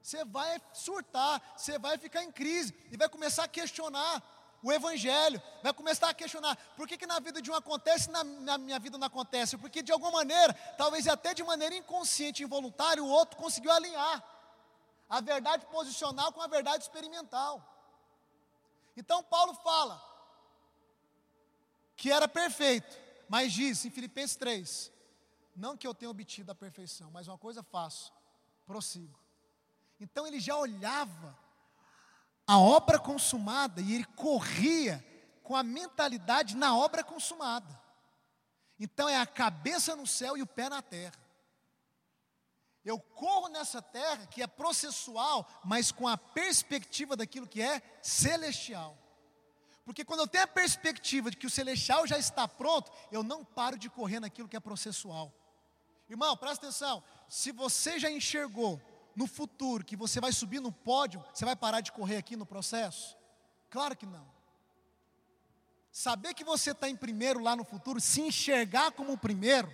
Você 0.02 0.24
vai 0.24 0.59
surtar, 0.72 1.42
você 1.54 1.78
vai 1.78 1.98
ficar 1.98 2.24
em 2.24 2.32
crise 2.32 2.74
e 2.90 2.96
vai 2.96 3.11
começar 3.11 3.44
a 3.44 3.48
questionar 3.48 4.22
o 4.62 4.72
Evangelho, 4.72 5.42
vai 5.62 5.74
começar 5.74 6.09
a 6.09 6.14
questionar 6.14 6.56
por 6.74 6.88
que, 6.88 6.96
que 6.96 7.06
na 7.06 7.20
vida 7.20 7.42
de 7.42 7.50
um 7.50 7.54
acontece 7.54 8.09
e 8.09 8.12
na, 8.12 8.24
na 8.24 8.56
minha 8.56 8.78
vida 8.78 8.96
não 8.96 9.06
acontece? 9.06 9.59
Porque 9.59 9.82
de 9.82 9.92
alguma 9.92 10.12
maneira, 10.12 10.54
talvez 10.78 11.06
até 11.06 11.34
de 11.34 11.44
maneira 11.44 11.74
inconsciente, 11.74 12.42
involuntária, 12.42 13.04
o 13.04 13.09
outro 13.09 13.36
conseguiu 13.36 13.70
alinhar 13.70 14.38
a 15.09 15.20
verdade 15.20 15.66
posicional 15.66 16.32
com 16.32 16.40
a 16.42 16.46
verdade 16.46 16.82
experimental. 16.82 17.62
Então 18.96 19.22
Paulo 19.22 19.54
fala 19.54 20.02
que 21.96 22.12
era 22.12 22.28
perfeito, 22.28 22.96
mas 23.28 23.52
diz 23.52 23.84
em 23.84 23.90
Filipenses 23.90 24.36
3: 24.36 24.92
não 25.56 25.76
que 25.76 25.86
eu 25.86 25.94
tenha 25.94 26.11
obtido 26.11 26.52
a 26.52 26.54
perfeição, 26.54 27.11
mas 27.11 27.26
uma 27.26 27.38
coisa 27.38 27.62
faço, 27.62 28.12
prossigo. 28.66 29.18
Então 29.98 30.26
ele 30.26 30.38
já 30.38 30.56
olhava 30.56 31.36
a 32.46 32.59
obra 32.59 32.98
consumada 32.98 33.80
e 33.80 33.94
ele 33.94 34.04
corria 34.04 35.04
com 35.42 35.56
a 35.56 35.62
mentalidade 35.62 36.56
na 36.56 36.76
obra 36.76 37.02
consumada. 37.02 37.78
Então 38.78 39.09
é 39.09 39.16
a 39.16 39.26
cabeça 39.26 39.96
no 39.96 40.06
céu 40.06 40.36
e 40.36 40.42
o 40.42 40.46
pé 40.46 40.68
na 40.68 40.80
terra. 40.80 41.27
Eu 42.84 42.98
corro 42.98 43.48
nessa 43.48 43.82
terra 43.82 44.26
que 44.26 44.42
é 44.42 44.46
processual, 44.46 45.48
mas 45.64 45.92
com 45.92 46.06
a 46.06 46.16
perspectiva 46.16 47.16
daquilo 47.16 47.46
que 47.46 47.60
é 47.60 47.82
celestial. 48.02 48.96
Porque 49.84 50.04
quando 50.04 50.20
eu 50.20 50.28
tenho 50.28 50.44
a 50.44 50.48
perspectiva 50.48 51.30
de 51.30 51.36
que 51.36 51.46
o 51.46 51.50
celestial 51.50 52.06
já 52.06 52.18
está 52.18 52.46
pronto, 52.46 52.92
eu 53.10 53.22
não 53.22 53.44
paro 53.44 53.78
de 53.78 53.88
correr 53.88 54.20
naquilo 54.20 54.48
que 54.48 54.56
é 54.56 54.60
processual. 54.60 55.32
Irmão, 56.08 56.36
presta 56.36 56.66
atenção. 56.66 57.02
Se 57.28 57.52
você 57.52 57.98
já 57.98 58.10
enxergou 58.10 58.80
no 59.14 59.26
futuro 59.26 59.84
que 59.84 59.96
você 59.96 60.20
vai 60.20 60.32
subir 60.32 60.60
no 60.60 60.70
pódio, 60.70 61.24
você 61.32 61.44
vai 61.44 61.56
parar 61.56 61.80
de 61.80 61.90
correr 61.90 62.18
aqui 62.18 62.36
no 62.36 62.46
processo? 62.46 63.16
Claro 63.70 63.96
que 63.96 64.06
não. 64.06 64.26
Saber 65.90 66.34
que 66.34 66.44
você 66.44 66.70
está 66.70 66.88
em 66.88 66.94
primeiro 66.94 67.40
lá 67.40 67.56
no 67.56 67.64
futuro, 67.64 68.00
se 68.00 68.20
enxergar 68.20 68.92
como 68.92 69.14
o 69.14 69.18
primeiro, 69.18 69.68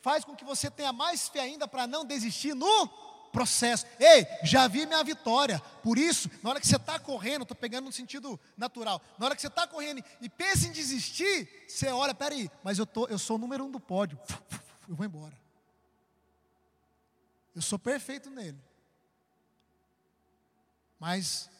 faz 0.00 0.24
com 0.24 0.34
que 0.34 0.44
você 0.44 0.70
tenha 0.70 0.92
mais 0.92 1.28
fé 1.28 1.40
ainda 1.40 1.66
para 1.66 1.86
não 1.86 2.04
desistir 2.04 2.54
no 2.54 2.88
processo. 3.32 3.86
Ei, 3.98 4.26
já 4.42 4.66
vi 4.66 4.86
minha 4.86 5.02
vitória. 5.04 5.60
Por 5.82 5.98
isso, 5.98 6.30
na 6.42 6.50
hora 6.50 6.60
que 6.60 6.66
você 6.66 6.76
está 6.76 6.98
correndo, 6.98 7.42
estou 7.42 7.56
pegando 7.56 7.84
no 7.84 7.92
sentido 7.92 8.38
natural. 8.56 9.00
Na 9.18 9.26
hora 9.26 9.36
que 9.36 9.40
você 9.40 9.48
está 9.48 9.66
correndo 9.66 10.02
e 10.20 10.28
pensa 10.28 10.66
em 10.66 10.72
desistir, 10.72 11.66
você 11.68 11.88
olha, 11.88 12.14
peraí, 12.14 12.50
mas 12.62 12.78
eu, 12.78 12.86
tô, 12.86 13.06
eu 13.06 13.18
sou 13.18 13.36
o 13.36 13.38
número 13.38 13.64
um 13.64 13.70
do 13.70 13.80
pódio. 13.80 14.18
Eu 14.88 14.94
vou 14.94 15.04
embora. 15.04 15.38
Eu 17.54 17.62
sou 17.62 17.78
perfeito 17.78 18.30
nele. 18.30 18.58
Mas 20.98 21.50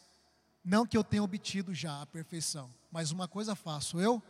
Não 0.64 0.86
que 0.86 0.96
eu 0.96 1.04
tenha 1.04 1.22
obtido 1.22 1.74
já 1.74 2.02
a 2.02 2.06
perfeição, 2.06 2.72
mas 2.90 3.10
uma 3.10 3.26
coisa 3.26 3.54
faço, 3.54 3.98
eu 4.00 4.22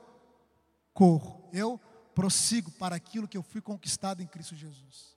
corro, 0.94 1.48
eu 1.52 1.80
prossigo 2.18 2.72
para 2.72 2.96
aquilo 2.96 3.28
que 3.28 3.38
eu 3.38 3.44
fui 3.44 3.60
conquistado 3.60 4.20
em 4.20 4.26
Cristo 4.26 4.56
Jesus. 4.56 5.16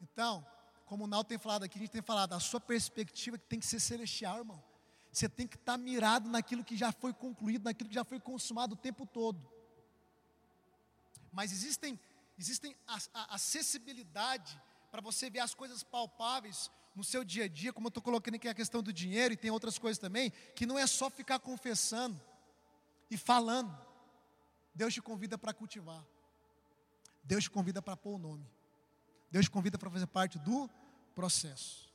Então, 0.00 0.46
como 0.86 1.02
o 1.02 1.06
Naldo 1.08 1.28
tem 1.28 1.36
falado 1.36 1.64
aqui, 1.64 1.78
a 1.78 1.82
gente 1.82 1.90
tem 1.90 2.00
falado, 2.00 2.32
a 2.32 2.38
sua 2.38 2.60
perspectiva 2.60 3.36
tem 3.36 3.58
que 3.58 3.66
ser 3.66 3.80
celestial, 3.80 4.38
irmão. 4.38 4.62
Você 5.12 5.28
tem 5.28 5.48
que 5.48 5.56
estar 5.56 5.76
mirado 5.76 6.30
naquilo 6.30 6.62
que 6.62 6.76
já 6.76 6.92
foi 6.92 7.12
concluído, 7.12 7.64
naquilo 7.64 7.88
que 7.88 7.94
já 7.96 8.04
foi 8.04 8.20
consumado 8.20 8.74
o 8.74 8.76
tempo 8.76 9.04
todo. 9.04 9.50
Mas 11.32 11.50
existem, 11.50 11.98
existem 12.38 12.76
a, 12.86 12.96
a 13.12 13.34
acessibilidade 13.34 14.62
para 14.92 15.00
você 15.00 15.28
ver 15.28 15.40
as 15.40 15.54
coisas 15.54 15.82
palpáveis 15.82 16.70
no 16.94 17.02
seu 17.02 17.24
dia 17.24 17.46
a 17.46 17.48
dia, 17.48 17.72
como 17.72 17.88
eu 17.88 17.90
estou 17.90 18.02
colocando 18.02 18.36
aqui 18.36 18.46
a 18.46 18.54
questão 18.54 18.80
do 18.80 18.92
dinheiro 18.92 19.34
e 19.34 19.36
tem 19.36 19.50
outras 19.50 19.76
coisas 19.76 19.98
também, 19.98 20.30
que 20.54 20.66
não 20.66 20.78
é 20.78 20.86
só 20.86 21.10
ficar 21.10 21.40
confessando 21.40 22.20
e 23.10 23.16
falando. 23.16 23.89
Deus 24.74 24.94
te 24.94 25.02
convida 25.02 25.36
para 25.36 25.52
cultivar. 25.52 26.04
Deus 27.22 27.44
te 27.44 27.50
convida 27.50 27.82
para 27.82 27.96
pôr 27.96 28.14
o 28.14 28.18
nome. 28.18 28.46
Deus 29.30 29.46
te 29.46 29.50
convida 29.50 29.78
para 29.78 29.90
fazer 29.90 30.06
parte 30.06 30.38
do 30.38 30.68
processo. 31.14 31.88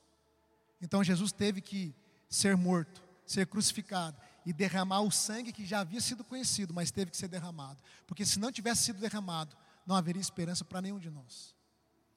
Então 0.80 1.02
Jesus 1.02 1.32
teve 1.32 1.60
que 1.60 1.94
ser 2.28 2.56
morto, 2.56 3.02
ser 3.24 3.46
crucificado 3.46 4.20
e 4.44 4.52
derramar 4.52 5.00
o 5.00 5.10
sangue 5.10 5.52
que 5.52 5.66
já 5.66 5.80
havia 5.80 6.00
sido 6.00 6.22
conhecido, 6.22 6.72
mas 6.72 6.90
teve 6.90 7.10
que 7.10 7.16
ser 7.16 7.28
derramado. 7.28 7.82
Porque 8.06 8.24
se 8.24 8.38
não 8.38 8.52
tivesse 8.52 8.84
sido 8.84 9.00
derramado, 9.00 9.56
não 9.84 9.96
haveria 9.96 10.20
esperança 10.20 10.64
para 10.64 10.82
nenhum 10.82 10.98
de 10.98 11.10
nós, 11.10 11.54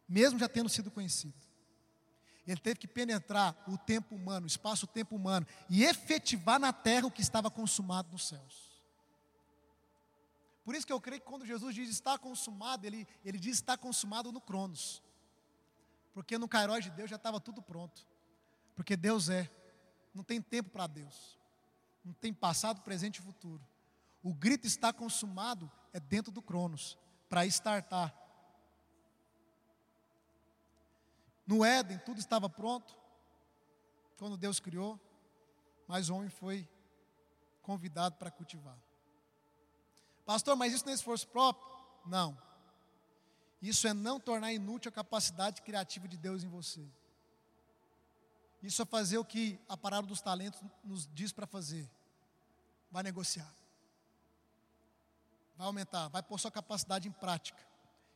mesmo 0.07 0.39
já 0.39 0.47
tendo 0.49 0.69
sido 0.69 0.91
conhecido. 0.91 1.33
Ele 2.47 2.59
teve 2.59 2.79
que 2.79 2.87
penetrar 2.87 3.55
o 3.67 3.77
tempo 3.77 4.15
humano, 4.15 4.45
o 4.45 4.47
espaço-tempo 4.47 5.15
humano, 5.15 5.45
e 5.69 5.83
efetivar 5.83 6.59
na 6.59 6.73
terra 6.73 7.05
o 7.05 7.11
que 7.11 7.21
estava 7.21 7.51
consumado 7.51 8.11
nos 8.11 8.27
céus. 8.27 8.68
Por 10.69 10.75
isso 10.75 10.85
que 10.85 10.93
eu 10.93 11.01
creio 11.01 11.19
que 11.19 11.27
quando 11.27 11.47
Jesus 11.47 11.73
diz 11.73 11.89
está 11.89 12.15
consumado, 12.15 12.85
ele, 12.85 13.07
ele 13.25 13.39
diz 13.39 13.55
está 13.55 13.75
consumado 13.75 14.31
no 14.31 14.39
Cronos. 14.39 15.01
Porque 16.13 16.37
no 16.37 16.47
Cairós 16.47 16.83
de 16.83 16.91
Deus 16.91 17.09
já 17.09 17.15
estava 17.15 17.39
tudo 17.39 17.59
pronto. 17.59 18.05
Porque 18.75 18.95
Deus 18.95 19.29
é. 19.29 19.49
Não 20.13 20.23
tem 20.23 20.39
tempo 20.39 20.69
para 20.69 20.85
Deus. 20.85 21.39
Não 22.05 22.13
tem 22.13 22.31
passado, 22.31 22.81
presente 22.81 23.17
e 23.17 23.23
futuro. 23.23 23.67
O 24.21 24.31
grito 24.31 24.67
está 24.67 24.93
consumado 24.93 25.71
é 25.91 25.99
dentro 25.99 26.31
do 26.31 26.39
Cronos, 26.39 26.99
para 27.27 27.47
estartar. 27.47 28.15
No 31.47 31.65
Éden, 31.65 31.97
tudo 32.05 32.19
estava 32.19 32.47
pronto, 32.47 32.95
quando 34.19 34.37
Deus 34.37 34.59
criou, 34.59 34.99
mas 35.87 36.09
o 36.09 36.15
homem 36.15 36.29
foi 36.29 36.69
convidado 37.63 38.17
para 38.17 38.29
cultivar. 38.29 38.77
Pastor, 40.29 40.55
mas 40.55 40.71
isso 40.71 40.85
não 40.85 40.91
é 40.91 40.95
esforço 40.95 41.27
próprio? 41.27 41.67
Não. 42.05 42.39
Isso 43.59 43.87
é 43.87 43.95
não 43.95 44.19
tornar 44.19 44.53
inútil 44.53 44.89
a 44.89 44.91
capacidade 44.91 45.63
criativa 45.63 46.07
de 46.07 46.15
Deus 46.17 46.43
em 46.43 46.47
você. 46.47 46.87
Isso 48.61 48.79
é 48.79 48.85
fazer 48.85 49.17
o 49.17 49.25
que 49.25 49.59
a 49.67 49.75
parábola 49.75 50.09
dos 50.09 50.21
talentos 50.21 50.61
nos 50.83 51.09
diz 51.15 51.31
para 51.31 51.47
fazer. 51.47 51.89
Vai 52.91 53.01
negociar. 53.01 53.51
Vai 55.57 55.65
aumentar, 55.65 56.09
vai 56.09 56.21
pôr 56.21 56.39
sua 56.39 56.51
capacidade 56.51 57.07
em 57.07 57.11
prática. 57.11 57.65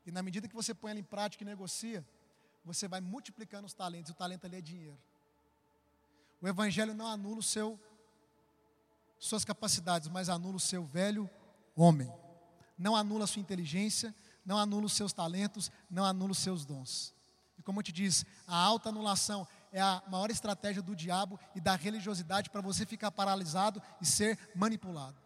E 0.05 0.11
na 0.11 0.21
medida 0.21 0.47
que 0.47 0.53
você 0.53 0.71
põe 0.71 0.91
ela 0.91 0.99
em 0.99 1.03
prática 1.03 1.43
e 1.43 1.47
negocia, 1.47 2.07
você 2.63 2.87
vai 2.87 3.01
multiplicando 3.01 3.65
os 3.65 3.73
talentos. 3.73 4.11
O 4.11 4.15
talento 4.15 4.45
ali 4.45 4.57
é 4.57 4.61
dinheiro. 4.61 5.01
O 6.39 6.47
evangelho 6.47 6.93
não 6.93 7.07
anula 7.07 7.39
o 7.39 7.43
seu 7.43 7.79
suas 9.17 9.43
capacidades, 9.43 10.09
mas 10.09 10.29
anula 10.29 10.57
o 10.57 10.59
seu 10.59 10.85
velho 10.85 11.27
homem. 11.75 12.11
Não 12.77 12.95
anula 12.95 13.25
a 13.25 13.27
sua 13.27 13.41
inteligência, 13.41 14.13
não 14.45 14.57
anula 14.57 14.85
os 14.85 14.93
seus 14.93 15.13
talentos, 15.13 15.71
não 15.89 16.03
anula 16.03 16.31
os 16.31 16.39
seus 16.39 16.65
dons. 16.65 17.13
E 17.57 17.61
como 17.61 17.79
eu 17.79 17.83
te 17.83 17.91
disse, 17.91 18.25
a 18.47 18.55
alta 18.55 18.89
anulação 18.89 19.47
é 19.71 19.81
a 19.81 20.03
maior 20.07 20.29
estratégia 20.29 20.81
do 20.81 20.95
diabo 20.95 21.39
e 21.55 21.61
da 21.61 21.75
religiosidade 21.75 22.49
para 22.49 22.61
você 22.61 22.85
ficar 22.85 23.11
paralisado 23.11 23.81
e 24.01 24.05
ser 24.05 24.37
manipulado. 24.55 25.21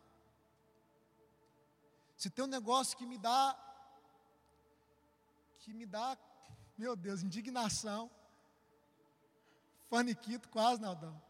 Se 2.15 2.29
tem 2.29 2.45
um 2.45 2.47
negócio 2.47 2.97
que 2.97 3.05
me 3.05 3.17
dá, 3.17 3.55
que 5.59 5.73
me 5.73 5.85
dá, 5.85 6.17
meu 6.77 6.95
Deus, 6.95 7.21
indignação, 7.21 8.09
faniquito 9.89 10.49
quase, 10.49 10.81
Naldão. 10.81 11.21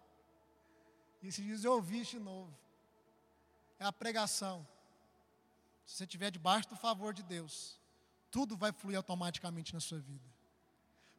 E 1.21 1.27
esses 1.27 1.43
dias 1.43 1.63
eu 1.63 1.73
ouvi 1.73 2.03
de 2.03 2.19
novo. 2.19 2.55
É 3.79 3.85
a 3.85 3.91
pregação. 3.91 4.65
Se 5.87 5.95
você 5.95 6.03
estiver 6.03 6.29
debaixo 6.29 6.67
do 6.67 6.75
favor 6.75 7.13
de 7.13 7.23
Deus, 7.23 7.79
tudo 8.29 8.57
vai 8.57 8.73
fluir 8.73 8.97
automaticamente 8.97 9.73
na 9.73 9.79
sua 9.79 9.99
vida. 9.99 10.29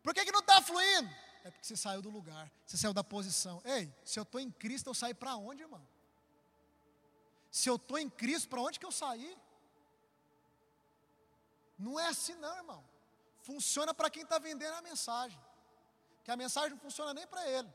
Por 0.03 0.13
que, 0.15 0.27
que 0.27 0.31
não 0.31 0.41
está 0.41 0.61
fluindo? 0.61 1.11
É 1.43 1.51
porque 1.51 1.67
você 1.67 1.77
saiu 1.77 2.03
do 2.03 2.11
lugar, 2.11 2.53
você 2.67 2.77
saiu 2.77 2.93
da 2.93 3.03
posição. 3.03 3.63
Ei, 3.65 3.91
se 4.05 4.19
eu 4.19 4.25
estou 4.25 4.39
em 4.39 4.51
Cristo, 4.51 4.91
eu 4.91 4.95
saio 4.95 5.15
para 5.15 5.35
onde, 5.37 5.63
irmão? 5.63 5.85
Se 7.51 7.71
eu 7.71 7.77
estou 7.77 7.99
em 7.99 8.11
Cristo, 8.11 8.49
para 8.51 8.61
onde 8.61 8.79
que 8.79 8.85
eu 8.85 8.93
saí? 8.93 9.37
Não 11.79 11.99
é 11.99 12.09
assim, 12.09 12.35
não, 12.35 12.55
irmão. 12.57 12.85
Funciona 13.41 13.95
para 13.95 14.11
quem 14.11 14.23
está 14.23 14.39
vendendo 14.39 14.75
a 14.75 14.83
mensagem. 14.83 15.41
Que 16.25 16.31
a 16.31 16.37
mensagem 16.37 16.71
não 16.71 16.79
funciona 16.79 17.15
nem 17.15 17.27
para 17.27 17.49
ele. 17.49 17.73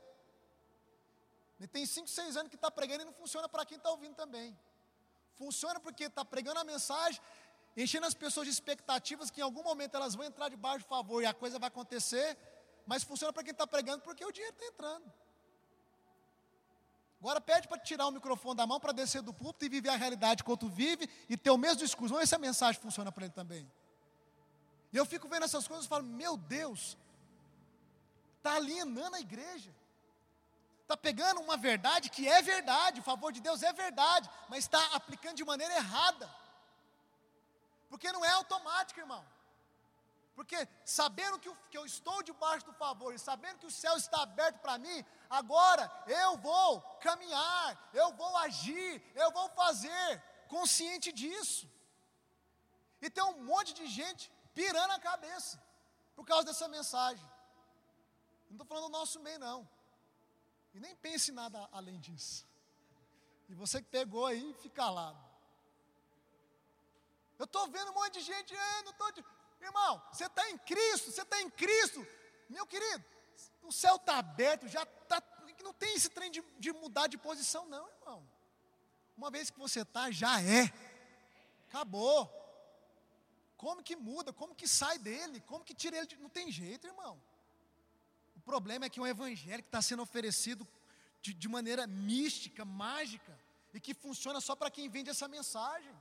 Ele 1.58 1.66
tem 1.66 1.84
5, 1.84 2.06
6 2.06 2.36
anos 2.36 2.50
que 2.50 2.56
está 2.56 2.70
pregando 2.70 3.02
e 3.02 3.04
não 3.06 3.12
funciona 3.12 3.48
para 3.48 3.66
quem 3.66 3.78
está 3.78 3.90
ouvindo 3.90 4.14
também. 4.14 4.56
Funciona 5.36 5.80
porque 5.80 6.04
está 6.04 6.24
pregando 6.24 6.60
a 6.60 6.64
mensagem, 6.64 7.20
enchendo 7.76 8.06
as 8.06 8.14
pessoas 8.14 8.46
de 8.46 8.52
expectativas 8.52 9.30
que 9.30 9.40
em 9.40 9.44
algum 9.44 9.62
momento 9.62 9.96
elas 9.96 10.14
vão 10.14 10.24
entrar 10.24 10.48
debaixo 10.48 10.84
do 10.84 10.88
favor 10.88 11.22
e 11.22 11.26
a 11.26 11.34
coisa 11.34 11.58
vai 11.58 11.68
acontecer, 11.68 12.38
mas 12.86 13.02
funciona 13.02 13.32
para 13.32 13.42
quem 13.42 13.52
está 13.52 13.66
pregando 13.66 14.02
porque 14.02 14.24
o 14.24 14.32
dinheiro 14.32 14.54
está 14.54 14.66
entrando. 14.66 15.12
Agora 17.20 17.40
pede 17.40 17.66
para 17.66 17.78
tirar 17.78 18.06
o 18.06 18.10
microfone 18.10 18.56
da 18.56 18.66
mão 18.66 18.78
para 18.78 18.92
descer 18.92 19.22
do 19.22 19.32
púlpito 19.32 19.64
e 19.64 19.68
viver 19.68 19.88
a 19.88 19.96
realidade 19.96 20.44
tu 20.44 20.68
vive 20.68 21.08
e 21.28 21.36
ter 21.36 21.50
o 21.50 21.56
mesmo 21.56 21.78
discurso. 21.78 22.12
Vamos 22.12 22.24
ver 22.24 22.28
se 22.28 22.34
a 22.34 22.38
mensagem 22.38 22.80
funciona 22.80 23.10
para 23.10 23.24
ele 23.24 23.32
também. 23.32 23.70
E 24.92 24.96
eu 24.96 25.06
fico 25.06 25.26
vendo 25.26 25.44
essas 25.44 25.66
coisas 25.66 25.86
e 25.86 25.88
falo, 25.88 26.04
meu 26.04 26.36
Deus, 26.36 26.98
está 28.36 28.56
alienando 28.56 29.16
a 29.16 29.20
igreja. 29.20 29.74
Está 30.84 30.96
pegando 30.98 31.40
uma 31.40 31.56
verdade 31.56 32.10
que 32.10 32.28
é 32.28 32.40
verdade, 32.42 33.00
o 33.00 33.08
favor 33.10 33.32
de 33.32 33.40
Deus 33.40 33.62
é 33.62 33.72
verdade, 33.72 34.28
mas 34.50 34.64
está 34.64 34.82
aplicando 34.94 35.36
de 35.36 35.44
maneira 35.44 35.74
errada. 35.76 36.28
Porque 37.88 38.12
não 38.12 38.22
é 38.22 38.28
automático, 38.32 39.00
irmão. 39.00 39.24
Porque 40.34 40.68
sabendo 40.84 41.38
que, 41.38 41.48
eu 41.78 41.86
estou 41.86 42.22
debaixo 42.22 42.66
do 42.66 42.74
favor 42.74 43.18
sabendo 43.18 43.60
que 43.60 43.66
o 43.66 43.70
céu 43.70 43.96
está 43.96 44.22
aberto 44.22 44.58
para 44.58 44.76
mim, 44.76 45.04
agora 45.30 45.90
eu 46.06 46.36
vou 46.36 46.82
caminhar, 47.06 47.90
eu 47.94 48.12
vou 48.12 48.36
agir, 48.38 49.02
eu 49.14 49.30
vou 49.30 49.48
fazer, 49.50 50.22
consciente 50.48 51.10
disso. 51.12 51.66
E 53.00 53.08
tem 53.08 53.24
um 53.24 53.44
monte 53.44 53.72
de 53.72 53.86
gente 53.86 54.30
pirando 54.52 54.90
a 54.90 54.98
cabeça 54.98 55.62
por 56.14 56.26
causa 56.26 56.44
dessa 56.44 56.68
mensagem. 56.68 57.24
Não 58.50 58.56
estou 58.56 58.66
falando 58.66 58.90
do 58.90 58.98
nosso 58.98 59.18
meio, 59.20 59.38
não. 59.38 59.66
E 60.74 60.80
nem 60.80 60.94
pense 60.96 61.30
em 61.30 61.34
nada 61.34 61.68
além 61.70 61.98
disso. 62.00 62.44
E 63.48 63.54
você 63.54 63.80
que 63.80 63.88
pegou 63.88 64.26
aí, 64.26 64.54
fica 64.54 64.74
calado. 64.74 65.18
Eu 67.38 67.44
estou 67.44 67.68
vendo 67.68 67.92
um 67.92 67.94
monte 67.94 68.14
de 68.14 68.20
gente, 68.22 68.54
é, 68.54 68.82
não 68.82 68.90
estou. 68.90 69.12
Irmão, 69.60 70.02
você 70.12 70.26
está 70.26 70.50
em 70.50 70.58
Cristo, 70.58 71.12
você 71.12 71.22
está 71.22 71.40
em 71.40 71.48
Cristo. 71.50 72.04
Meu 72.48 72.66
querido, 72.66 73.04
o 73.62 73.72
céu 73.72 73.96
está 73.96 74.18
aberto, 74.18 74.66
já 74.66 74.82
está. 74.82 75.22
Não 75.62 75.72
tem 75.72 75.94
esse 75.94 76.08
trem 76.10 76.30
de, 76.30 76.42
de 76.58 76.72
mudar 76.72 77.06
de 77.06 77.16
posição, 77.16 77.66
não, 77.66 77.88
irmão. 77.88 78.28
Uma 79.16 79.30
vez 79.30 79.50
que 79.50 79.58
você 79.58 79.82
está, 79.82 80.10
já 80.10 80.42
é. 80.42 80.72
Acabou. 81.68 82.28
Como 83.56 83.82
que 83.82 83.94
muda? 83.94 84.32
Como 84.32 84.54
que 84.54 84.66
sai 84.66 84.98
dele? 84.98 85.40
Como 85.42 85.64
que 85.64 85.72
tira 85.72 85.96
ele? 85.96 86.06
De... 86.06 86.16
Não 86.16 86.28
tem 86.28 86.50
jeito, 86.50 86.86
irmão 86.86 87.20
problema 88.44 88.84
é 88.84 88.88
que 88.90 88.98
é 88.98 89.02
um 89.02 89.06
evangelho 89.06 89.62
que 89.62 89.68
está 89.68 89.82
sendo 89.82 90.02
oferecido 90.02 90.66
de, 91.22 91.32
de 91.32 91.48
maneira 91.48 91.86
mística, 91.86 92.64
mágica, 92.64 93.38
e 93.72 93.80
que 93.80 93.94
funciona 93.94 94.40
só 94.40 94.54
para 94.54 94.70
quem 94.70 94.88
vende 94.88 95.10
essa 95.10 95.26
mensagem, 95.26 95.94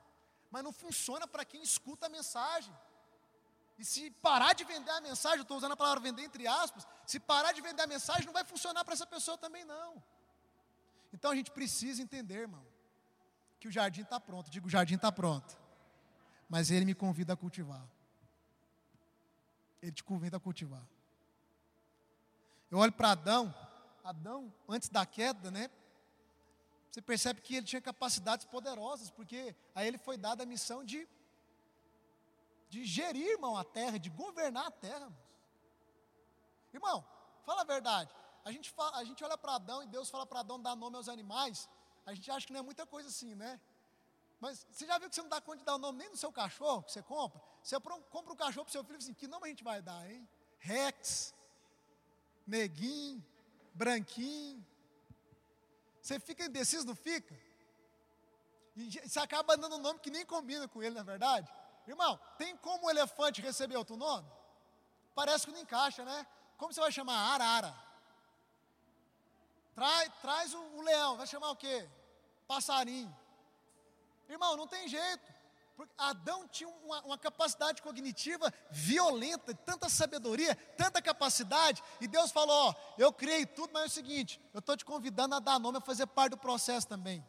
mas 0.52 0.64
não 0.64 0.72
funciona 0.72 1.28
para 1.28 1.44
quem 1.44 1.62
escuta 1.64 2.06
a 2.06 2.10
mensagem. 2.10 2.74
E 3.78 3.84
se 3.84 4.12
parar 4.12 4.54
de 4.54 4.64
vender 4.64 4.92
a 4.92 5.02
mensagem, 5.02 5.40
eu 5.40 5.44
estou 5.44 5.58
usando 5.58 5.72
a 5.72 5.78
palavra 5.78 6.00
vender 6.00 6.24
entre 6.24 6.46
aspas, 6.46 6.86
se 7.08 7.20
parar 7.20 7.52
de 7.54 7.62
vender 7.62 7.82
a 7.82 7.88
mensagem, 7.88 8.26
não 8.26 8.34
vai 8.34 8.44
funcionar 8.44 8.84
para 8.86 8.94
essa 8.94 9.08
pessoa 9.08 9.38
também 9.38 9.66
não. 9.66 10.04
Então 11.12 11.32
a 11.32 11.36
gente 11.36 11.52
precisa 11.52 12.02
entender, 12.02 12.42
irmão, 12.42 12.66
que 13.60 13.68
o 13.68 13.72
jardim 13.72 14.02
está 14.02 14.20
pronto. 14.20 14.52
Digo, 14.52 14.68
o 14.68 14.70
jardim 14.70 14.96
está 14.96 15.12
pronto. 15.12 15.58
Mas 16.50 16.70
ele 16.70 16.86
me 16.86 16.94
convida 16.94 17.34
a 17.34 17.36
cultivar. 17.36 17.88
Ele 19.82 19.92
te 19.92 20.04
convida 20.04 20.38
a 20.38 20.40
cultivar. 20.40 20.84
Eu 22.74 22.80
olho 22.80 22.92
para 22.92 23.12
Adão, 23.12 23.54
Adão, 24.04 24.52
antes 24.68 24.90
da 24.90 25.06
queda, 25.06 25.52
né? 25.52 25.70
Você 26.90 27.04
percebe 27.04 27.40
que 27.40 27.58
ele 27.58 27.68
tinha 27.68 27.80
capacidades 27.80 28.48
poderosas, 28.48 29.12
porque 29.12 29.56
a 29.76 29.86
ele 29.86 30.00
foi 30.00 30.18
dada 30.18 30.42
a 30.42 30.46
missão 30.48 30.84
de, 30.84 31.08
de 32.72 32.84
gerir, 32.84 33.28
irmão, 33.28 33.56
a 33.56 33.64
terra, 33.64 34.00
de 34.00 34.10
governar 34.10 34.66
a 34.66 34.72
terra. 34.72 35.08
Irmão, 36.74 37.06
fala 37.46 37.62
a 37.62 37.64
verdade. 37.64 38.10
A 38.44 38.52
gente, 38.52 38.72
fala, 38.72 38.98
a 38.98 39.04
gente 39.04 39.24
olha 39.24 39.38
para 39.38 39.54
Adão 39.54 39.84
e 39.84 39.86
Deus 39.86 40.10
fala 40.10 40.26
para 40.26 40.40
Adão 40.40 40.60
dar 40.60 40.76
nome 40.76 40.96
aos 40.96 41.08
animais. 41.08 41.70
A 42.08 42.16
gente 42.16 42.32
acha 42.32 42.48
que 42.48 42.54
não 42.54 42.62
é 42.62 42.64
muita 42.64 42.88
coisa 42.88 43.08
assim, 43.08 43.36
né? 43.36 43.62
Mas 44.40 44.66
você 44.72 44.88
já 44.88 44.98
viu 44.98 45.10
que 45.10 45.14
você 45.14 45.22
não 45.22 45.30
dá 45.30 45.40
conta 45.40 45.60
de 45.60 45.64
dar 45.64 45.76
o 45.76 45.78
nome 45.78 46.00
nem 46.00 46.10
no 46.10 46.18
seu 46.18 46.32
cachorro 46.32 46.82
que 46.82 46.92
você 46.92 47.04
compra? 47.04 47.40
Você 47.62 47.80
compra 47.80 48.34
um 48.34 48.36
cachorro 48.36 48.66
para 48.66 48.72
o 48.72 48.74
seu 48.74 48.84
filho 48.84 48.96
e 48.96 48.98
assim, 48.98 49.14
que 49.14 49.28
nome 49.28 49.46
a 49.46 49.50
gente 49.50 49.64
vai 49.64 49.80
dar, 49.80 50.10
hein? 50.10 50.28
Rex, 50.58 51.36
Neguinho, 52.46 53.24
Branquinho. 53.74 54.66
Você 56.02 56.20
fica 56.20 56.46
indeciso, 56.46 56.86
não 56.86 56.96
fica? 56.96 57.34
E 58.76 58.90
você 59.08 59.20
acaba 59.20 59.56
dando 59.56 59.76
um 59.76 59.80
nome 59.80 60.00
que 60.00 60.10
nem 60.10 60.26
combina 60.26 60.68
com 60.68 60.82
ele, 60.82 60.96
na 60.96 61.02
é 61.02 61.04
verdade? 61.04 61.52
Irmão, 61.88 62.20
tem 62.38 62.56
como 62.58 62.88
o 62.88 62.90
elefante 62.90 63.42
receber 63.42 63.78
outro 63.78 63.96
nome? 63.96 64.30
Parece 65.16 65.46
que 65.46 65.52
não 65.52 65.60
encaixa, 65.60 66.04
né? 66.04 66.28
Como 66.58 66.74
você 66.74 66.82
vai 66.82 66.92
chamar? 66.92 67.34
Arara. 67.34 67.76
Traz, 69.76 70.12
traz 70.22 70.54
o, 70.54 70.60
o 70.60 70.82
leão, 70.82 71.18
vai 71.18 71.28
chamar 71.28 71.52
o 71.52 71.56
quê? 71.56 71.90
Passarinho. 72.48 73.16
Irmão, 74.30 74.56
não 74.56 74.68
tem 74.68 74.88
jeito. 74.88 75.33
Porque 75.76 75.94
Adão 75.98 76.48
tinha 76.48 76.70
uma, 76.70 77.02
uma, 77.02 77.18
capacidade 77.18 77.82
cognitiva 77.82 78.54
violenta, 78.70 79.56
tanta 79.56 79.90
sabedoria, 79.90 80.56
tanta 80.78 81.02
capacidade, 81.02 81.84
e 82.00 82.08
Deus 82.08 82.32
falou: 82.32 82.70
Ó, 82.70 82.76
eu 82.98 83.12
criei 83.12 83.46
tudo, 83.46 83.72
mas 83.74 83.84
é 83.84 83.86
o 83.88 83.90
seguinte, 83.90 84.40
eu 84.54 84.60
estou 84.60 84.78
te 84.78 84.86
convidando 84.86 85.36
a 85.36 85.40
dar 85.40 85.60
nome, 85.60 85.80
a 85.80 85.82
fazer 85.82 86.06
parte 86.06 86.32
do 86.32 86.38
processo 86.38 86.88
também. 86.88 87.26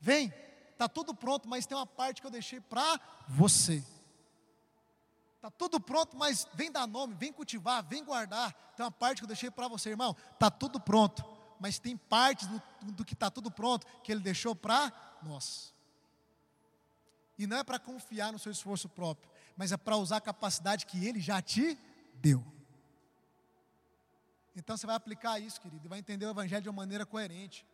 Vem, 0.00 0.34
está 0.72 0.88
tudo 0.88 1.14
pronto, 1.14 1.48
mas 1.48 1.64
tem 1.64 1.76
uma 1.76 1.86
parte 1.86 2.20
que 2.20 2.26
eu 2.26 2.30
deixei 2.30 2.60
para 2.60 3.00
você. 3.28 3.84
Está 5.36 5.50
tudo 5.50 5.80
pronto, 5.80 6.16
mas 6.16 6.46
vem 6.54 6.70
dar 6.70 6.86
nome, 6.86 7.14
vem 7.14 7.32
cultivar, 7.32 7.84
vem 7.84 8.04
guardar. 8.04 8.52
Tem 8.76 8.84
uma 8.84 8.92
parte 8.92 9.18
que 9.18 9.24
eu 9.24 9.28
deixei 9.28 9.50
para 9.50 9.68
você, 9.68 9.90
irmão. 9.90 10.16
Está 10.32 10.50
tudo 10.50 10.80
pronto, 10.80 11.24
mas 11.60 11.78
tem 11.78 11.96
partes 11.96 12.48
do, 12.48 12.62
do 12.92 13.04
que 13.04 13.14
está 13.14 13.30
tudo 13.30 13.50
pronto 13.50 13.86
que 14.02 14.10
ele 14.10 14.20
deixou 14.20 14.54
para 14.54 14.92
nós. 15.22 15.72
E 17.42 17.46
não 17.46 17.56
é 17.56 17.64
para 17.64 17.76
confiar 17.76 18.32
no 18.32 18.38
seu 18.38 18.52
esforço 18.52 18.88
próprio, 18.88 19.28
mas 19.56 19.72
é 19.72 19.76
para 19.76 19.96
usar 19.96 20.18
a 20.18 20.20
capacidade 20.20 20.86
que 20.86 21.04
Ele 21.04 21.18
já 21.18 21.42
te 21.42 21.76
deu. 22.14 22.40
Então 24.54 24.76
você 24.76 24.86
vai 24.86 24.94
aplicar 24.94 25.40
isso, 25.40 25.60
querido, 25.60 25.84
e 25.84 25.88
vai 25.88 25.98
entender 25.98 26.24
o 26.24 26.30
Evangelho 26.30 26.62
de 26.62 26.68
uma 26.68 26.76
maneira 26.76 27.04
coerente. 27.04 27.66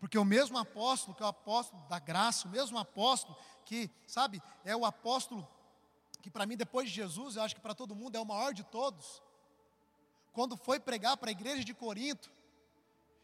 Porque 0.00 0.18
o 0.18 0.24
mesmo 0.24 0.58
apóstolo, 0.58 1.14
que 1.14 1.22
é 1.22 1.26
o 1.26 1.28
apóstolo 1.28 1.80
da 1.88 2.00
graça, 2.00 2.48
o 2.48 2.50
mesmo 2.50 2.76
apóstolo 2.78 3.38
que, 3.64 3.88
sabe, 4.08 4.42
é 4.64 4.74
o 4.74 4.84
apóstolo 4.84 5.46
que 6.20 6.32
para 6.32 6.46
mim, 6.46 6.56
depois 6.56 6.88
de 6.88 6.96
Jesus, 6.96 7.36
eu 7.36 7.42
acho 7.44 7.54
que 7.54 7.60
para 7.60 7.76
todo 7.76 7.94
mundo 7.94 8.16
é 8.16 8.20
o 8.20 8.26
maior 8.26 8.52
de 8.52 8.64
todos. 8.64 9.22
Quando 10.32 10.56
foi 10.56 10.80
pregar 10.80 11.16
para 11.16 11.30
a 11.30 11.32
igreja 11.32 11.62
de 11.62 11.74
Corinto, 11.74 12.28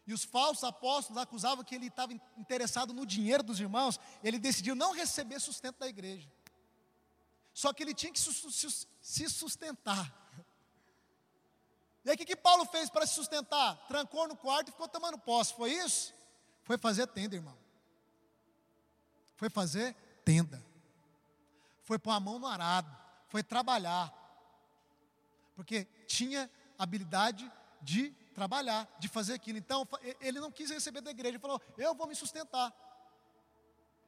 e 0.07 0.13
os 0.13 0.23
falsos 0.23 0.63
apóstolos 0.63 1.21
acusavam 1.21 1.65
que 1.65 1.75
ele 1.75 1.87
estava 1.87 2.13
interessado 2.37 2.93
no 2.93 3.05
dinheiro 3.05 3.43
dos 3.43 3.59
irmãos, 3.59 3.99
ele 4.23 4.39
decidiu 4.39 4.73
não 4.73 4.93
receber 4.93 5.39
sustento 5.41 5.79
da 5.79 5.87
igreja. 5.87 6.31
Só 7.53 7.73
que 7.73 7.83
ele 7.83 7.93
tinha 7.93 8.13
que 8.13 8.19
se 8.19 9.29
sustentar. 9.29 10.25
E 12.05 12.09
aí 12.09 12.15
o 12.15 12.17
que, 12.17 12.23
que 12.23 12.37
Paulo 12.37 12.65
fez 12.65 12.89
para 12.89 13.05
se 13.05 13.15
sustentar? 13.15 13.75
Trancou 13.89 14.29
no 14.29 14.37
quarto 14.37 14.69
e 14.69 14.71
ficou 14.71 14.87
tomando 14.87 15.17
posse. 15.17 15.53
Foi 15.53 15.73
isso? 15.73 16.13
Foi 16.63 16.77
fazer 16.77 17.05
tenda, 17.07 17.35
irmão. 17.35 17.57
Foi 19.35 19.49
fazer 19.49 19.93
tenda. 20.23 20.63
Foi 21.83 21.99
pôr 21.99 22.11
a 22.11 22.19
mão 22.19 22.39
no 22.39 22.47
arado. 22.47 22.95
Foi 23.27 23.43
trabalhar. 23.43 24.13
Porque 25.53 25.83
tinha 26.07 26.49
habilidade 26.79 27.51
de 27.81 28.15
trabalhar, 28.37 28.87
de 28.99 29.07
fazer 29.07 29.33
aquilo. 29.33 29.57
Então, 29.57 29.87
ele 30.21 30.39
não 30.39 30.51
quis 30.51 30.69
receber 30.69 31.01
da 31.01 31.09
igreja, 31.09 31.29
ele 31.29 31.39
falou: 31.39 31.59
Eu 31.75 31.95
vou 31.95 32.05
me 32.05 32.13
sustentar. 32.13 32.71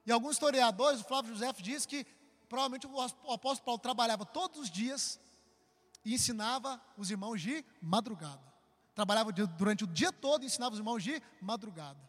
E 0.06 0.12
alguns 0.12 0.34
historiadores, 0.34 1.02
o 1.02 1.04
Flávio 1.04 1.34
José 1.34 1.52
diz 1.54 1.84
que 1.84 2.06
provavelmente 2.48 2.86
o 2.86 3.32
apóstolo 3.32 3.66
Paulo 3.66 3.80
trabalhava 3.80 4.28
todos 4.28 4.60
os 4.60 4.70
dias 4.70 5.20
e 6.06 6.14
ensinava 6.14 6.80
os 6.96 7.10
irmãos 7.10 7.42
de 7.42 7.66
madrugada. 7.82 8.42
Trabalhava 8.94 9.32
durante 9.32 9.84
o 9.84 9.88
dia 9.88 10.12
todo 10.12 10.44
e 10.44 10.46
ensinava 10.46 10.74
os 10.74 10.80
irmãos 10.80 11.04
de 11.04 11.20
madrugada. 11.42 12.00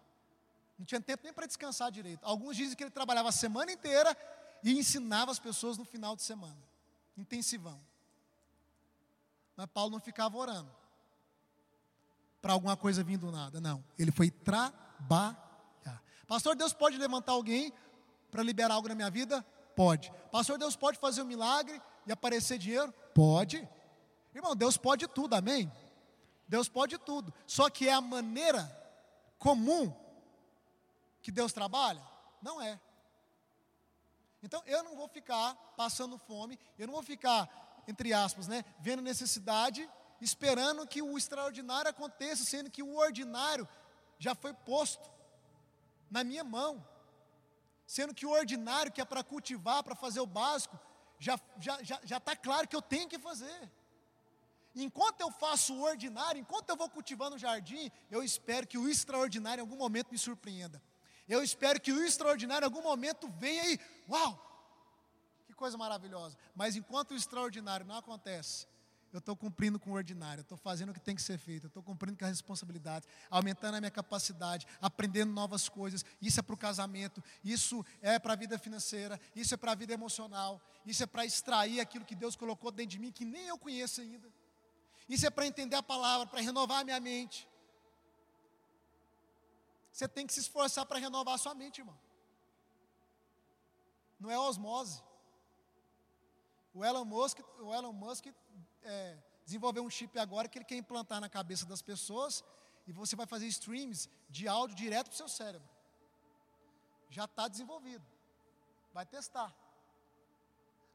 Não 0.79 0.85
tinha 0.85 1.01
tempo 1.01 1.25
nem 1.25 1.33
para 1.33 1.47
descansar 1.47 1.91
direito. 1.91 2.23
Alguns 2.23 2.55
dizem 2.55 2.77
que 2.77 2.85
ele 2.85 2.91
trabalhava 2.91 3.31
a 3.31 3.33
semana 3.33 3.73
inteira 3.73 4.15
e 4.63 4.79
ensinava 4.79 5.31
as 5.31 5.39
pessoas 5.39 5.79
no 5.79 5.87
final 5.87 6.15
de 6.15 6.23
semana. 6.23 6.63
Intensivão. 7.17 7.81
Mas 9.57 9.67
Paulo 9.73 9.93
não 9.93 10.01
ficava 10.01 10.37
orando 10.37 10.80
para 12.41 12.53
alguma 12.53 12.77
coisa 12.77 13.03
vindo 13.03 13.27
do 13.27 13.33
nada. 13.33 13.61
Não, 13.61 13.85
ele 13.99 14.11
foi 14.11 14.31
trabalhar. 14.31 15.49
Pastor, 16.27 16.55
Deus 16.55 16.73
pode 16.73 16.97
levantar 16.97 17.33
alguém 17.33 17.73
para 18.31 18.43
liberar 18.43 18.75
algo 18.75 18.89
na 18.89 18.95
minha 18.95 19.11
vida? 19.11 19.45
Pode. 19.75 20.13
Pastor, 20.31 20.59
Deus 20.59 20.77
pode 20.77 20.99
fazer 20.99 21.23
um 21.23 21.27
milagre 21.27 21.81
e 22.07 22.13
aparecer 22.13 22.59
dinheiro? 22.59 22.93
Pode. 23.15 23.69
Irmão, 24.35 24.55
Deus 24.55 24.77
pode 24.77 25.09
tudo, 25.09 25.35
amém? 25.35 25.71
Deus 26.49 26.69
pode 26.69 26.99
tudo. 26.99 27.33
Só 27.47 27.69
que 27.69 27.89
é 27.89 27.93
a 27.93 28.01
maneira 28.01 28.65
comum 29.39 29.93
que 31.23 31.33
Deus 31.33 31.53
trabalha? 31.53 32.03
Não 32.41 32.61
é. 32.61 32.81
Então 34.43 34.63
eu 34.67 34.83
não 34.83 34.97
vou 34.97 35.09
ficar 35.09 35.55
passando 35.77 36.17
fome, 36.17 36.59
eu 36.79 36.87
não 36.87 36.95
vou 36.95 37.03
ficar, 37.03 37.49
entre 37.87 38.13
aspas, 38.13 38.49
né, 38.49 38.65
vendo 38.81 39.03
necessidade 39.03 39.89
esperando 40.21 40.87
que 40.87 41.01
o 41.03 41.17
extraordinário 41.17 41.91
aconteça, 41.91 42.45
sendo 42.45 42.71
que 42.71 42.83
o 42.83 42.97
ordinário 42.97 43.69
já 44.19 44.35
foi 44.35 44.53
posto 44.53 45.11
na 46.11 46.23
minha 46.23 46.45
mão. 46.45 46.87
Sendo 47.87 48.15
que 48.15 48.27
o 48.27 48.31
ordinário, 48.31 48.93
que 48.93 49.01
é 49.01 49.05
para 49.05 49.25
cultivar, 49.25 49.83
para 49.83 49.95
fazer 49.95 50.21
o 50.21 50.27
básico, 50.27 50.79
já 51.19 51.35
está 51.35 51.47
já, 51.59 51.83
já, 51.83 52.01
já 52.05 52.21
tá 52.21 52.37
claro 52.37 52.69
que 52.69 52.77
eu 52.77 52.83
tenho 52.83 53.09
que 53.09 53.19
fazer. 53.19 53.71
Enquanto 54.75 55.21
eu 55.21 55.31
faço 55.33 55.75
o 55.75 55.83
ordinário, 55.83 56.41
enquanto 56.41 56.71
eu 56.71 56.77
vou 56.77 56.89
cultivando 56.89 57.37
o 57.37 57.39
jardim, 57.39 57.91
eu 58.11 58.23
espero 58.23 58.67
que 58.67 58.79
o 58.79 58.89
extraordinário 58.89 59.61
em 59.61 59.65
algum 59.65 59.77
momento 59.77 60.11
me 60.13 60.19
surpreenda. 60.19 60.81
Eu 61.29 61.43
espero 61.43 61.81
que 61.81 61.93
o 61.93 62.05
extraordinário 62.05 62.65
em 62.65 62.69
algum 62.69 62.83
momento 62.83 63.29
venha 63.39 63.65
e, 63.73 63.81
uau, 64.09 64.31
que 65.47 65.55
coisa 65.55 65.77
maravilhosa. 65.77 66.37
Mas 66.55 66.77
enquanto 66.77 67.13
o 67.13 67.17
extraordinário 67.17 67.85
não 67.85 67.97
acontece, 67.97 68.67
eu 69.13 69.19
estou 69.19 69.35
cumprindo 69.37 69.79
com 69.79 69.91
o 69.91 69.95
ordinário, 69.95 70.43
estou 70.43 70.57
fazendo 70.57 70.91
o 70.91 70.95
que 70.95 71.01
tem 71.01 71.17
que 71.17 71.23
ser 71.23 71.37
feito, 71.37 71.67
estou 71.67 71.83
cumprindo 71.83 72.17
com 72.17 72.25
as 72.25 72.31
responsabilidades, 72.31 73.09
aumentando 73.29 73.77
a 73.77 73.81
minha 73.81 73.91
capacidade, 73.91 74.67
aprendendo 74.81 75.33
novas 75.33 75.69
coisas. 75.69 76.05
Isso 76.23 76.39
é 76.39 76.43
para 76.43 76.55
o 76.55 76.59
casamento, 76.59 77.23
isso 77.43 77.85
é 78.01 78.19
para 78.19 78.35
a 78.35 78.37
vida 78.37 78.59
financeira, 78.59 79.21
isso 79.35 79.53
é 79.55 79.57
para 79.57 79.73
a 79.73 79.75
vida 79.75 79.93
emocional, 79.93 80.61
isso 80.87 81.03
é 81.03 81.07
para 81.07 81.25
extrair 81.25 81.81
aquilo 81.81 82.05
que 82.05 82.15
Deus 82.15 82.37
colocou 82.37 82.71
dentro 82.71 82.91
de 82.93 82.99
mim 83.01 83.11
que 83.11 83.25
nem 83.25 83.49
eu 83.49 83.59
conheço 83.59 84.01
ainda. 84.01 84.29
Isso 85.09 85.27
é 85.27 85.31
para 85.31 85.45
entender 85.45 85.75
a 85.75 85.83
palavra, 85.83 86.27
para 86.29 86.41
renovar 86.41 86.81
a 86.81 86.85
minha 86.85 87.01
mente. 87.01 87.49
Você 89.93 90.07
tem 90.07 90.25
que 90.25 90.33
se 90.33 90.41
esforçar 90.41 90.87
para 90.87 91.01
renovar 91.01 91.35
a 91.35 91.39
sua 91.39 91.53
mente, 91.53 91.79
irmão. 91.79 91.99
Não 94.21 94.31
é 94.31 94.39
osmose. 94.39 95.03
O 96.73 96.85
Elon 96.85 97.05
Musk, 97.05 97.41
o 97.59 97.75
Elon 97.75 97.93
Musk 97.93 98.27
é, 98.83 99.17
desenvolver 99.45 99.81
um 99.81 99.91
chip 99.91 100.19
agora 100.19 100.49
que 100.49 100.59
ele 100.59 100.65
quer 100.65 100.77
implantar 100.77 101.21
na 101.21 101.29
cabeça 101.29 101.67
das 101.67 101.83
pessoas 101.83 102.45
e 102.87 102.93
você 102.93 103.15
vai 103.17 103.27
fazer 103.27 103.47
streams 103.47 104.09
de 104.29 104.49
áudio 104.49 104.77
direto 104.77 105.07
para 105.07 105.15
o 105.15 105.17
seu 105.17 105.29
cérebro. 105.29 105.69
Já 107.09 107.25
está 107.25 107.49
desenvolvido. 107.49 108.05
Vai 108.93 109.07
testar. 109.07 109.55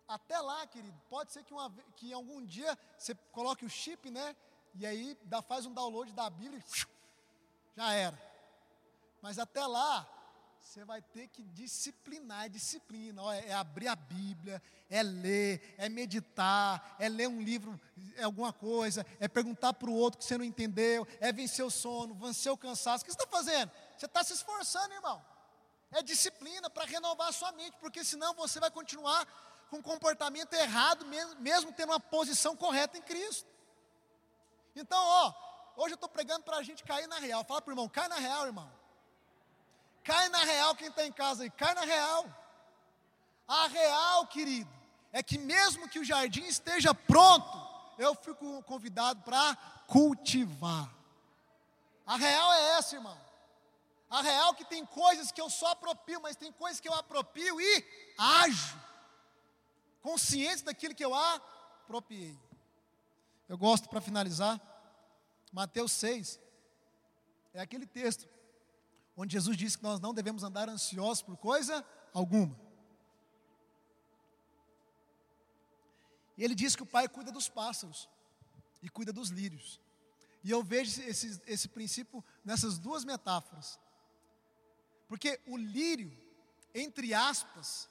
Até 0.08 0.40
lá, 0.40 0.68
querido, 0.68 0.98
pode 1.10 1.32
ser 1.32 1.44
que, 1.44 1.54
uma, 1.54 1.72
que 1.96 2.14
algum 2.14 2.46
dia 2.46 2.78
você 2.98 3.16
coloque 3.32 3.66
o 3.66 3.70
chip, 3.70 4.10
né? 4.12 4.36
E 4.76 4.86
aí 4.86 5.18
dá, 5.24 5.42
faz 5.42 5.66
um 5.66 5.74
download 5.74 6.14
da 6.14 6.30
Bíblia 6.30 6.60
e 6.60 6.86
já 7.76 7.94
era. 7.94 8.22
Mas 9.22 9.40
até 9.40 9.66
lá, 9.66 10.08
você 10.66 10.84
vai 10.84 11.00
ter 11.00 11.28
que 11.28 11.44
disciplinar, 11.44 12.46
é 12.46 12.50
disciplina, 12.50 13.22
ó, 13.22 13.32
é 13.32 13.54
abrir 13.54 13.88
a 13.88 13.96
Bíblia, 13.96 14.62
é 14.90 15.04
ler, 15.04 15.76
é 15.78 15.88
meditar, 15.88 16.96
é 17.00 17.08
ler 17.08 17.30
um 17.30 17.40
livro, 17.40 17.80
é 18.18 18.24
alguma 18.24 18.52
coisa, 18.52 19.06
é 19.20 19.28
perguntar 19.28 19.74
para 19.74 19.90
o 19.90 19.94
outro 19.94 20.18
que 20.18 20.26
você 20.26 20.38
não 20.40 20.44
entendeu, 20.44 21.08
é 21.20 21.32
vencer 21.32 21.64
o 21.64 21.70
sono, 21.70 22.16
vencer 22.16 22.52
o 22.52 22.58
cansaço. 22.58 23.04
O 23.04 23.06
que 23.06 23.12
você 23.12 23.24
está 23.24 23.28
fazendo? 23.28 23.72
Você 23.96 24.08
está 24.08 24.24
se 24.24 24.34
esforçando, 24.34 24.92
irmão. 24.96 25.24
É 25.92 26.02
disciplina 26.02 26.68
para 26.68 26.84
renovar 26.86 27.30
a 27.30 27.32
sua 27.32 27.52
mente, 27.52 27.78
porque 27.80 28.04
senão 28.04 28.34
você 28.34 28.60
vai 28.60 28.72
continuar 28.72 29.24
com 29.70 29.78
um 29.78 29.84
comportamento 29.84 30.52
errado, 30.54 31.06
mesmo, 31.06 31.40
mesmo 31.42 31.72
tendo 31.74 31.92
uma 31.92 32.00
posição 32.00 32.56
correta 32.56 32.98
em 32.98 33.04
Cristo. 33.04 33.48
Então, 34.76 35.00
ó, 35.00 35.34
hoje 35.78 35.94
eu 35.94 35.96
estou 35.96 36.10
pregando 36.10 36.44
para 36.44 36.58
a 36.58 36.64
gente 36.64 36.84
cair 36.84 37.08
na 37.08 37.20
real. 37.20 37.46
Fala 37.46 37.62
para 37.62 37.70
o 37.70 37.74
irmão, 37.74 37.88
cai 37.88 38.08
na 38.08 38.18
real, 38.18 38.48
irmão. 38.48 38.85
Cai 40.06 40.30
na 40.30 40.44
real 40.44 40.76
quem 40.76 40.88
está 40.88 41.04
em 41.04 41.12
casa 41.12 41.44
aí, 41.44 41.50
cai 41.50 41.74
na 41.74 41.82
real. 41.82 42.26
A 43.48 43.68
real, 43.68 44.28
querido, 44.28 44.70
é 45.12 45.24
que 45.24 45.36
mesmo 45.36 45.90
que 45.90 45.98
o 45.98 46.04
jardim 46.04 46.46
esteja 46.46 46.94
pronto, 46.94 47.58
eu 47.98 48.14
fico 48.14 48.62
convidado 48.64 49.24
para 49.24 49.56
cultivar. 49.88 50.94
A 52.06 52.18
real 52.18 52.54
é 52.54 52.78
essa, 52.78 52.96
irmão. 52.96 53.20
A 54.08 54.22
real 54.22 54.54
que 54.54 54.64
tem 54.64 54.86
coisas 54.86 55.32
que 55.32 55.42
eu 55.42 55.50
só 55.50 55.72
apropio, 55.72 56.22
mas 56.22 56.36
tem 56.36 56.52
coisas 56.52 56.80
que 56.80 56.88
eu 56.88 56.94
apropio 56.94 57.60
e 57.60 57.86
ajo. 58.16 58.80
Consciente 60.04 60.64
daquilo 60.66 60.94
que 60.94 61.04
eu 61.04 61.16
apropriei. 61.16 62.38
Eu 63.50 63.58
gosto, 63.58 63.90
para 63.90 64.02
finalizar, 64.02 64.62
Mateus 65.52 65.92
6. 65.94 66.40
É 67.56 67.62
aquele 67.62 67.88
texto 67.88 68.35
onde 69.16 69.34
Jesus 69.34 69.56
disse 69.56 69.78
que 69.78 69.84
nós 69.84 70.00
não 70.00 70.14
devemos 70.14 70.44
andar 70.44 70.70
ansiosos 70.70 71.22
por 71.22 71.38
coisa 71.38 71.86
alguma. 72.14 72.60
E 76.38 76.44
ele 76.44 76.56
diz 76.56 76.76
que 76.76 76.84
o 76.84 76.86
Pai 76.86 77.08
cuida 77.08 77.32
dos 77.32 77.48
pássaros 77.48 78.10
e 78.82 78.90
cuida 78.90 79.14
dos 79.14 79.30
lírios. 79.30 79.80
E 80.44 80.52
eu 80.52 80.62
vejo 80.62 81.02
esse, 81.04 81.42
esse 81.48 81.68
princípio 81.68 82.24
nessas 82.44 82.78
duas 82.78 83.04
metáforas. 83.04 83.80
Porque 85.08 85.40
o 85.48 85.58
lírio, 85.58 86.16
entre 86.74 87.14
aspas, 87.14 87.90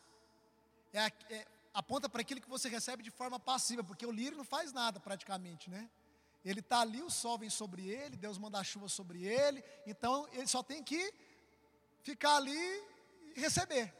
é, 0.93 1.07
é, 1.31 1.47
aponta 1.73 2.09
para 2.09 2.21
aquilo 2.21 2.41
que 2.41 2.49
você 2.49 2.69
recebe 2.69 3.03
de 3.03 3.11
forma 3.11 3.41
passiva, 3.41 3.83
porque 3.83 4.07
o 4.07 4.13
lírio 4.13 4.37
não 4.37 4.45
faz 4.45 4.73
nada 4.73 5.01
praticamente, 5.01 5.71
né? 5.71 5.91
Ele 6.45 6.61
está 6.61 6.81
ali, 6.81 7.03
o 7.03 7.11
sol 7.11 7.39
vem 7.39 7.49
sobre 7.49 7.89
ele, 7.89 8.17
Deus 8.17 8.37
manda 8.37 8.59
a 8.59 8.65
chuva 8.65 8.89
sobre 8.89 9.25
ele, 9.25 9.65
então 9.87 10.29
ele 10.33 10.47
só 10.47 10.63
tem 10.63 10.83
que 10.83 11.13
ficar 12.03 12.37
ali 12.37 12.59
e 13.35 13.41
receber. 13.41 13.95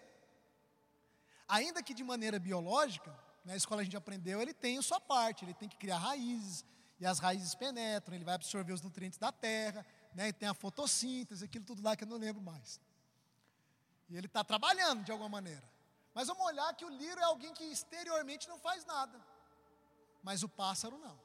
Ainda 1.49 1.83
que 1.83 1.95
de 1.95 2.05
maneira 2.05 2.39
biológica, 2.39 3.17
na 3.45 3.57
escola 3.57 3.81
a 3.81 3.85
gente 3.85 3.97
aprendeu, 3.97 4.43
ele 4.43 4.53
tem 4.53 4.77
a 4.77 4.83
sua 4.83 5.01
parte, 5.01 5.45
ele 5.45 5.55
tem 5.55 5.69
que 5.69 5.77
criar 5.77 5.99
raízes, 5.99 6.65
e 7.01 7.07
as 7.07 7.19
raízes 7.19 7.55
penetram, 7.55 8.15
ele 8.15 8.25
vai 8.25 8.35
absorver 8.35 8.73
os 8.73 8.83
nutrientes 8.83 9.19
da 9.19 9.33
terra, 9.33 9.85
né, 10.15 10.29
e 10.29 10.33
tem 10.33 10.49
a 10.49 10.55
fotossíntese, 10.55 11.45
aquilo 11.45 11.65
tudo 11.65 11.83
lá 11.83 11.97
que 11.97 12.05
eu 12.05 12.09
não 12.09 12.19
lembro 12.19 12.43
mais. 12.43 12.81
E 14.09 14.17
ele 14.17 14.27
está 14.27 14.45
trabalhando 14.45 15.03
de 15.03 15.11
alguma 15.11 15.29
maneira. 15.29 15.65
Mas 16.13 16.29
vamos 16.29 16.45
olhar 16.45 16.75
que 16.75 16.85
o 16.85 16.89
lírio 16.89 17.21
é 17.21 17.25
alguém 17.25 17.53
que 17.55 17.65
exteriormente 17.65 18.49
não 18.49 18.59
faz 18.59 18.85
nada, 18.85 19.19
mas 20.23 20.43
o 20.43 20.49
pássaro 20.49 20.97
não. 20.99 21.19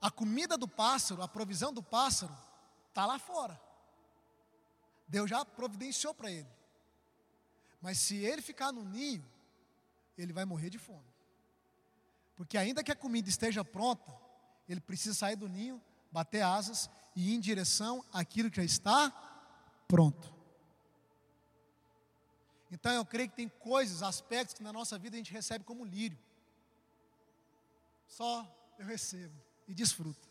A 0.00 0.10
comida 0.10 0.56
do 0.56 0.66
pássaro, 0.66 1.22
a 1.22 1.28
provisão 1.28 1.72
do 1.72 1.82
pássaro, 1.82 2.34
está 2.88 3.04
lá 3.04 3.18
fora. 3.18 3.60
Deus 5.06 5.28
já 5.28 5.44
providenciou 5.44 6.14
para 6.14 6.30
ele. 6.30 6.48
Mas 7.82 7.98
se 7.98 8.16
ele 8.16 8.40
ficar 8.40 8.72
no 8.72 8.84
ninho, 8.84 9.24
ele 10.16 10.32
vai 10.32 10.44
morrer 10.44 10.70
de 10.70 10.78
fome. 10.78 11.08
Porque 12.34 12.56
ainda 12.56 12.82
que 12.82 12.92
a 12.92 12.96
comida 12.96 13.28
esteja 13.28 13.62
pronta, 13.62 14.14
ele 14.68 14.80
precisa 14.80 15.14
sair 15.14 15.36
do 15.36 15.48
ninho, 15.48 15.82
bater 16.10 16.42
asas 16.42 16.88
e 17.14 17.30
ir 17.30 17.34
em 17.34 17.40
direção 17.40 18.04
àquilo 18.12 18.50
que 18.50 18.56
já 18.56 18.64
está 18.64 19.10
pronto. 19.86 20.32
Então 22.70 22.92
eu 22.92 23.04
creio 23.04 23.28
que 23.28 23.36
tem 23.36 23.48
coisas, 23.48 24.02
aspectos 24.02 24.54
que 24.54 24.62
na 24.62 24.72
nossa 24.72 24.98
vida 24.98 25.16
a 25.16 25.18
gente 25.18 25.32
recebe 25.32 25.64
como 25.64 25.84
lírio. 25.84 26.18
Só 28.06 28.46
eu 28.78 28.86
recebo 28.86 29.49
e 29.70 29.74
desfruto. 29.74 30.28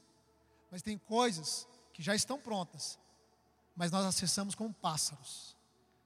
Mas 0.69 0.81
tem 0.81 0.97
coisas 0.97 1.65
que 1.93 2.03
já 2.03 2.13
estão 2.13 2.39
prontas, 2.39 2.99
mas 3.75 3.89
nós 3.89 4.05
acessamos 4.05 4.53
como 4.53 4.73
pássaros. 4.73 5.55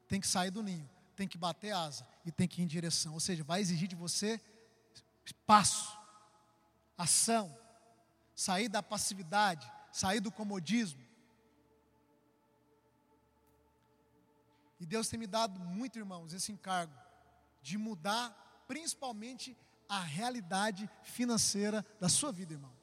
Tem 0.08 0.22
que 0.22 0.28
sair 0.28 0.52
do 0.52 0.62
ninho, 0.62 0.88
tem 1.16 1.28
que 1.28 1.38
bater 1.38 1.72
asa 1.72 2.08
e 2.24 2.32
tem 2.32 2.48
que 2.48 2.62
ir 2.62 2.64
em 2.64 2.68
direção. 2.68 3.14
Ou 3.14 3.20
seja, 3.20 3.44
vai 3.44 3.60
exigir 3.60 3.88
de 3.88 3.96
você 3.96 4.40
passo, 5.48 5.98
ação, 6.98 7.58
sair 8.36 8.70
da 8.70 8.84
passividade, 8.84 9.70
sair 9.92 10.20
do 10.20 10.32
comodismo. 10.32 11.02
E 14.80 14.86
Deus 14.86 15.08
tem 15.08 15.18
me 15.18 15.28
dado 15.28 15.60
muito, 15.60 15.98
irmãos, 15.98 16.34
esse 16.34 16.52
encargo 16.52 16.94
de 17.62 17.78
mudar 17.78 18.66
principalmente 18.68 19.58
a 19.90 20.02
realidade 20.02 20.90
financeira 21.04 21.86
da 22.00 22.10
sua 22.10 22.32
vida, 22.32 22.54
irmão. 22.54 22.83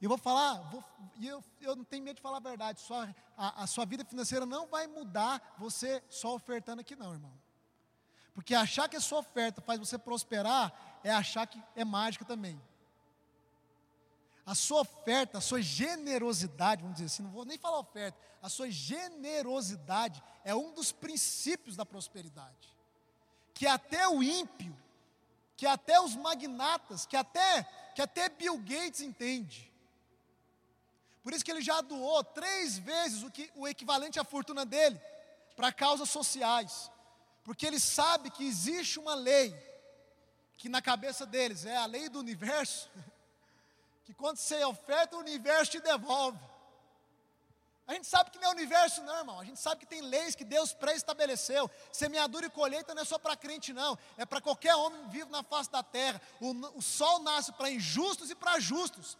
E 0.00 0.06
vou 0.06 0.18
falar, 0.18 0.54
vou, 0.70 0.84
eu, 1.22 1.42
eu 1.60 1.74
não 1.74 1.84
tenho 1.84 2.04
medo 2.04 2.16
de 2.16 2.22
falar 2.22 2.36
a 2.36 2.40
verdade, 2.40 2.80
sua, 2.80 3.14
a, 3.36 3.62
a 3.62 3.66
sua 3.66 3.86
vida 3.86 4.04
financeira 4.04 4.44
não 4.44 4.66
vai 4.66 4.86
mudar 4.86 5.54
você 5.58 6.02
só 6.10 6.34
ofertando 6.34 6.80
aqui, 6.80 6.94
não, 6.94 7.12
irmão. 7.12 7.32
Porque 8.34 8.54
achar 8.54 8.88
que 8.88 8.96
a 8.96 9.00
sua 9.00 9.20
oferta 9.20 9.62
faz 9.62 9.78
você 9.78 9.96
prosperar 9.96 11.00
é 11.02 11.10
achar 11.10 11.46
que 11.46 11.62
é 11.74 11.84
mágica 11.84 12.24
também. 12.24 12.60
A 14.44 14.54
sua 14.54 14.82
oferta, 14.82 15.38
a 15.38 15.40
sua 15.40 15.62
generosidade, 15.62 16.82
vamos 16.82 16.96
dizer 16.98 17.06
assim, 17.06 17.22
não 17.22 17.30
vou 17.30 17.46
nem 17.46 17.56
falar 17.56 17.78
oferta, 17.78 18.18
a 18.42 18.48
sua 18.50 18.70
generosidade 18.70 20.22
é 20.44 20.54
um 20.54 20.72
dos 20.74 20.92
princípios 20.92 21.74
da 21.74 21.86
prosperidade. 21.86 22.76
Que 23.54 23.66
até 23.66 24.06
o 24.06 24.22
ímpio, 24.22 24.76
que 25.56 25.66
até 25.66 25.98
os 25.98 26.14
magnatas, 26.14 27.06
que 27.06 27.16
até, 27.16 27.64
que 27.94 28.02
até 28.02 28.28
Bill 28.28 28.58
Gates 28.58 29.00
entende. 29.00 29.72
Por 31.26 31.32
isso 31.32 31.44
que 31.44 31.50
ele 31.50 31.60
já 31.60 31.80
doou 31.80 32.22
três 32.22 32.78
vezes 32.78 33.24
o, 33.24 33.30
que, 33.32 33.50
o 33.56 33.66
equivalente 33.66 34.16
à 34.16 34.22
fortuna 34.22 34.64
dele 34.64 34.96
para 35.56 35.72
causas 35.72 36.08
sociais. 36.08 36.88
Porque 37.42 37.66
ele 37.66 37.80
sabe 37.80 38.30
que 38.30 38.46
existe 38.46 39.00
uma 39.00 39.16
lei, 39.16 39.52
que 40.56 40.68
na 40.68 40.80
cabeça 40.80 41.26
deles 41.26 41.66
é 41.66 41.76
a 41.76 41.84
lei 41.84 42.08
do 42.08 42.20
universo, 42.20 42.88
que 44.06 44.14
quando 44.14 44.36
você 44.36 44.64
oferta, 44.64 45.16
o 45.16 45.18
universo 45.18 45.72
te 45.72 45.80
devolve. 45.80 46.38
A 47.88 47.94
gente 47.94 48.06
sabe 48.06 48.30
que 48.30 48.38
não 48.38 48.50
é 48.50 48.52
universo, 48.52 49.02
não, 49.02 49.18
irmão. 49.18 49.40
A 49.40 49.44
gente 49.44 49.58
sabe 49.58 49.80
que 49.80 49.86
tem 49.86 50.02
leis 50.02 50.36
que 50.36 50.44
Deus 50.44 50.72
pré-estabeleceu. 50.72 51.68
Semeadura 51.90 52.46
e 52.46 52.50
colheita 52.50 52.94
não 52.94 53.02
é 53.02 53.04
só 53.04 53.18
para 53.18 53.34
crente, 53.34 53.72
não. 53.72 53.98
É 54.16 54.24
para 54.24 54.40
qualquer 54.40 54.76
homem 54.76 55.08
vivo 55.08 55.30
na 55.30 55.42
face 55.42 55.72
da 55.72 55.82
terra. 55.82 56.22
O, 56.40 56.52
o 56.78 56.82
sol 56.82 57.18
nasce 57.18 57.50
para 57.50 57.68
injustos 57.68 58.30
e 58.30 58.34
para 58.36 58.60
justos. 58.60 59.18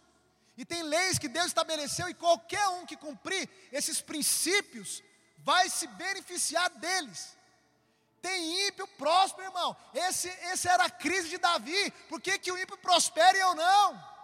E 0.57 0.65
tem 0.65 0.81
leis 0.81 1.19
que 1.19 1.27
Deus 1.27 1.47
estabeleceu 1.47 2.09
e 2.09 2.15
qualquer 2.15 2.67
um 2.69 2.85
que 2.85 2.97
cumprir 2.97 3.47
esses 3.71 4.01
princípios 4.01 5.03
vai 5.37 5.69
se 5.69 5.85
beneficiar 5.87 6.69
deles. 6.71 7.37
Tem 8.21 8.67
ímpio 8.67 8.87
próspero, 8.87 9.47
irmão. 9.47 9.77
Esse, 9.93 10.27
esse 10.51 10.67
era 10.67 10.85
a 10.85 10.89
crise 10.89 11.29
de 11.29 11.37
Davi. 11.37 11.91
Por 12.09 12.19
que, 12.19 12.39
que 12.39 12.51
o 12.51 12.57
ímpio 12.57 12.77
prospera 12.77 13.37
e 13.37 13.41
eu 13.41 13.53
não? 13.53 14.17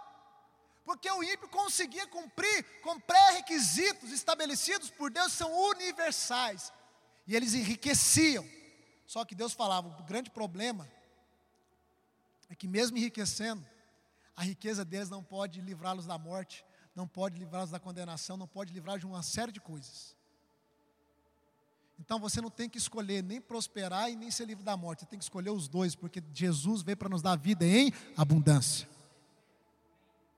Porque 0.84 1.10
o 1.10 1.22
ímpio 1.22 1.48
conseguia 1.48 2.06
cumprir 2.08 2.80
com 2.82 2.98
pré-requisitos 3.00 4.10
estabelecidos 4.10 4.90
por 4.90 5.10
Deus, 5.10 5.32
são 5.32 5.50
universais. 5.70 6.72
E 7.26 7.34
eles 7.34 7.54
enriqueciam. 7.54 8.46
Só 9.06 9.24
que 9.24 9.34
Deus 9.34 9.52
falava: 9.52 9.88
o 9.88 10.02
grande 10.02 10.30
problema 10.30 10.90
é 12.50 12.54
que, 12.54 12.66
mesmo 12.66 12.98
enriquecendo, 12.98 13.64
a 14.36 14.42
riqueza 14.42 14.84
deles 14.84 15.08
não 15.08 15.22
pode 15.22 15.60
livrá-los 15.60 16.06
da 16.06 16.18
morte, 16.18 16.64
não 16.94 17.06
pode 17.06 17.38
livrá-los 17.38 17.70
da 17.70 17.78
condenação, 17.78 18.36
não 18.36 18.48
pode 18.48 18.72
livrar 18.72 18.98
de 18.98 19.06
uma 19.06 19.22
série 19.22 19.52
de 19.52 19.60
coisas. 19.60 20.16
Então 21.98 22.18
você 22.18 22.40
não 22.40 22.50
tem 22.50 22.68
que 22.68 22.78
escolher 22.78 23.22
nem 23.22 23.40
prosperar 23.40 24.10
e 24.10 24.16
nem 24.16 24.30
ser 24.30 24.46
livre 24.46 24.64
da 24.64 24.76
morte, 24.76 25.00
você 25.00 25.06
tem 25.06 25.18
que 25.18 25.24
escolher 25.24 25.50
os 25.50 25.68
dois, 25.68 25.94
porque 25.94 26.22
Jesus 26.32 26.82
veio 26.82 26.96
para 26.96 27.08
nos 27.08 27.22
dar 27.22 27.36
vida 27.36 27.64
em 27.64 27.92
abundância. 28.16 28.88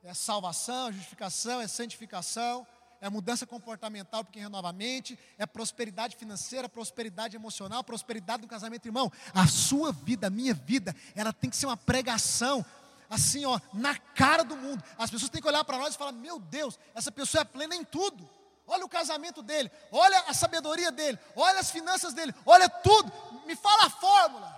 É 0.05 0.15
salvação, 0.15 0.89
é 0.89 0.93
justificação, 0.93 1.61
é 1.61 1.67
santificação, 1.67 2.67
é 3.01 3.09
mudança 3.09 3.47
comportamental, 3.47 4.25
porque 4.25 4.39
renova 4.39 4.69
a 4.69 4.73
mente, 4.73 5.19
é 5.37 5.47
prosperidade 5.47 6.17
financeira, 6.17 6.69
prosperidade 6.69 7.35
emocional, 7.35 7.83
prosperidade 7.83 8.43
do 8.43 8.49
casamento, 8.49 8.87
irmão. 8.87 9.11
A 9.35 9.47
sua 9.47 9.93
vida, 9.93 10.29
a 10.29 10.31
minha 10.31 10.55
vida, 10.55 10.95
ela 11.15 11.33
tem 11.33 11.51
que 11.51 11.57
ser 11.57 11.67
uma 11.67 11.77
pregação 11.77 12.65
assim, 13.09 13.45
ó, 13.45 13.61
na 13.73 13.97
cara 13.97 14.43
do 14.43 14.57
mundo. 14.57 14.83
As 14.99 15.11
pessoas 15.11 15.31
têm 15.31 15.41
que 15.41 15.49
olhar 15.49 15.65
para 15.65 15.79
nós 15.79 15.95
e 15.95 15.99
falar: 15.99 16.13
Meu 16.13 16.39
Deus, 16.39 16.79
essa 16.95 17.11
pessoa 17.11 17.43
é 17.43 17.45
plena 17.45 17.75
em 17.75 17.85
tudo. 17.85 18.29
Olha 18.67 18.85
o 18.85 18.89
casamento 18.89 19.43
dele, 19.43 19.71
olha 19.93 20.19
a 20.27 20.35
sabedoria 20.35 20.91
dele, 20.91 21.19
olha 21.37 21.61
as 21.61 21.71
finanças 21.71 22.13
dele, 22.13 22.35
olha 22.45 22.69
tudo. 22.69 23.13
Me 23.47 23.55
fala 23.55 23.87
a 23.87 23.91
fórmula. 23.91 24.57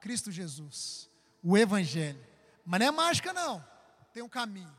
Cristo 0.00 0.30
Jesus, 0.30 1.08
o 1.42 1.56
Evangelho. 1.56 2.24
Mas 2.64 2.80
não 2.80 2.86
é 2.86 2.90
mágica, 2.90 3.32
não. 3.32 3.64
Tem 4.12 4.22
um 4.22 4.28
caminho. 4.28 4.74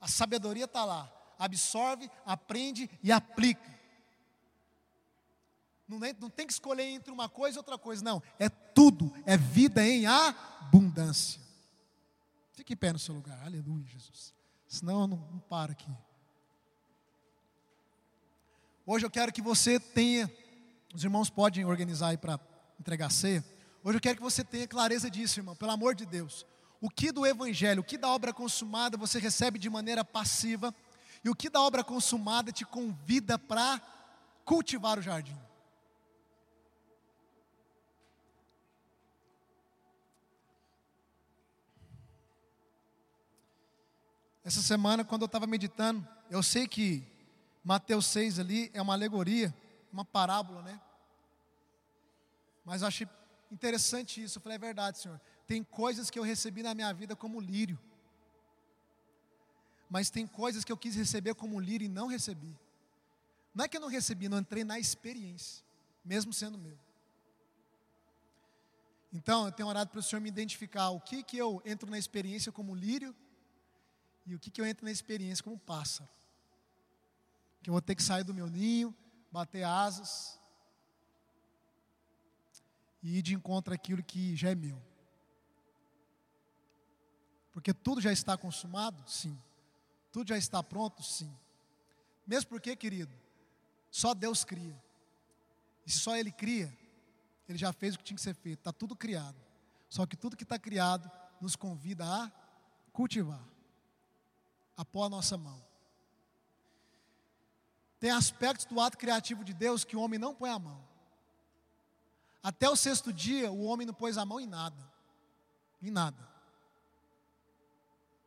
A 0.00 0.08
sabedoria 0.08 0.64
está 0.64 0.84
lá. 0.84 1.12
Absorve, 1.38 2.10
aprende 2.24 2.88
e 3.02 3.12
aplica. 3.12 3.76
Não, 5.86 6.04
é, 6.04 6.14
não 6.18 6.30
tem 6.30 6.46
que 6.46 6.52
escolher 6.52 6.84
entre 6.84 7.12
uma 7.12 7.28
coisa 7.28 7.58
e 7.58 7.60
outra 7.60 7.78
coisa, 7.78 8.02
não. 8.02 8.22
É 8.38 8.48
tudo. 8.48 9.12
É 9.24 9.36
vida 9.36 9.84
em 9.84 10.06
abundância. 10.06 11.40
Fique 12.66 12.74
em 12.74 12.76
pé 12.76 12.92
no 12.92 12.98
seu 12.98 13.14
lugar. 13.14 13.40
Aleluia, 13.44 13.86
Jesus. 13.86 14.34
Senão 14.66 15.02
eu 15.02 15.06
não, 15.06 15.18
não 15.30 15.38
paro 15.38 15.70
aqui. 15.70 15.88
Hoje 18.84 19.06
eu 19.06 19.10
quero 19.10 19.32
que 19.32 19.40
você 19.40 19.78
tenha, 19.78 20.28
os 20.92 21.04
irmãos 21.04 21.30
podem 21.30 21.64
organizar 21.64 22.08
aí 22.08 22.18
para 22.18 22.40
entregar 22.80 23.08
ceia. 23.12 23.44
Hoje 23.84 23.98
eu 23.98 24.00
quero 24.00 24.16
que 24.16 24.22
você 24.22 24.42
tenha 24.42 24.66
clareza 24.66 25.08
disso, 25.08 25.38
irmão, 25.38 25.54
pelo 25.54 25.70
amor 25.70 25.94
de 25.94 26.04
Deus. 26.04 26.44
O 26.80 26.90
que 26.90 27.12
do 27.12 27.24
evangelho, 27.24 27.82
o 27.82 27.84
que 27.84 27.96
da 27.96 28.08
obra 28.08 28.32
consumada 28.32 28.96
você 28.96 29.20
recebe 29.20 29.60
de 29.60 29.70
maneira 29.70 30.04
passiva, 30.04 30.74
e 31.24 31.30
o 31.30 31.36
que 31.36 31.48
da 31.48 31.60
obra 31.60 31.84
consumada 31.84 32.50
te 32.50 32.64
convida 32.64 33.38
para 33.38 33.80
cultivar 34.44 34.98
o 34.98 35.02
jardim. 35.02 35.38
Essa 44.46 44.62
semana, 44.62 45.04
quando 45.04 45.22
eu 45.22 45.26
estava 45.26 45.44
meditando, 45.44 46.06
eu 46.30 46.40
sei 46.40 46.68
que 46.68 47.02
Mateus 47.64 48.06
6 48.06 48.38
ali 48.38 48.70
é 48.72 48.80
uma 48.80 48.92
alegoria, 48.92 49.52
uma 49.92 50.04
parábola, 50.04 50.62
né? 50.62 50.80
Mas 52.64 52.80
eu 52.80 52.86
achei 52.86 53.08
interessante 53.50 54.22
isso. 54.22 54.38
Eu 54.38 54.42
falei, 54.42 54.54
é 54.54 54.60
verdade, 54.60 55.00
Senhor. 55.00 55.20
Tem 55.48 55.64
coisas 55.64 56.10
que 56.10 56.16
eu 56.16 56.22
recebi 56.22 56.62
na 56.62 56.76
minha 56.76 56.94
vida 56.94 57.16
como 57.16 57.40
lírio. 57.40 57.76
Mas 59.90 60.10
tem 60.10 60.28
coisas 60.28 60.62
que 60.62 60.70
eu 60.70 60.76
quis 60.76 60.94
receber 60.94 61.34
como 61.34 61.58
lírio 61.58 61.86
e 61.86 61.88
não 61.88 62.06
recebi. 62.06 62.56
Não 63.52 63.64
é 63.64 63.68
que 63.68 63.76
eu 63.76 63.80
não 63.80 63.88
recebi, 63.88 64.28
não 64.28 64.38
entrei 64.38 64.62
na 64.62 64.78
experiência, 64.78 65.64
mesmo 66.04 66.32
sendo 66.32 66.56
meu. 66.56 66.78
Então, 69.12 69.46
eu 69.46 69.50
tenho 69.50 69.68
orado 69.68 69.90
para 69.90 69.98
o 69.98 70.02
Senhor 70.04 70.20
me 70.20 70.28
identificar 70.28 70.90
o 70.90 71.00
que, 71.00 71.24
que 71.24 71.36
eu 71.36 71.60
entro 71.64 71.90
na 71.90 71.98
experiência 71.98 72.52
como 72.52 72.76
lírio 72.76 73.12
e 74.26 74.34
o 74.34 74.40
que, 74.40 74.50
que 74.50 74.60
eu 74.60 74.66
entro 74.66 74.84
na 74.84 74.90
experiência 74.90 75.42
como 75.42 75.58
pássaro? 75.58 76.10
Que 77.62 77.70
eu 77.70 77.72
vou 77.72 77.80
ter 77.80 77.94
que 77.94 78.02
sair 78.02 78.24
do 78.24 78.34
meu 78.34 78.48
ninho, 78.48 78.94
bater 79.30 79.62
asas 79.62 80.38
e 83.02 83.18
ir 83.18 83.22
de 83.22 83.34
encontro 83.34 83.72
àquilo 83.72 84.02
que 84.02 84.34
já 84.34 84.50
é 84.50 84.54
meu. 84.54 84.82
Porque 87.52 87.72
tudo 87.72 88.00
já 88.00 88.12
está 88.12 88.36
consumado? 88.36 89.08
Sim. 89.08 89.40
Tudo 90.10 90.28
já 90.28 90.36
está 90.36 90.62
pronto? 90.62 91.02
Sim. 91.04 91.32
Mesmo 92.26 92.50
porque, 92.50 92.74
querido, 92.74 93.14
só 93.90 94.12
Deus 94.12 94.44
cria. 94.44 94.76
E 95.86 95.90
se 95.90 96.00
só 96.00 96.16
Ele 96.16 96.32
cria, 96.32 96.76
Ele 97.48 97.56
já 97.56 97.72
fez 97.72 97.94
o 97.94 97.98
que 97.98 98.04
tinha 98.04 98.16
que 98.16 98.22
ser 98.22 98.34
feito. 98.34 98.58
Está 98.58 98.72
tudo 98.72 98.96
criado. 98.96 99.36
Só 99.88 100.04
que 100.04 100.16
tudo 100.16 100.36
que 100.36 100.42
está 100.42 100.58
criado 100.58 101.08
nos 101.40 101.54
convida 101.54 102.04
a 102.04 102.30
cultivar 102.92 103.55
a 104.76 104.84
pôr 104.84 105.04
a 105.04 105.08
nossa 105.08 105.36
mão. 105.36 105.64
Tem 107.98 108.10
aspectos 108.10 108.66
do 108.66 108.80
ato 108.80 108.98
criativo 108.98 109.42
de 109.42 109.54
Deus 109.54 109.84
que 109.84 109.96
o 109.96 110.00
homem 110.00 110.18
não 110.18 110.34
põe 110.34 110.50
a 110.50 110.58
mão. 110.58 110.86
Até 112.42 112.68
o 112.68 112.76
sexto 112.76 113.12
dia, 113.12 113.50
o 113.50 113.64
homem 113.64 113.86
não 113.86 113.94
pôs 113.94 114.18
a 114.18 114.24
mão 114.24 114.38
em 114.38 114.46
nada. 114.46 114.88
Em 115.82 115.90
nada. 115.90 116.28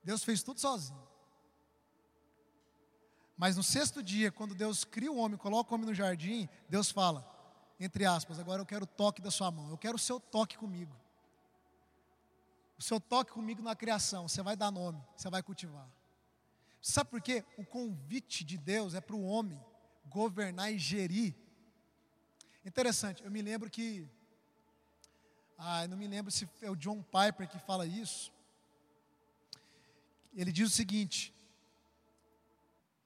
Deus 0.04 0.24
fez 0.24 0.42
tudo 0.42 0.60
sozinho. 0.60 1.08
Mas 3.38 3.56
no 3.56 3.64
sexto 3.64 4.04
dia, 4.04 4.32
quando 4.32 4.54
Deus 4.54 4.84
cria 4.84 5.12
o 5.12 5.18
homem, 5.18 5.38
coloca 5.38 5.72
o 5.72 5.76
homem 5.76 5.88
no 5.88 5.94
jardim, 5.94 6.50
Deus 6.68 6.92
fala, 6.92 7.26
entre 7.80 8.06
aspas, 8.06 8.40
agora 8.40 8.62
eu 8.62 8.66
quero 8.66 8.84
o 8.84 8.88
toque 8.88 9.22
da 9.22 9.32
sua 9.32 9.50
mão, 9.50 9.70
eu 9.70 9.78
quero 9.78 9.96
o 9.96 10.00
seu 10.00 10.20
toque 10.20 10.58
comigo. 10.58 10.94
O 12.78 12.82
seu 12.82 13.00
toque 13.00 13.32
comigo 13.32 13.62
na 13.62 13.76
criação, 13.76 14.28
você 14.28 14.42
vai 14.42 14.58
dar 14.58 14.72
nome, 14.72 15.02
você 15.16 15.30
vai 15.30 15.42
cultivar. 15.42 15.88
Sabe 16.82 17.10
por 17.10 17.22
quê? 17.22 17.44
O 17.58 17.66
convite 17.66 18.44
de 18.44 18.58
Deus 18.58 18.94
é 18.94 19.02
para 19.02 19.16
o 19.16 19.24
homem 19.24 19.60
governar 20.08 20.72
e 20.72 20.80
gerir. 20.80 21.36
Interessante, 22.66 23.24
eu 23.24 23.32
me 23.32 23.42
lembro 23.42 23.70
que. 23.70 24.08
Ah, 25.58 25.88
não 25.88 25.98
me 25.98 26.08
lembro 26.08 26.32
se 26.32 26.48
é 26.62 26.70
o 26.70 26.76
John 26.76 27.04
Piper 27.04 27.48
que 27.48 27.60
fala 27.60 27.86
isso. 27.86 28.32
Ele 30.34 30.52
diz 30.52 30.70
o 30.70 30.76
seguinte: 30.76 31.34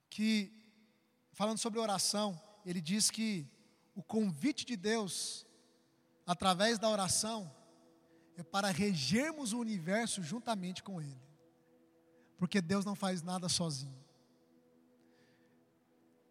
que, 0.10 0.52
falando 1.32 1.58
sobre 1.58 1.80
oração, 1.80 2.40
ele 2.66 2.80
diz 2.80 3.10
que 3.10 3.48
o 3.96 4.04
convite 4.04 4.66
de 4.66 4.76
Deus, 4.76 5.46
através 6.26 6.78
da 6.78 6.90
oração, 6.90 7.52
é 8.38 8.44
para 8.44 8.70
regermos 8.70 9.54
o 9.54 9.60
universo 9.60 10.24
juntamente 10.24 10.84
com 10.84 11.02
Ele. 11.02 11.22
Porque 12.38 12.62
Deus 12.62 12.86
não 12.86 12.96
faz 12.96 13.22
nada 13.22 13.48
sozinho. 13.48 14.04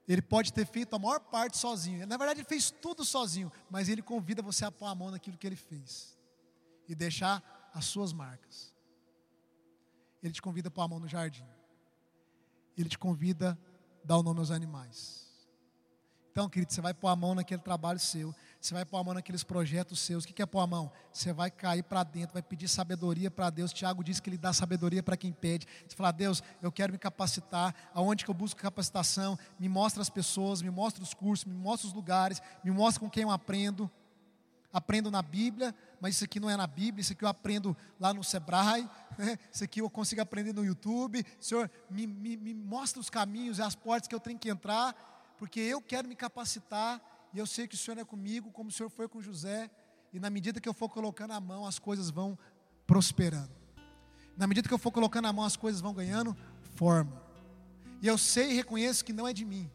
Ele 0.06 0.20
pode 0.20 0.52
ter 0.52 0.66
feito 0.66 0.94
a 0.94 0.98
maior 0.98 1.20
parte 1.20 1.56
sozinho. 1.56 2.06
Na 2.06 2.16
verdade, 2.16 2.40
ele 2.40 2.48
fez 2.48 2.70
tudo 2.70 3.04
sozinho. 3.04 3.50
Mas 3.70 3.88
ele 3.88 4.02
convida 4.02 4.42
você 4.42 4.64
a 4.64 4.70
pôr 4.70 4.86
a 4.86 4.94
mão 4.94 5.10
naquilo 5.10 5.38
que 5.38 5.46
ele 5.46 5.56
fez. 5.56 6.18
E 6.88 6.94
deixar 6.94 7.70
as 7.72 7.84
suas 7.84 8.12
marcas. 8.12 8.74
Ele 10.22 10.32
te 10.32 10.42
convida 10.42 10.68
a 10.68 10.70
pôr 10.70 10.82
a 10.82 10.88
mão 10.88 11.00
no 11.00 11.08
jardim. 11.08 11.46
Ele 12.76 12.88
te 12.88 12.98
convida 12.98 13.58
a 14.02 14.06
dar 14.06 14.18
o 14.18 14.22
nome 14.22 14.40
aos 14.40 14.50
animais. 14.50 15.22
Então, 16.30 16.48
querido, 16.48 16.72
você 16.72 16.80
vai 16.80 16.94
pôr 16.94 17.08
a 17.08 17.16
mão 17.16 17.34
naquele 17.34 17.60
trabalho 17.60 17.98
seu, 17.98 18.34
você 18.62 18.74
vai 18.74 18.84
pôr 18.84 18.98
a 18.98 19.02
mão 19.02 19.14
naqueles 19.14 19.42
projetos 19.42 19.98
seus. 19.98 20.22
O 20.22 20.28
que 20.28 20.40
é 20.40 20.46
pôr 20.46 20.60
a 20.60 20.66
mão? 20.68 20.92
Você 21.12 21.32
vai 21.32 21.50
cair 21.50 21.82
para 21.82 22.04
dentro, 22.04 22.34
vai 22.34 22.42
pedir 22.42 22.68
sabedoria 22.68 23.28
para 23.28 23.50
Deus. 23.50 23.72
Tiago 23.72 24.04
diz 24.04 24.20
que 24.20 24.30
ele 24.30 24.38
dá 24.38 24.52
sabedoria 24.52 25.02
para 25.02 25.16
quem 25.16 25.32
pede. 25.32 25.66
Você 25.84 25.96
fala, 25.96 26.12
Deus, 26.12 26.44
eu 26.62 26.70
quero 26.70 26.92
me 26.92 26.98
capacitar. 26.98 27.74
Aonde 27.92 28.24
que 28.24 28.30
eu 28.30 28.34
busco 28.34 28.60
capacitação? 28.60 29.36
Me 29.58 29.68
mostra 29.68 30.00
as 30.00 30.08
pessoas, 30.08 30.62
me 30.62 30.70
mostra 30.70 31.02
os 31.02 31.12
cursos, 31.12 31.44
me 31.44 31.56
mostra 31.56 31.88
os 31.88 31.92
lugares, 31.92 32.40
me 32.62 32.70
mostra 32.70 33.00
com 33.00 33.10
quem 33.10 33.24
eu 33.24 33.32
aprendo. 33.32 33.90
Aprendo 34.72 35.10
na 35.10 35.22
Bíblia, 35.22 35.74
mas 36.00 36.14
isso 36.14 36.24
aqui 36.24 36.38
não 36.38 36.48
é 36.48 36.56
na 36.56 36.66
Bíblia, 36.66 37.02
isso 37.02 37.12
aqui 37.12 37.24
eu 37.24 37.28
aprendo 37.28 37.76
lá 37.98 38.14
no 38.14 38.22
Sebrae, 38.22 38.88
isso 39.52 39.64
aqui 39.64 39.80
eu 39.80 39.90
consigo 39.90 40.22
aprender 40.22 40.54
no 40.54 40.64
YouTube. 40.64 41.26
Senhor, 41.40 41.68
me, 41.90 42.06
me, 42.06 42.36
me 42.36 42.54
mostra 42.54 43.00
os 43.00 43.10
caminhos 43.10 43.58
e 43.58 43.62
as 43.62 43.74
portas 43.74 44.06
que 44.06 44.14
eu 44.14 44.20
tenho 44.20 44.38
que 44.38 44.48
entrar 44.48 44.94
porque 45.42 45.58
eu 45.58 45.82
quero 45.82 46.06
me 46.06 46.14
capacitar 46.14 47.02
e 47.32 47.38
eu 47.38 47.46
sei 47.46 47.66
que 47.66 47.74
o 47.74 47.78
Senhor 47.78 47.98
é 47.98 48.04
comigo, 48.04 48.50
como 48.50 48.68
o 48.68 48.72
Senhor 48.72 48.90
foi 48.90 49.08
com 49.08 49.20
José, 49.22 49.70
e 50.12 50.20
na 50.20 50.28
medida 50.28 50.60
que 50.60 50.68
eu 50.68 50.74
for 50.74 50.88
colocando 50.88 51.32
a 51.32 51.40
mão, 51.40 51.64
as 51.64 51.78
coisas 51.78 52.10
vão 52.10 52.38
prosperando. 52.86 53.50
Na 54.36 54.46
medida 54.46 54.68
que 54.68 54.74
eu 54.74 54.78
for 54.78 54.90
colocando 54.90 55.26
a 55.26 55.32
mão, 55.32 55.44
as 55.44 55.56
coisas 55.56 55.80
vão 55.80 55.94
ganhando 55.94 56.36
forma. 56.74 57.22
E 58.00 58.06
eu 58.06 58.18
sei 58.18 58.50
e 58.50 58.54
reconheço 58.54 59.04
que 59.04 59.12
não 59.12 59.26
é 59.26 59.32
de 59.32 59.44
mim. 59.44 59.70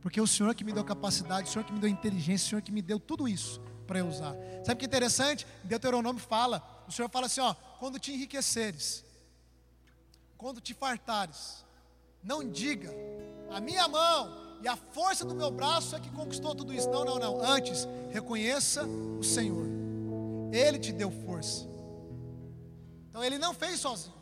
Porque 0.00 0.20
o 0.20 0.26
Senhor 0.26 0.54
que 0.54 0.64
me 0.64 0.72
deu 0.72 0.84
capacidade, 0.84 1.48
o 1.48 1.52
Senhor 1.52 1.64
que 1.64 1.72
me 1.72 1.80
deu 1.80 1.90
inteligência, 1.90 2.46
o 2.46 2.48
Senhor 2.50 2.62
que 2.62 2.72
me 2.72 2.80
deu 2.80 2.98
tudo 2.98 3.26
isso 3.26 3.60
para 3.86 3.98
eu 3.98 4.06
usar. 4.06 4.34
Sabe 4.64 4.74
o 4.74 4.76
que 4.76 4.84
é 4.84 4.88
interessante? 4.88 5.46
Deuteronômio 5.64 6.22
fala, 6.22 6.84
o 6.88 6.92
Senhor 6.92 7.08
fala 7.10 7.26
assim, 7.26 7.40
ó, 7.40 7.54
quando 7.78 7.98
te 7.98 8.12
enriqueceres, 8.12 9.04
quando 10.38 10.60
te 10.60 10.74
fartares, 10.74 11.64
não 12.22 12.48
diga, 12.48 12.92
a 13.50 13.60
minha 13.60 13.86
mão 13.88 14.45
e 14.62 14.68
a 14.68 14.76
força 14.76 15.24
do 15.24 15.34
meu 15.34 15.50
braço 15.50 15.94
é 15.94 16.00
que 16.00 16.10
conquistou 16.10 16.54
tudo 16.54 16.72
isso. 16.72 16.90
Não, 16.90 17.04
não, 17.04 17.18
não. 17.18 17.40
Antes, 17.42 17.86
reconheça 18.10 18.84
o 18.84 19.22
Senhor. 19.22 19.66
Ele 20.52 20.78
te 20.78 20.92
deu 20.92 21.10
força. 21.10 21.66
Então, 23.10 23.22
ele 23.22 23.38
não 23.38 23.54
fez 23.54 23.80
sozinho. 23.80 24.14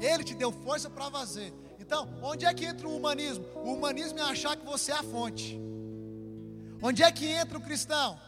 Ele 0.00 0.24
te 0.24 0.34
deu 0.34 0.50
força 0.50 0.88
para 0.88 1.10
fazer. 1.10 1.52
Então, 1.78 2.08
onde 2.22 2.44
é 2.44 2.52
que 2.52 2.64
entra 2.64 2.88
o 2.88 2.96
humanismo? 2.96 3.44
O 3.64 3.72
humanismo 3.72 4.18
é 4.18 4.22
achar 4.22 4.56
que 4.56 4.64
você 4.64 4.92
é 4.92 4.96
a 4.96 5.02
fonte. 5.02 5.58
Onde 6.82 7.02
é 7.02 7.10
que 7.10 7.26
entra 7.26 7.58
o 7.58 7.60
cristão? 7.60 8.18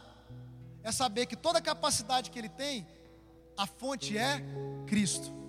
É 0.83 0.91
saber 0.91 1.25
que 1.25 1.35
toda 1.35 1.61
capacidade 1.61 2.31
que 2.31 2.39
ele 2.39 2.49
tem, 2.49 2.87
a 3.57 3.67
fonte 3.67 4.17
é 4.17 4.43
Cristo 4.87 5.40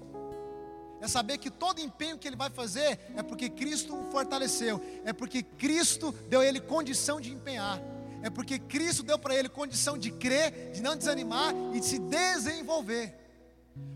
é 1.03 1.09
saber 1.09 1.39
que 1.39 1.51
todo 1.51 1.81
empenho 1.81 2.17
que 2.17 2.29
ele 2.29 2.37
vai 2.37 2.49
fazer 2.49 3.01
é 3.17 3.25
porque 3.25 3.51
Cristo 3.51 3.93
o 3.93 4.09
fortaleceu, 4.13 4.81
é 5.05 5.13
porque 5.13 5.43
Cristo 5.43 6.13
deu 6.29 6.41
a 6.41 6.47
ele 6.47 6.61
condição 6.61 7.21
de 7.21 7.33
empenhar, 7.33 7.81
é 8.23 8.31
porque 8.31 8.57
Cristo 8.57 9.03
deu 9.03 9.19
para 9.19 9.35
ele 9.35 9.49
condição 9.49 9.99
de 9.99 10.13
crer, 10.13 10.71
de 10.71 10.81
não 10.81 10.97
desanimar 10.97 11.53
e 11.75 11.81
de 11.81 11.87
se 11.87 11.99
desenvolver. 11.99 13.19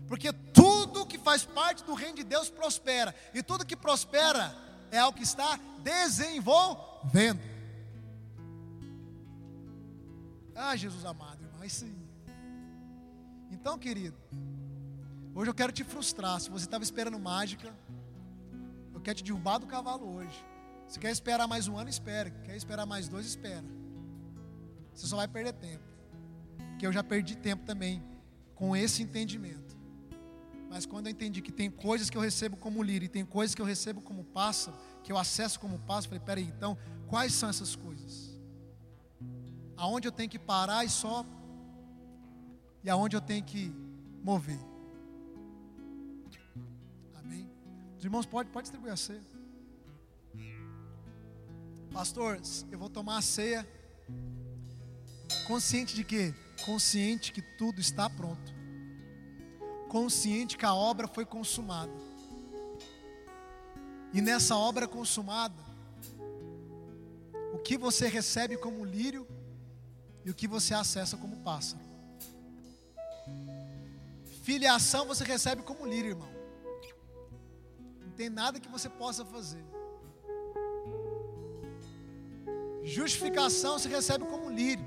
Porque 0.05 0.33
tudo 0.53 1.05
que 1.05 1.17
faz 1.17 1.45
parte 1.45 1.81
do 1.85 1.93
reino 1.93 2.17
de 2.17 2.25
Deus 2.25 2.49
prospera, 2.49 3.15
e 3.33 3.41
tudo 3.41 3.65
que 3.65 3.77
prospera 3.77 4.53
é 4.91 4.97
algo 4.97 5.17
que 5.17 5.23
está 5.23 5.57
desenvolvendo. 5.79 7.39
Ah, 10.53 10.75
Jesus 10.75 11.05
amado, 11.05 11.41
irmão, 11.41 11.63
é 11.63 11.67
isso 11.67 11.85
aí. 11.85 11.95
Então, 13.49 13.77
querido, 13.79 14.17
Hoje 15.37 15.51
eu 15.51 15.53
quero 15.53 15.71
te 15.71 15.83
frustrar. 15.83 16.39
Se 16.39 16.49
você 16.49 16.65
estava 16.65 16.83
esperando 16.83 17.19
mágica, 17.19 17.71
eu 18.91 18.99
quero 18.99 19.17
te 19.17 19.23
derrubar 19.23 19.59
do 19.59 19.67
cavalo 19.67 20.11
hoje. 20.15 20.43
Se 20.87 20.97
quer 20.97 21.11
esperar 21.11 21.47
mais 21.47 21.67
um 21.67 21.77
ano, 21.77 21.91
espera. 21.91 22.31
Quer 22.31 22.55
esperar 22.55 22.87
mais 22.87 23.07
dois, 23.07 23.23
espera. 23.27 23.63
Você 24.95 25.05
só 25.05 25.15
vai 25.15 25.27
perder 25.27 25.53
tempo. 25.53 25.83
Porque 26.69 26.87
eu 26.87 26.91
já 26.91 27.03
perdi 27.03 27.37
tempo 27.37 27.63
também 27.65 28.03
com 28.55 28.75
esse 28.75 29.03
entendimento. 29.03 29.77
Mas 30.71 30.87
quando 30.87 31.05
eu 31.05 31.11
entendi 31.11 31.39
que 31.39 31.51
tem 31.51 31.69
coisas 31.69 32.09
que 32.09 32.17
eu 32.17 32.21
recebo 32.21 32.57
como 32.57 32.81
lírio 32.81 33.05
e 33.05 33.09
tem 33.09 33.23
coisas 33.23 33.53
que 33.53 33.61
eu 33.61 33.65
recebo 33.65 34.01
como 34.01 34.23
pássaro, 34.23 34.75
que 35.03 35.11
eu 35.11 35.19
acesso 35.19 35.59
como 35.59 35.77
passo. 35.77 36.07
Falei, 36.07 36.23
peraí, 36.25 36.45
então, 36.45 36.75
quais 37.05 37.31
são 37.31 37.47
essas 37.47 37.75
coisas? 37.75 38.41
Aonde 39.75 40.07
eu 40.07 40.11
tenho 40.11 40.31
que 40.31 40.39
parar 40.39 40.83
e 40.83 40.89
só, 40.89 41.23
e 42.83 42.89
aonde 42.89 43.15
eu 43.15 43.21
tenho 43.21 43.43
que 43.43 43.71
mover. 44.23 44.66
Os 47.97 48.03
irmãos, 48.05 48.25
pode, 48.25 48.49
pode 48.49 48.65
distribuir 48.65 48.93
a 48.93 48.97
ceia. 48.97 49.23
Pastor, 51.91 52.39
eu 52.71 52.77
vou 52.77 52.89
tomar 52.89 53.17
a 53.17 53.21
ceia. 53.21 53.67
Consciente 55.47 55.95
de 55.95 56.03
quê? 56.03 56.33
Consciente 56.63 57.31
que 57.31 57.41
tudo 57.41 57.81
está 57.81 58.07
pronto. 58.09 58.53
Consciente 59.89 60.57
que 60.57 60.65
a 60.65 60.73
obra 60.73 61.07
foi 61.07 61.25
consumada. 61.25 61.91
E 64.13 64.21
nessa 64.21 64.55
obra 64.55 64.87
consumada, 64.87 65.61
o 67.53 67.57
que 67.57 67.77
você 67.77 68.07
recebe 68.07 68.57
como 68.57 68.85
lírio 68.85 69.27
e 70.23 70.29
o 70.29 70.35
que 70.35 70.47
você 70.47 70.73
acessa 70.73 71.17
como 71.17 71.37
pássaro. 71.37 71.81
Filiação 74.43 75.05
você 75.07 75.23
recebe 75.23 75.63
como 75.63 75.85
lírio, 75.85 76.11
irmão. 76.11 76.36
Tem 78.17 78.29
nada 78.29 78.59
que 78.59 78.67
você 78.67 78.89
possa 78.89 79.23
fazer. 79.23 79.63
Justificação 82.83 83.77
se 83.77 83.87
recebe 83.87 84.25
como 84.25 84.49
lírio. 84.49 84.83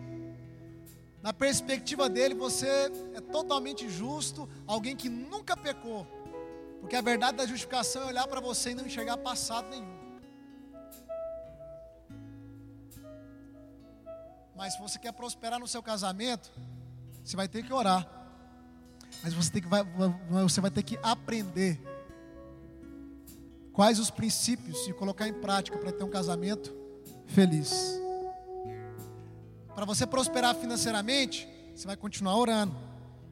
Na 1.22 1.32
perspectiva 1.32 2.08
dele, 2.08 2.34
você 2.34 2.90
é 3.14 3.20
totalmente 3.20 3.88
justo, 3.88 4.48
alguém 4.66 4.96
que 4.96 5.08
nunca 5.08 5.56
pecou. 5.56 6.06
Porque 6.80 6.96
a 6.96 7.02
verdade 7.02 7.36
da 7.36 7.46
justificação 7.46 8.02
é 8.02 8.06
olhar 8.06 8.26
para 8.26 8.40
você 8.40 8.70
e 8.70 8.74
não 8.74 8.86
enxergar 8.86 9.16
passado 9.18 9.68
nenhum. 9.68 10.00
Mas 14.56 14.74
se 14.74 14.80
você 14.80 14.98
quer 14.98 15.12
prosperar 15.12 15.60
no 15.60 15.68
seu 15.68 15.82
casamento, 15.82 16.50
você 17.22 17.36
vai 17.36 17.46
ter 17.46 17.62
que 17.62 17.72
orar. 17.72 18.08
Mas 19.22 19.34
você, 19.34 19.52
tem 19.52 19.62
que, 19.62 19.68
vai, 19.68 19.84
você 20.42 20.60
vai 20.60 20.70
ter 20.70 20.82
que 20.82 20.98
aprender 21.02 21.80
quais 23.72 23.98
os 23.98 24.10
princípios 24.10 24.86
e 24.88 24.92
colocar 24.92 25.28
em 25.28 25.34
prática 25.34 25.76
para 25.78 25.92
ter 25.92 26.04
um 26.04 26.10
casamento 26.10 26.74
feliz. 27.26 28.00
Para 29.74 29.84
você 29.84 30.06
prosperar 30.06 30.54
financeiramente, 30.54 31.48
você 31.74 31.86
vai 31.86 31.96
continuar 31.96 32.36
orando 32.36 32.76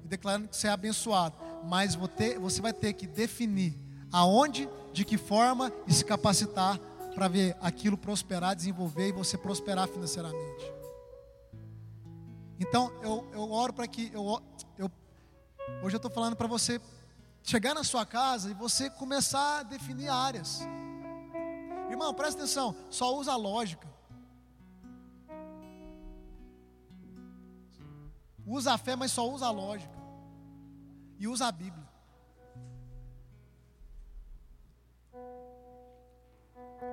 e 0.05 0.09
declarando 0.09 0.49
que 0.49 0.57
você 0.57 0.69
é 0.69 0.71
abençoado. 0.71 1.37
Mas 1.65 1.95
você 1.95 2.63
vai 2.63 2.73
ter 2.73 2.93
que 2.93 3.07
definir 3.07 3.75
aonde, 4.13 4.69
de 4.93 5.05
que 5.05 5.19
forma 5.19 5.73
e 5.87 5.93
se 5.93 6.05
capacitar 6.05 6.79
para 7.15 7.29
ver 7.29 7.57
aquilo 7.61 7.99
prosperar, 7.99 8.55
desenvolver 8.55 9.09
e 9.09 9.13
você 9.13 9.37
prosperar 9.37 9.89
financeiramente. 9.89 10.73
Então 12.61 12.93
eu, 13.03 13.29
eu 13.33 13.51
oro 13.51 13.73
para 13.73 13.87
que 13.87 14.11
eu, 14.13 14.41
eu 14.77 14.91
hoje 15.83 15.97
eu 15.97 15.99
estou 15.99 16.11
falando 16.11 16.37
para 16.37 16.47
você 16.47 16.81
chegar 17.49 17.73
na 17.73 17.83
sua 17.83 18.05
casa 18.05 18.51
e 18.51 18.55
você 18.55 18.91
começar 18.91 19.61
a 19.61 19.63
definir 19.63 20.11
áreas. 20.11 20.61
Irmão, 21.89 22.13
presta 22.13 22.43
atenção, 22.43 22.77
só 22.91 23.17
usa 23.17 23.33
a 23.33 23.37
lógica. 23.37 23.89
Usa 28.47 28.75
a 28.75 28.79
fé, 28.79 28.95
mas 28.95 29.13
só 29.13 29.27
usa 29.27 29.47
a 29.47 29.51
lógica. 29.51 29.97
E 31.19 31.27
usa 31.27 31.47
a 31.47 31.53
Bíblia. 31.53 31.89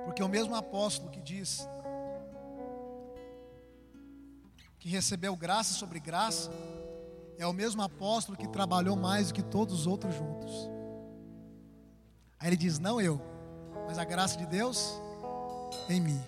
Porque 0.06 0.22
o 0.22 0.28
mesmo 0.28 0.54
apóstolo 0.54 1.10
que 1.10 1.20
diz 1.20 1.68
que 4.78 4.88
recebeu 4.88 5.36
graça 5.36 5.74
sobre 5.74 6.00
graça, 6.00 6.50
é 7.38 7.46
o 7.46 7.52
mesmo 7.52 7.82
apóstolo 7.82 8.36
que 8.36 8.48
trabalhou 8.48 8.96
mais 8.96 9.28
do 9.28 9.34
que 9.34 9.42
todos 9.42 9.80
os 9.80 9.86
outros 9.86 10.14
juntos. 10.14 10.70
Aí 12.38 12.48
ele 12.48 12.56
diz: 12.56 12.78
Não 12.78 13.00
eu, 13.00 13.20
mas 13.86 13.98
a 13.98 14.04
graça 14.04 14.36
de 14.36 14.46
Deus 14.46 15.00
em 15.88 16.00
mim. 16.00 16.20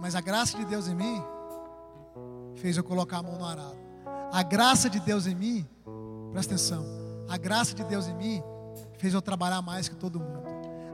Mas 0.00 0.14
a 0.14 0.20
graça 0.20 0.56
de 0.56 0.64
Deus 0.64 0.88
em 0.88 0.94
mim 0.94 1.22
fez 2.56 2.76
eu 2.76 2.84
colocar 2.84 3.18
a 3.18 3.22
mão 3.22 3.38
no 3.38 3.44
arado. 3.44 3.78
A 4.32 4.42
graça 4.42 4.88
de 4.88 4.98
Deus 4.98 5.26
em 5.26 5.34
mim, 5.34 5.68
presta 6.32 6.54
atenção, 6.54 6.84
a 7.28 7.36
graça 7.36 7.74
de 7.74 7.84
Deus 7.84 8.08
em 8.08 8.14
mim 8.14 8.42
fez 8.98 9.14
eu 9.14 9.22
trabalhar 9.22 9.62
mais 9.62 9.88
que 9.88 9.94
todo 9.94 10.18
mundo. 10.18 10.42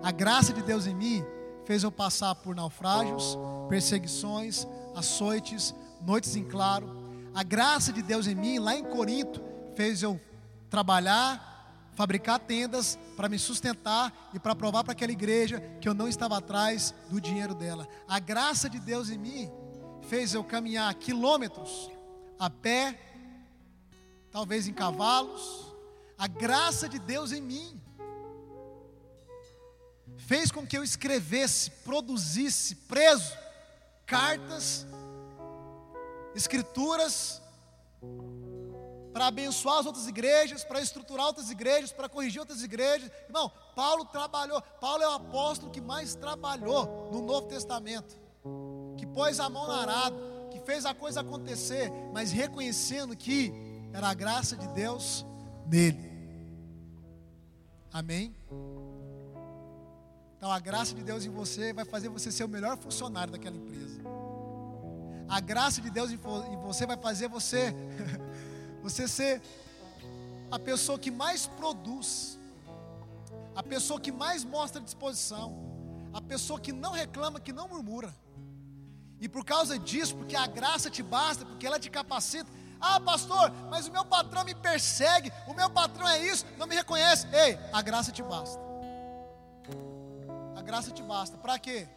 A 0.03 0.11
graça 0.11 0.53
de 0.53 0.63
Deus 0.63 0.87
em 0.87 0.95
mim 0.95 1.25
fez 1.65 1.83
eu 1.83 1.93
passar 1.93 2.35
por 2.35 2.55
naufrágios, 2.55 3.39
perseguições, 3.69 4.67
açoites, 4.95 5.75
noites 6.01 6.35
em 6.37 6.45
claro. 6.45 6.98
A 7.39 7.45
graça 7.45 7.93
de 7.93 8.03
Deus 8.03 8.27
em 8.27 8.35
mim, 8.35 8.59
lá 8.59 8.75
em 8.75 8.83
Corinto, 8.83 9.41
fez 9.77 10.03
eu 10.03 10.21
trabalhar, 10.69 11.89
fabricar 11.95 12.41
tendas 12.41 12.99
para 13.17 13.29
me 13.29 13.39
sustentar 13.39 14.13
e 14.35 14.41
para 14.41 14.57
provar 14.57 14.83
para 14.83 14.91
aquela 14.91 15.13
igreja 15.13 15.61
que 15.81 15.89
eu 15.89 15.95
não 15.95 16.09
estava 16.09 16.37
atrás 16.37 16.93
do 17.09 17.21
dinheiro 17.21 17.55
dela. 17.55 17.87
A 18.09 18.19
graça 18.19 18.69
de 18.69 18.81
Deus 18.81 19.09
em 19.09 19.19
mim 19.19 19.49
fez 20.09 20.35
eu 20.35 20.43
caminhar 20.43 20.93
quilômetros 20.95 21.89
a 22.41 22.51
pé, 22.51 22.99
talvez 24.33 24.67
em 24.67 24.73
cavalos. 24.73 25.73
A 26.19 26.27
graça 26.27 26.89
de 26.89 26.99
Deus 26.99 27.31
em 27.31 27.41
mim 27.41 27.81
fez 30.17 30.51
com 30.51 30.67
que 30.67 30.77
eu 30.77 30.83
escrevesse, 30.83 31.71
produzisse, 31.85 32.75
preso, 32.75 33.33
cartas, 34.05 34.85
escrituras 36.39 37.43
para 39.13 39.27
abençoar 39.27 39.79
as 39.79 39.87
outras 39.87 40.07
igrejas, 40.07 40.63
para 40.63 40.81
estruturar 40.81 41.27
outras 41.27 41.51
igrejas, 41.51 41.91
para 41.91 42.09
corrigir 42.09 42.39
outras 42.41 42.63
igrejas. 42.63 43.11
Irmão, 43.27 43.51
Paulo 43.75 44.05
trabalhou, 44.05 44.63
Paulo 44.81 45.03
é 45.03 45.09
o 45.09 45.13
apóstolo 45.13 45.73
que 45.73 45.81
mais 45.81 46.15
trabalhou 46.15 47.11
no 47.13 47.21
Novo 47.21 47.49
Testamento, 47.49 48.17
que 48.97 49.05
pôs 49.07 49.41
a 49.41 49.51
mão 49.51 49.67
na 49.67 49.83
arado, 49.83 50.17
que 50.53 50.61
fez 50.61 50.87
a 50.87 50.95
coisa 50.95 51.21
acontecer, 51.21 51.91
mas 52.13 52.31
reconhecendo 52.31 53.17
que 53.17 53.53
era 53.93 54.09
a 54.09 54.15
graça 54.15 54.57
de 54.57 54.69
Deus 54.69 55.27
nele. 55.67 56.09
Amém? 57.93 58.33
Então 60.37 60.53
a 60.53 60.61
graça 60.61 60.95
de 60.95 61.03
Deus 61.03 61.25
em 61.25 61.31
você 61.31 61.73
vai 61.73 61.85
fazer 61.85 62.09
você 62.09 62.31
ser 62.31 62.45
o 62.45 62.49
melhor 62.49 62.77
funcionário 62.77 63.33
daquela 63.33 63.57
empresa. 63.57 64.01
A 65.29 65.41
graça 65.41 65.81
de 65.81 65.91
Deus 65.91 66.11
em 66.11 66.17
você 66.17 66.87
vai 66.87 66.97
fazer 66.97 67.29
você 67.29 67.75
Você 68.83 69.09
ser 69.09 69.43
a 70.51 70.59
pessoa 70.59 70.99
que 70.99 71.11
mais 71.11 71.47
produz, 71.47 72.39
a 73.55 73.63
pessoa 73.63 74.01
que 74.01 74.11
mais 74.11 74.45
mostra 74.45 74.81
disposição, 74.81 75.55
a 76.13 76.21
pessoa 76.21 76.59
que 76.59 76.73
não 76.73 76.93
reclama, 76.93 77.41
que 77.41 77.53
não 77.53 77.69
murmura. 77.69 78.15
E 79.21 79.29
por 79.29 79.45
causa 79.45 79.79
disso, 79.79 80.17
porque 80.17 80.37
a 80.37 80.47
graça 80.47 80.89
te 80.89 81.03
basta, 81.03 81.45
porque 81.45 81.67
ela 81.67 81.79
te 81.79 81.91
capacita. 81.91 82.51
Ah, 82.81 83.01
pastor, 83.01 83.53
mas 83.69 83.89
o 83.89 83.93
meu 83.93 84.05
patrão 84.05 84.45
me 84.45 84.55
persegue, 84.55 85.33
o 85.49 85.53
meu 85.53 85.69
patrão 85.69 86.09
é 86.09 86.25
isso, 86.25 86.47
não 86.57 86.67
me 86.67 86.77
reconhece. 86.77 87.27
Ei, 87.33 87.59
a 87.73 87.83
graça 87.83 88.13
te 88.13 88.23
basta. 88.23 88.61
A 90.57 90.63
graça 90.63 90.93
te 90.93 91.03
basta. 91.03 91.37
Para 91.37 91.59
quê? 91.59 91.89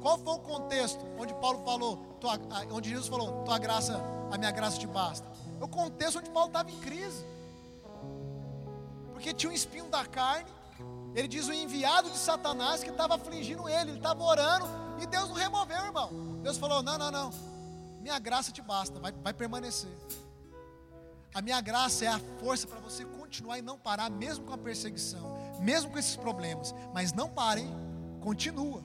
Qual 0.00 0.18
foi 0.18 0.34
o 0.34 0.38
contexto 0.38 1.04
onde 1.18 1.34
Paulo 1.34 1.64
falou, 1.64 1.96
tua, 2.20 2.38
onde 2.70 2.90
Jesus 2.90 3.08
falou, 3.08 3.44
tua 3.44 3.58
graça, 3.58 4.00
a 4.30 4.38
minha 4.38 4.50
graça 4.50 4.78
te 4.78 4.86
basta? 4.86 5.26
É 5.60 5.64
o 5.64 5.68
contexto 5.68 6.18
onde 6.18 6.30
Paulo 6.30 6.48
estava 6.48 6.70
em 6.70 6.78
crise. 6.78 7.24
Porque 9.12 9.34
tinha 9.34 9.50
um 9.50 9.54
espinho 9.54 9.86
da 9.86 10.04
carne. 10.06 10.48
Ele 11.14 11.26
diz 11.26 11.48
o 11.48 11.52
enviado 11.52 12.10
de 12.10 12.16
Satanás 12.16 12.84
que 12.84 12.90
estava 12.90 13.16
afligindo 13.16 13.68
ele. 13.68 13.90
Ele 13.90 13.98
estava 13.98 14.22
orando 14.22 14.66
e 15.00 15.06
Deus 15.06 15.28
não 15.28 15.34
removeu, 15.34 15.84
irmão. 15.84 16.10
Deus 16.42 16.56
falou: 16.56 16.82
Não, 16.82 16.96
não, 16.96 17.10
não. 17.10 17.30
Minha 18.00 18.18
graça 18.18 18.52
te 18.52 18.62
basta, 18.62 19.00
vai, 19.00 19.12
vai 19.12 19.32
permanecer. 19.32 19.90
A 21.34 21.42
minha 21.42 21.60
graça 21.60 22.04
é 22.04 22.08
a 22.08 22.18
força 22.40 22.66
para 22.66 22.78
você 22.78 23.04
continuar 23.04 23.58
e 23.58 23.62
não 23.62 23.78
parar, 23.78 24.10
mesmo 24.10 24.44
com 24.44 24.52
a 24.52 24.58
perseguição, 24.58 25.36
mesmo 25.60 25.90
com 25.90 25.98
esses 25.98 26.16
problemas. 26.16 26.74
Mas 26.94 27.12
não 27.12 27.28
parem, 27.28 27.68
continua. 28.20 28.82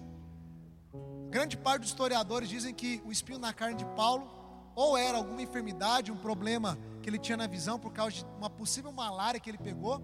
Grande 1.33 1.57
parte 1.57 1.81
dos 1.81 1.89
historiadores 1.89 2.47
dizem 2.47 2.71
que 2.75 3.01
o 3.03 3.11
espinho 3.11 3.39
na 3.39 3.51
carne 3.51 3.75
de 3.75 3.85
Paulo 3.95 4.29
ou 4.75 4.95
era 4.95 5.17
alguma 5.17 5.41
enfermidade, 5.41 6.11
um 6.11 6.15
problema 6.15 6.77
que 7.01 7.09
ele 7.09 7.17
tinha 7.17 7.35
na 7.35 7.47
visão 7.47 7.79
por 7.79 7.91
causa 7.91 8.17
de 8.17 8.25
uma 8.37 8.51
possível 8.51 8.91
malária 8.91 9.39
que 9.39 9.49
ele 9.49 9.57
pegou, 9.57 9.99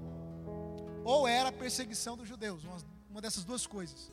ou 1.06 1.28
era 1.28 1.50
a 1.50 1.52
perseguição 1.52 2.18
dos 2.18 2.28
judeus, 2.28 2.64
uma, 3.08 3.22
dessas 3.22 3.44
duas 3.44 3.68
coisas. 3.68 4.12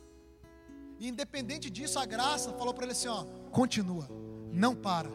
E 0.99 1.07
independente 1.07 1.71
disso, 1.71 1.97
a 1.97 2.05
graça 2.05 2.53
falou 2.53 2.71
para 2.71 2.83
ele 2.83 2.91
assim: 2.91 3.07
ó, 3.07 3.23
continua, 3.49 4.07
não 4.53 4.75
para, 4.75 5.09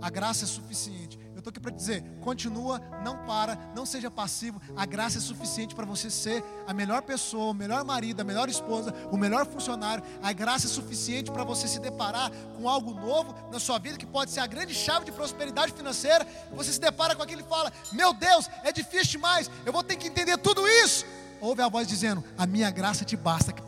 a 0.00 0.08
graça 0.08 0.44
é 0.44 0.46
suficiente. 0.46 1.18
Eu 1.38 1.40
estou 1.40 1.50
aqui 1.52 1.60
para 1.60 1.70
dizer: 1.70 2.02
continua, 2.20 2.80
não 3.04 3.24
para, 3.24 3.56
não 3.72 3.86
seja 3.86 4.10
passivo. 4.10 4.60
A 4.76 4.84
graça 4.84 5.18
é 5.18 5.20
suficiente 5.20 5.72
para 5.72 5.86
você 5.86 6.10
ser 6.10 6.42
a 6.66 6.74
melhor 6.74 7.00
pessoa, 7.02 7.52
o 7.52 7.54
melhor 7.54 7.84
marido, 7.84 8.20
a 8.20 8.24
melhor 8.24 8.48
esposa, 8.48 8.92
o 9.12 9.16
melhor 9.16 9.46
funcionário. 9.46 10.02
A 10.20 10.32
graça 10.32 10.66
é 10.66 10.68
suficiente 10.68 11.30
para 11.30 11.44
você 11.44 11.68
se 11.68 11.78
deparar 11.78 12.32
com 12.56 12.68
algo 12.68 12.92
novo 12.92 13.32
na 13.52 13.60
sua 13.60 13.78
vida 13.78 13.96
que 13.96 14.04
pode 14.04 14.32
ser 14.32 14.40
a 14.40 14.48
grande 14.48 14.74
chave 14.74 15.04
de 15.04 15.12
prosperidade 15.12 15.72
financeira. 15.72 16.26
Você 16.50 16.72
se 16.72 16.80
depara 16.80 17.14
com 17.14 17.22
aquilo 17.22 17.42
e 17.42 17.44
fala: 17.44 17.72
Meu 17.92 18.12
Deus, 18.12 18.50
é 18.64 18.72
difícil 18.72 19.12
demais, 19.12 19.48
eu 19.64 19.72
vou 19.72 19.84
ter 19.84 19.94
que 19.94 20.08
entender 20.08 20.38
tudo 20.38 20.66
isso. 20.66 21.06
Ouve 21.40 21.62
a 21.62 21.68
voz 21.68 21.86
dizendo: 21.86 22.24
A 22.36 22.48
minha 22.48 22.68
graça 22.68 23.04
te 23.04 23.16
basta. 23.16 23.67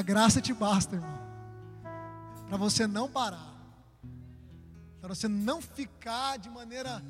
A 0.00 0.02
graça 0.02 0.40
te 0.40 0.54
basta, 0.54 0.96
irmão. 0.96 1.18
Para 2.48 2.56
você 2.56 2.86
não 2.86 3.06
parar. 3.06 3.54
Para 4.98 5.14
você 5.14 5.28
não 5.28 5.60
ficar 5.60 6.38
de 6.38 6.48
maneira 6.48 7.04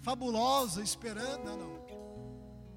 fabulosa 0.00 0.82
esperando. 0.82 1.44
Não, 1.44 1.58
não. 1.58 1.80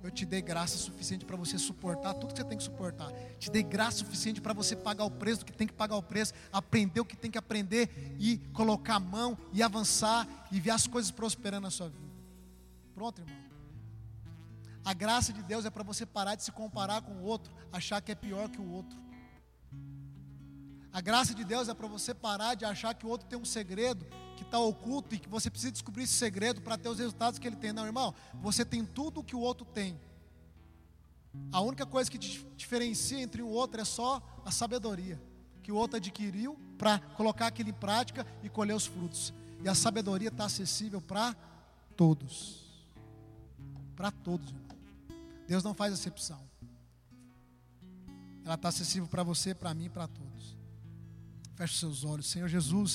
Eu 0.03 0.11
te 0.11 0.25
dei 0.25 0.41
graça 0.41 0.77
suficiente 0.77 1.23
para 1.23 1.37
você 1.37 1.57
suportar 1.57 2.13
tudo 2.15 2.33
que 2.33 2.41
você 2.41 2.43
tem 2.43 2.57
que 2.57 2.63
suportar. 2.65 3.09
Te 3.39 3.49
dei 3.49 3.63
graça 3.63 3.99
suficiente 3.99 4.41
para 4.41 4.51
você 4.51 4.75
pagar 4.75 5.05
o 5.05 5.09
preço 5.09 5.39
do 5.39 5.45
que 5.45 5.53
tem 5.53 5.65
que 5.65 5.71
pagar 5.71 5.95
o 5.95 6.03
preço, 6.03 6.33
aprender 6.51 6.99
o 6.99 7.05
que 7.05 7.15
tem 7.15 7.31
que 7.31 7.37
aprender 7.37 8.17
e 8.19 8.39
colocar 8.51 8.95
a 8.95 8.99
mão 8.99 9.37
e 9.53 9.63
avançar 9.63 10.27
e 10.51 10.59
ver 10.59 10.71
as 10.71 10.87
coisas 10.87 11.09
prosperando 11.09 11.63
na 11.63 11.71
sua 11.71 11.87
vida. 11.87 12.11
Pronto, 12.93 13.21
irmão. 13.21 13.37
A 14.83 14.93
graça 14.93 15.31
de 15.31 15.41
Deus 15.41 15.63
é 15.63 15.69
para 15.69 15.83
você 15.83 16.05
parar 16.05 16.35
de 16.35 16.43
se 16.43 16.51
comparar 16.51 17.01
com 17.01 17.13
o 17.13 17.23
outro, 17.23 17.53
achar 17.71 18.01
que 18.01 18.11
é 18.11 18.15
pior 18.15 18.49
que 18.49 18.59
o 18.59 18.69
outro. 18.69 19.01
A 20.93 21.01
graça 21.01 21.33
de 21.33 21.43
Deus 21.43 21.67
é 21.67 21.73
para 21.73 21.87
você 21.87 22.13
parar 22.13 22.53
de 22.53 22.63
achar 22.63 22.93
que 22.93 23.03
o 23.03 23.09
outro 23.09 23.27
tem 23.27 23.37
um 23.37 23.43
segredo 23.43 24.05
que 24.37 24.43
está 24.43 24.59
oculto 24.59 25.15
e 25.15 25.19
que 25.19 25.27
você 25.27 25.49
precisa 25.49 25.71
descobrir 25.71 26.03
esse 26.03 26.13
segredo 26.13 26.61
para 26.61 26.77
ter 26.77 26.87
os 26.87 26.99
resultados 26.99 27.39
que 27.39 27.47
ele 27.47 27.55
tem. 27.55 27.73
Não, 27.73 27.83
irmão, 27.83 28.13
você 28.35 28.63
tem 28.63 28.85
tudo 28.85 29.21
o 29.21 29.23
que 29.23 29.35
o 29.35 29.39
outro 29.39 29.65
tem. 29.65 29.99
A 31.51 31.59
única 31.61 31.83
coisa 31.83 32.11
que 32.11 32.19
te 32.19 32.45
diferencia 32.55 33.19
entre 33.19 33.41
o 33.41 33.47
outro 33.47 33.81
é 33.81 33.85
só 33.85 34.21
a 34.45 34.51
sabedoria 34.51 35.19
que 35.63 35.71
o 35.71 35.75
outro 35.75 35.97
adquiriu 35.97 36.59
para 36.77 36.99
colocar 36.99 37.47
aquilo 37.47 37.69
em 37.69 37.73
prática 37.73 38.27
e 38.43 38.49
colher 38.49 38.75
os 38.75 38.85
frutos. 38.85 39.33
E 39.63 39.69
a 39.69 39.73
sabedoria 39.73 40.27
está 40.27 40.45
acessível 40.45 41.01
para 41.01 41.33
todos. 41.95 42.85
Para 43.95 44.11
todos. 44.11 44.49
Irmão. 44.49 44.77
Deus 45.47 45.63
não 45.63 45.73
faz 45.73 45.93
acepção. 45.93 46.41
Ela 48.45 48.55
está 48.55 48.67
acessível 48.67 49.07
para 49.07 49.23
você, 49.23 49.55
para 49.55 49.73
mim, 49.73 49.89
para 49.89 50.07
todos. 50.07 50.32
Feche 51.55 51.77
seus 51.77 52.03
olhos, 52.03 52.25
Senhor 52.25 52.49
Jesus. 52.49 52.91